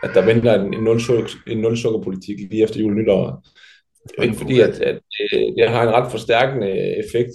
at 0.02 0.11
der 0.14 0.24
venter 0.24 0.61
en, 0.61 0.74
en, 0.74 0.85
nul, 0.85 1.00
en 1.46 1.58
nul 1.58 1.76
sukkerpolitik 1.76 2.38
lige 2.50 2.62
efter 2.62 2.80
jul 2.80 2.92
og 2.92 2.96
nytår. 2.96 3.46
Det 4.04 4.14
er 4.18 4.22
ikke 4.22 4.37
fordi, 4.37 4.61
at, 4.61 4.80
at 4.80 5.00
øh, 5.32 5.40
det 5.58 5.68
har 5.68 5.82
en 5.82 5.94
ret 5.94 6.11
forstærkende 6.11 6.70
effekt 7.04 7.32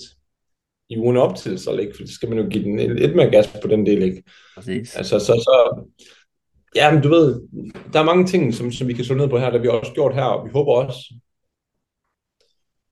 i 0.90 0.98
ugen 0.98 1.18
op 1.18 1.36
til, 1.36 1.60
så 1.60 1.78
ikke? 1.78 1.94
for 1.96 2.04
det 2.04 2.14
skal 2.14 2.30
man 2.30 2.38
jo 2.38 2.50
give 2.50 2.64
den 2.64 2.96
lidt 2.96 3.16
mere 3.16 3.32
gas 3.32 3.48
på 3.62 3.68
den 3.68 3.86
del, 3.86 4.04
ikke? 4.04 4.24
Præcis. 4.56 4.96
Altså, 4.96 5.20
så, 5.20 5.26
så, 5.26 5.86
ja, 6.76 6.94
men 6.94 7.02
du 7.02 7.10
ved, 7.10 7.42
der 7.94 8.00
er 8.00 8.04
mange 8.04 8.26
ting, 8.26 8.54
som, 8.54 8.72
som 8.72 8.88
vi 8.88 8.94
kan 8.94 9.06
slå 9.06 9.16
ned 9.16 9.28
på 9.28 9.38
her, 9.38 9.50
der 9.50 9.60
vi 9.60 9.68
har 9.68 9.74
også 9.74 9.94
gjort 9.94 10.16
her, 10.16 10.24
og 10.24 10.46
vi 10.46 10.52
håber 10.54 10.74
også, 10.74 11.14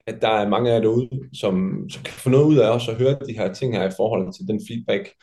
at 0.07 0.21
der 0.21 0.29
er 0.29 0.49
mange 0.49 0.71
af 0.71 0.75
jer 0.75 0.81
derude, 0.81 1.09
som, 1.33 1.85
som 1.89 2.03
kan 2.03 2.13
få 2.13 2.29
noget 2.29 2.45
ud 2.45 2.57
af 2.57 2.69
os 2.69 2.87
at 2.87 2.95
høre 2.95 3.17
de 3.27 3.37
her 3.37 3.53
ting 3.53 3.77
her 3.77 3.87
i 3.87 3.95
forhold 3.97 4.33
til 4.33 4.47
den 4.47 4.61
feedback, 4.67 5.13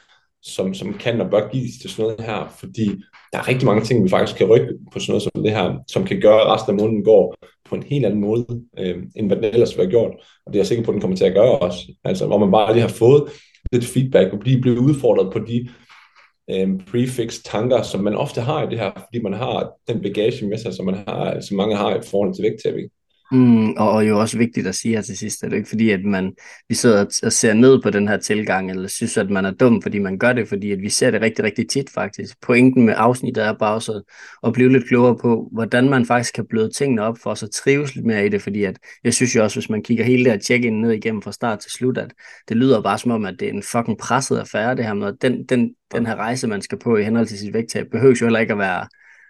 som, 0.42 0.74
som 0.74 0.94
kan 0.94 1.20
og 1.20 1.30
bør 1.30 1.48
gives 1.48 1.72
til 1.80 1.90
sådan 1.90 2.02
noget 2.02 2.20
her, 2.20 2.56
fordi 2.60 2.86
der 3.32 3.38
er 3.38 3.48
rigtig 3.48 3.66
mange 3.66 3.84
ting, 3.84 4.04
vi 4.04 4.08
faktisk 4.08 4.38
kan 4.38 4.46
rykke 4.46 4.74
på 4.92 4.98
sådan 5.00 5.10
noget 5.12 5.22
som 5.22 5.42
det 5.42 5.52
her, 5.52 5.78
som 5.88 6.04
kan 6.04 6.20
gøre, 6.20 6.40
at 6.40 6.46
resten 6.46 6.70
af 6.70 6.76
måneden 6.82 7.04
går 7.04 7.36
på 7.72 7.76
en 7.76 7.90
helt 7.92 8.06
anden 8.06 8.20
måde, 8.20 8.46
øh, 8.78 8.96
end 9.16 9.26
hvad 9.26 9.36
den 9.36 9.44
ellers 9.44 9.76
ville 9.76 9.86
have 9.86 9.90
gjort. 9.90 10.14
Og 10.46 10.52
det 10.52 10.58
er 10.58 10.60
jeg 10.60 10.66
sikker 10.66 10.84
på, 10.84 10.90
at 10.90 10.94
den 10.94 11.00
kommer 11.00 11.16
til 11.16 11.24
at 11.24 11.34
gøre 11.34 11.58
også. 11.58 11.92
Altså, 12.04 12.26
hvor 12.26 12.38
man 12.38 12.50
bare 12.50 12.72
lige 12.72 12.88
har 12.88 12.88
fået 13.04 13.22
lidt 13.72 13.84
feedback 13.84 14.32
og 14.32 14.38
blive, 14.38 14.60
blive 14.60 14.80
udfordret 14.80 15.32
på 15.32 15.38
de 15.38 15.68
øh, 16.50 16.68
prefix 16.90 17.42
tanker, 17.44 17.82
som 17.82 18.04
man 18.04 18.14
ofte 18.14 18.40
har 18.40 18.62
i 18.62 18.70
det 18.70 18.78
her, 18.78 18.90
fordi 18.90 19.22
man 19.22 19.32
har 19.32 19.72
den 19.88 20.02
bagage 20.02 20.46
med 20.46 20.58
sig, 20.58 20.74
som, 20.74 20.86
man 20.86 20.94
har, 20.94 21.40
som 21.40 21.56
mange 21.56 21.76
har 21.76 21.96
i 21.96 22.02
forhold 22.10 22.34
til 22.34 22.42
vægttabing. 22.42 22.90
Mm, 23.32 23.70
og, 23.70 23.90
og 23.90 24.08
jo 24.08 24.20
også 24.20 24.38
vigtigt 24.38 24.66
at 24.66 24.74
sige 24.74 24.94
her 24.94 25.02
til 25.02 25.18
sidst, 25.18 25.44
at 25.44 25.50
det 25.50 25.56
ikke 25.56 25.68
fordi, 25.68 25.90
at 25.90 26.04
man, 26.04 26.34
vi 26.68 26.74
sidder 26.74 27.20
og 27.22 27.32
ser 27.32 27.52
ned 27.54 27.82
på 27.82 27.90
den 27.90 28.08
her 28.08 28.16
tilgang, 28.16 28.70
eller 28.70 28.88
synes, 28.88 29.16
at 29.16 29.30
man 29.30 29.44
er 29.44 29.50
dum, 29.50 29.82
fordi 29.82 29.98
man 29.98 30.18
gør 30.18 30.32
det, 30.32 30.48
fordi 30.48 30.72
at 30.72 30.78
vi 30.80 30.88
ser 30.88 31.10
det 31.10 31.20
rigtig, 31.20 31.44
rigtig 31.44 31.68
tit 31.68 31.90
faktisk. 31.90 32.40
Pointen 32.40 32.86
med 32.86 32.94
afsnittet 32.96 33.44
er 33.44 33.52
bare 33.52 33.74
også 33.74 34.02
at 34.46 34.52
blive 34.52 34.72
lidt 34.72 34.88
klogere 34.88 35.16
på, 35.16 35.48
hvordan 35.52 35.90
man 35.90 36.06
faktisk 36.06 36.34
kan 36.34 36.46
bløde 36.46 36.70
tingene 36.70 37.02
op 37.02 37.18
for 37.18 37.30
os 37.30 37.42
at 37.42 37.50
trives 37.50 37.94
lidt 37.94 38.06
mere 38.06 38.26
i 38.26 38.28
det, 38.28 38.42
fordi 38.42 38.64
at 38.64 38.78
jeg 39.04 39.14
synes 39.14 39.36
jo 39.36 39.42
også, 39.42 39.56
hvis 39.56 39.70
man 39.70 39.82
kigger 39.82 40.04
hele 40.04 40.24
det 40.24 40.32
her 40.32 40.40
check-in 40.40 40.80
ned 40.80 40.92
igennem 40.92 41.22
fra 41.22 41.32
start 41.32 41.58
til 41.58 41.70
slut, 41.70 41.98
at 41.98 42.12
det 42.48 42.56
lyder 42.56 42.82
bare 42.82 42.98
som 42.98 43.10
om, 43.10 43.24
at 43.24 43.34
det 43.40 43.48
er 43.48 43.52
en 43.52 43.62
fucking 43.62 43.98
presset 43.98 44.38
affære, 44.38 44.76
det 44.76 44.84
her 44.84 44.94
med, 44.94 45.12
den, 45.12 45.44
den, 45.44 45.74
den 45.92 46.06
her 46.06 46.16
rejse, 46.16 46.46
man 46.46 46.62
skal 46.62 46.78
på 46.78 46.96
i 46.96 47.04
henhold 47.04 47.26
til 47.26 47.38
sit 47.38 47.54
vægttab, 47.54 47.86
behøver 47.92 48.16
jo 48.20 48.26
heller 48.26 48.40
ikke 48.40 48.52
at 48.52 48.58
være 48.58 48.86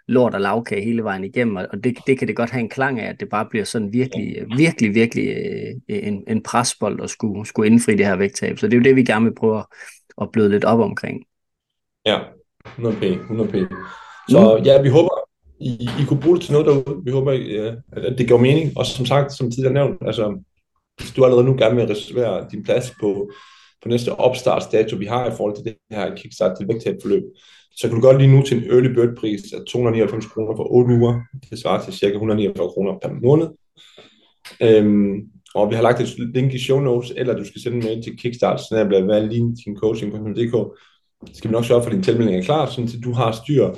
lort 0.08 0.34
og 0.34 0.40
lavkage 0.40 0.84
hele 0.84 1.04
vejen 1.04 1.24
igennem, 1.24 1.56
og 1.56 1.84
det, 1.84 1.98
det 2.06 2.18
kan 2.18 2.28
det 2.28 2.36
godt 2.36 2.50
have 2.50 2.60
en 2.60 2.68
klang 2.68 3.00
af, 3.00 3.08
at 3.08 3.20
det 3.20 3.28
bare 3.28 3.46
bliver 3.50 3.64
sådan 3.64 3.92
virkelig, 3.92 4.46
virkelig, 4.56 4.94
virkelig 4.94 5.28
øh, 5.28 5.74
en, 5.88 6.24
en 6.28 6.42
presbold 6.42 7.02
at 7.02 7.10
skulle, 7.10 7.46
skulle 7.46 7.70
indfri 7.70 7.96
det 7.96 8.06
her 8.06 8.16
vægttab. 8.16 8.58
Så 8.58 8.66
det 8.66 8.72
er 8.72 8.78
jo 8.78 8.84
det, 8.84 8.96
vi 8.96 9.04
gerne 9.04 9.24
vil 9.24 9.34
prøve 9.34 9.64
at 10.20 10.28
bløde 10.32 10.48
lidt 10.48 10.64
op 10.64 10.80
omkring. 10.80 11.24
Ja, 12.06 12.18
100p, 12.66 13.04
100p. 13.04 13.74
Så 14.28 14.56
mm. 14.58 14.64
ja, 14.64 14.82
vi 14.82 14.88
håber, 14.88 15.14
I, 15.60 15.88
I 16.00 16.04
kunne 16.08 16.20
bruge 16.20 16.36
det 16.36 16.44
til 16.44 16.52
noget 16.52 16.66
derude. 16.66 17.04
Vi 17.04 17.10
håber, 17.10 17.32
ja, 17.32 17.74
at 17.92 18.18
det 18.18 18.26
giver 18.26 18.40
mening. 18.40 18.78
Og 18.78 18.86
som 18.86 19.06
sagt, 19.06 19.32
som 19.32 19.50
tidligere 19.50 19.74
nævnt, 19.74 19.98
altså, 20.06 20.42
hvis 20.96 21.12
du 21.12 21.24
allerede 21.24 21.46
nu 21.46 21.56
gerne 21.58 21.76
vil 21.76 21.86
reservere 21.86 22.46
din 22.52 22.62
plads 22.62 22.94
på, 23.00 23.30
på 23.82 23.88
næste 23.88 24.12
opstartsdato, 24.12 24.96
vi 24.96 25.06
har 25.06 25.26
i 25.26 25.36
forhold 25.36 25.56
til 25.56 25.64
det 25.64 25.76
her 25.90 26.16
kickstart 26.16 26.56
til 26.58 26.68
vægttabforløb, 26.68 27.22
så 27.76 27.88
kan 27.88 27.96
du 27.96 28.00
godt 28.00 28.18
lige 28.18 28.36
nu 28.36 28.42
til 28.42 28.56
en 28.56 28.70
early 28.72 28.94
bird 28.94 29.16
pris 29.16 29.52
af 29.52 29.58
299 29.68 30.26
kroner 30.26 30.56
for 30.56 30.72
8 30.72 30.94
uger. 30.94 31.20
Det 31.50 31.58
svarer 31.58 31.84
til 31.84 31.92
ca. 31.92 32.06
149 32.06 32.68
kroner 32.68 32.98
per 33.02 33.10
måned. 33.22 33.48
Øhm, 34.60 35.14
og 35.54 35.70
vi 35.70 35.74
har 35.74 35.82
lagt 35.82 36.00
et 36.00 36.34
link 36.34 36.54
i 36.54 36.58
show 36.58 36.80
notes, 36.80 37.12
eller 37.16 37.36
du 37.36 37.44
skal 37.44 37.60
sende 37.60 37.76
en 37.76 37.84
mail 37.84 38.02
til 38.02 38.18
kickstart, 38.18 38.60
så 38.60 38.66
der 38.70 38.86
bliver 38.86 39.04
valgt 39.04 39.32
lige 39.32 39.56
din 39.64 39.76
coaching.dk. 39.76 40.78
Skal 41.32 41.50
vi 41.50 41.52
nok 41.52 41.64
sørge 41.64 41.82
for, 41.82 41.90
at 41.90 41.94
din 41.94 42.02
tilmelding 42.02 42.38
er 42.38 42.42
klar, 42.42 42.66
så 42.66 42.98
du 43.04 43.12
har 43.12 43.32
styr 43.32 43.68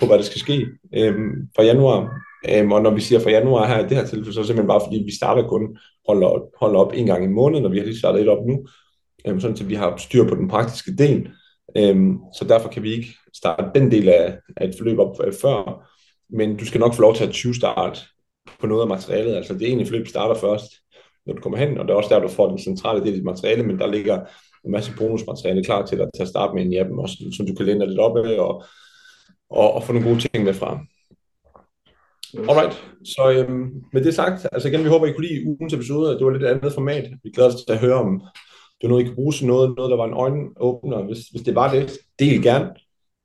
på, 0.00 0.06
hvad 0.06 0.18
der 0.18 0.24
skal 0.24 0.40
ske 0.40 0.66
øhm, 0.96 1.48
fra 1.56 1.62
januar. 1.62 2.10
Øhm, 2.48 2.72
og 2.72 2.82
når 2.82 2.90
vi 2.90 3.00
siger 3.00 3.20
fra 3.20 3.30
januar 3.30 3.66
her 3.66 3.78
i 3.78 3.88
det 3.88 3.96
her 3.96 4.06
tilfælde, 4.06 4.32
så 4.32 4.40
er 4.40 4.42
det 4.42 4.46
simpelthen 4.46 4.68
bare 4.68 4.80
fordi, 4.86 5.02
vi 5.06 5.14
starter 5.14 5.48
kun 5.48 5.78
holder, 6.08 6.58
holder 6.60 6.78
op 6.80 6.92
en 6.94 7.06
gang 7.06 7.24
i 7.24 7.28
måneden, 7.28 7.64
og 7.64 7.72
vi 7.72 7.78
har 7.78 7.84
lige 7.84 7.98
startet 7.98 8.22
et 8.22 8.28
op 8.28 8.46
nu, 8.46 8.66
øhm, 9.26 9.40
sådan 9.40 9.56
at 9.60 9.68
vi 9.68 9.74
har 9.74 9.96
styr 9.96 10.28
på 10.28 10.34
den 10.34 10.48
praktiske 10.48 10.96
del. 10.96 11.28
Øhm, 11.76 12.18
så 12.38 12.44
derfor 12.48 12.68
kan 12.68 12.82
vi 12.82 12.92
ikke 12.92 13.08
starte 13.34 13.80
den 13.80 13.90
del 13.90 14.08
af, 14.08 14.38
af 14.56 14.68
et 14.68 14.74
forløb 14.78 14.98
op 14.98 15.16
før, 15.42 15.88
men 16.30 16.56
du 16.56 16.66
skal 16.66 16.80
nok 16.80 16.94
få 16.94 17.02
lov 17.02 17.14
til 17.14 17.24
at 17.24 17.32
20 17.32 17.54
start 17.54 18.06
på 18.60 18.66
noget 18.66 18.82
af 18.82 18.88
materialet. 18.88 19.34
Altså 19.34 19.54
det 19.54 19.72
ene 19.72 19.86
forløb 19.86 20.06
starter 20.06 20.34
først, 20.34 20.72
når 21.26 21.34
du 21.34 21.40
kommer 21.40 21.58
hen, 21.58 21.78
og 21.78 21.84
det 21.84 21.92
er 21.92 21.96
også 21.96 22.14
der, 22.14 22.20
du 22.20 22.28
får 22.28 22.48
den 22.48 22.58
centrale 22.58 23.00
del 23.00 23.08
af 23.08 23.14
dit 23.14 23.24
materiale, 23.24 23.62
men 23.62 23.78
der 23.78 23.86
ligger 23.86 24.20
en 24.64 24.70
masse 24.70 24.92
bonusmateriale 24.98 25.64
klar 25.64 25.86
til 25.86 25.98
dig 25.98 26.06
til 26.14 26.22
at 26.22 26.28
starte 26.28 26.54
med 26.54 26.62
en 26.62 26.74
af 26.74 26.84
dem, 26.84 26.98
også, 26.98 27.14
som 27.36 27.46
du 27.46 27.54
kan 27.54 27.66
læne 27.66 27.86
lidt 27.86 27.98
op 27.98 28.16
af 28.16 28.38
og, 28.38 28.64
og, 29.50 29.72
og 29.72 29.82
få 29.82 29.92
nogle 29.92 30.08
gode 30.08 30.20
ting 30.20 30.44
med 30.44 30.54
fra. 30.54 30.80
Alright, 32.38 32.84
så 33.04 33.30
øhm, 33.30 33.82
med 33.92 34.04
det 34.04 34.14
sagt, 34.14 34.46
altså 34.52 34.68
igen, 34.68 34.84
vi 34.84 34.88
håber, 34.88 35.06
I 35.06 35.12
kunne 35.12 35.26
lide 35.26 35.46
ugens 35.46 35.72
episode, 35.72 36.18
det 36.18 36.26
var 36.26 36.32
lidt 36.32 36.44
andet 36.44 36.72
format. 36.72 37.10
Vi 37.22 37.30
glæder 37.30 37.48
os 37.48 37.64
til 37.64 37.72
at 37.72 37.78
høre 37.78 37.94
om, 37.94 38.22
det 38.80 38.82
var 38.82 38.88
noget, 38.88 39.02
I 39.02 39.06
kunne 39.06 39.14
bruge 39.14 39.32
til 39.32 39.46
noget, 39.46 39.74
noget 39.76 39.90
der 39.90 39.96
var 39.96 40.04
en 40.04 40.14
øjenåbner. 40.14 41.02
Hvis, 41.02 41.28
hvis 41.28 41.42
det 41.42 41.54
var 41.54 41.72
det, 41.72 41.98
del 42.18 42.42
gerne 42.42 42.70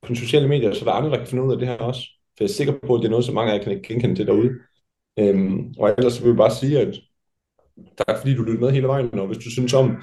på 0.02 0.12
de 0.12 0.16
sociale 0.16 0.48
medier, 0.48 0.72
så 0.72 0.84
der 0.84 0.90
er 0.90 0.94
andre, 0.94 1.10
der 1.10 1.16
kan 1.16 1.26
finde 1.26 1.42
ud 1.44 1.52
af 1.52 1.58
det 1.58 1.68
her 1.68 1.76
også. 1.76 2.00
For 2.36 2.44
jeg 2.44 2.48
er 2.48 2.52
sikker 2.52 2.74
på, 2.86 2.94
at 2.94 3.00
det 3.00 3.06
er 3.06 3.10
noget, 3.10 3.24
som 3.24 3.34
mange 3.34 3.52
af 3.52 3.58
jer 3.58 3.64
kan 3.64 3.82
genkende 3.82 4.14
til 4.14 4.26
derude. 4.26 4.50
Øhm, 5.18 5.74
og 5.78 5.94
ellers 5.98 6.22
vil 6.22 6.28
jeg 6.28 6.36
bare 6.36 6.50
sige, 6.50 6.80
at 6.80 7.00
tak 7.98 8.18
fordi 8.18 8.34
du 8.34 8.42
lyttede 8.42 8.60
med 8.60 8.70
hele 8.70 8.86
vejen, 8.86 9.18
og 9.18 9.26
hvis 9.26 9.44
du 9.44 9.50
synes 9.50 9.74
om 9.74 10.02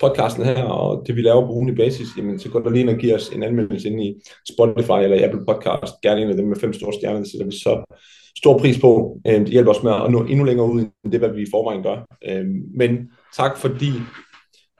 podcasten 0.00 0.44
her, 0.44 0.64
og 0.64 1.06
det 1.06 1.16
vi 1.16 1.22
laver 1.22 1.46
på 1.46 1.52
ugenlig 1.52 1.76
basis, 1.76 2.08
jamen, 2.16 2.38
så 2.38 2.50
gå 2.50 2.62
der 2.62 2.70
lige 2.70 2.80
ind 2.80 2.90
og 2.90 2.96
giv 2.96 3.14
os 3.14 3.28
en 3.28 3.42
anmeldelse 3.42 3.88
ind 3.88 4.02
i 4.02 4.14
Spotify 4.52 4.98
eller 5.02 5.26
Apple 5.26 5.44
Podcast. 5.46 6.00
Gerne 6.02 6.22
en 6.22 6.28
af 6.28 6.36
dem 6.36 6.48
med 6.48 6.56
fem 6.56 6.72
store 6.72 6.92
stjerner, 6.92 7.18
det 7.18 7.30
sætter 7.30 7.46
vi 7.46 7.52
så 7.52 7.96
stor 8.36 8.58
pris 8.58 8.80
på. 8.80 9.20
Øhm, 9.28 9.44
det 9.44 9.52
hjælper 9.52 9.70
os 9.72 9.82
med 9.82 9.92
at 9.92 10.10
nå 10.10 10.24
endnu 10.24 10.44
længere 10.44 10.70
ud, 10.70 10.80
end 10.80 11.12
det, 11.12 11.20
hvad 11.20 11.28
vi 11.28 11.42
i 11.42 11.50
forvejen 11.50 11.82
gør. 11.82 12.06
Øhm, 12.28 12.62
men 12.76 12.90
tak 13.36 13.58
fordi 13.58 13.90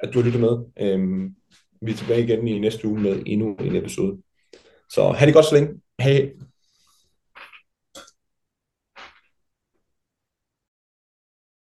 at 0.08 0.14
du 0.14 0.18
har 0.18 0.24
lyttet 0.24 0.40
med. 0.40 0.56
Øhm, 0.80 1.34
vi 1.82 1.90
er 1.90 1.96
tilbage 1.96 2.22
igen 2.22 2.48
i 2.48 2.58
næste 2.58 2.88
uge 2.88 3.00
med 3.00 3.22
endnu 3.26 3.54
en 3.54 3.76
episode. 3.76 4.18
Så 4.90 5.10
have 5.10 5.26
det 5.26 5.34
godt 5.34 5.46
så 5.46 5.54
længe. 5.54 5.80
Hej. 6.00 6.30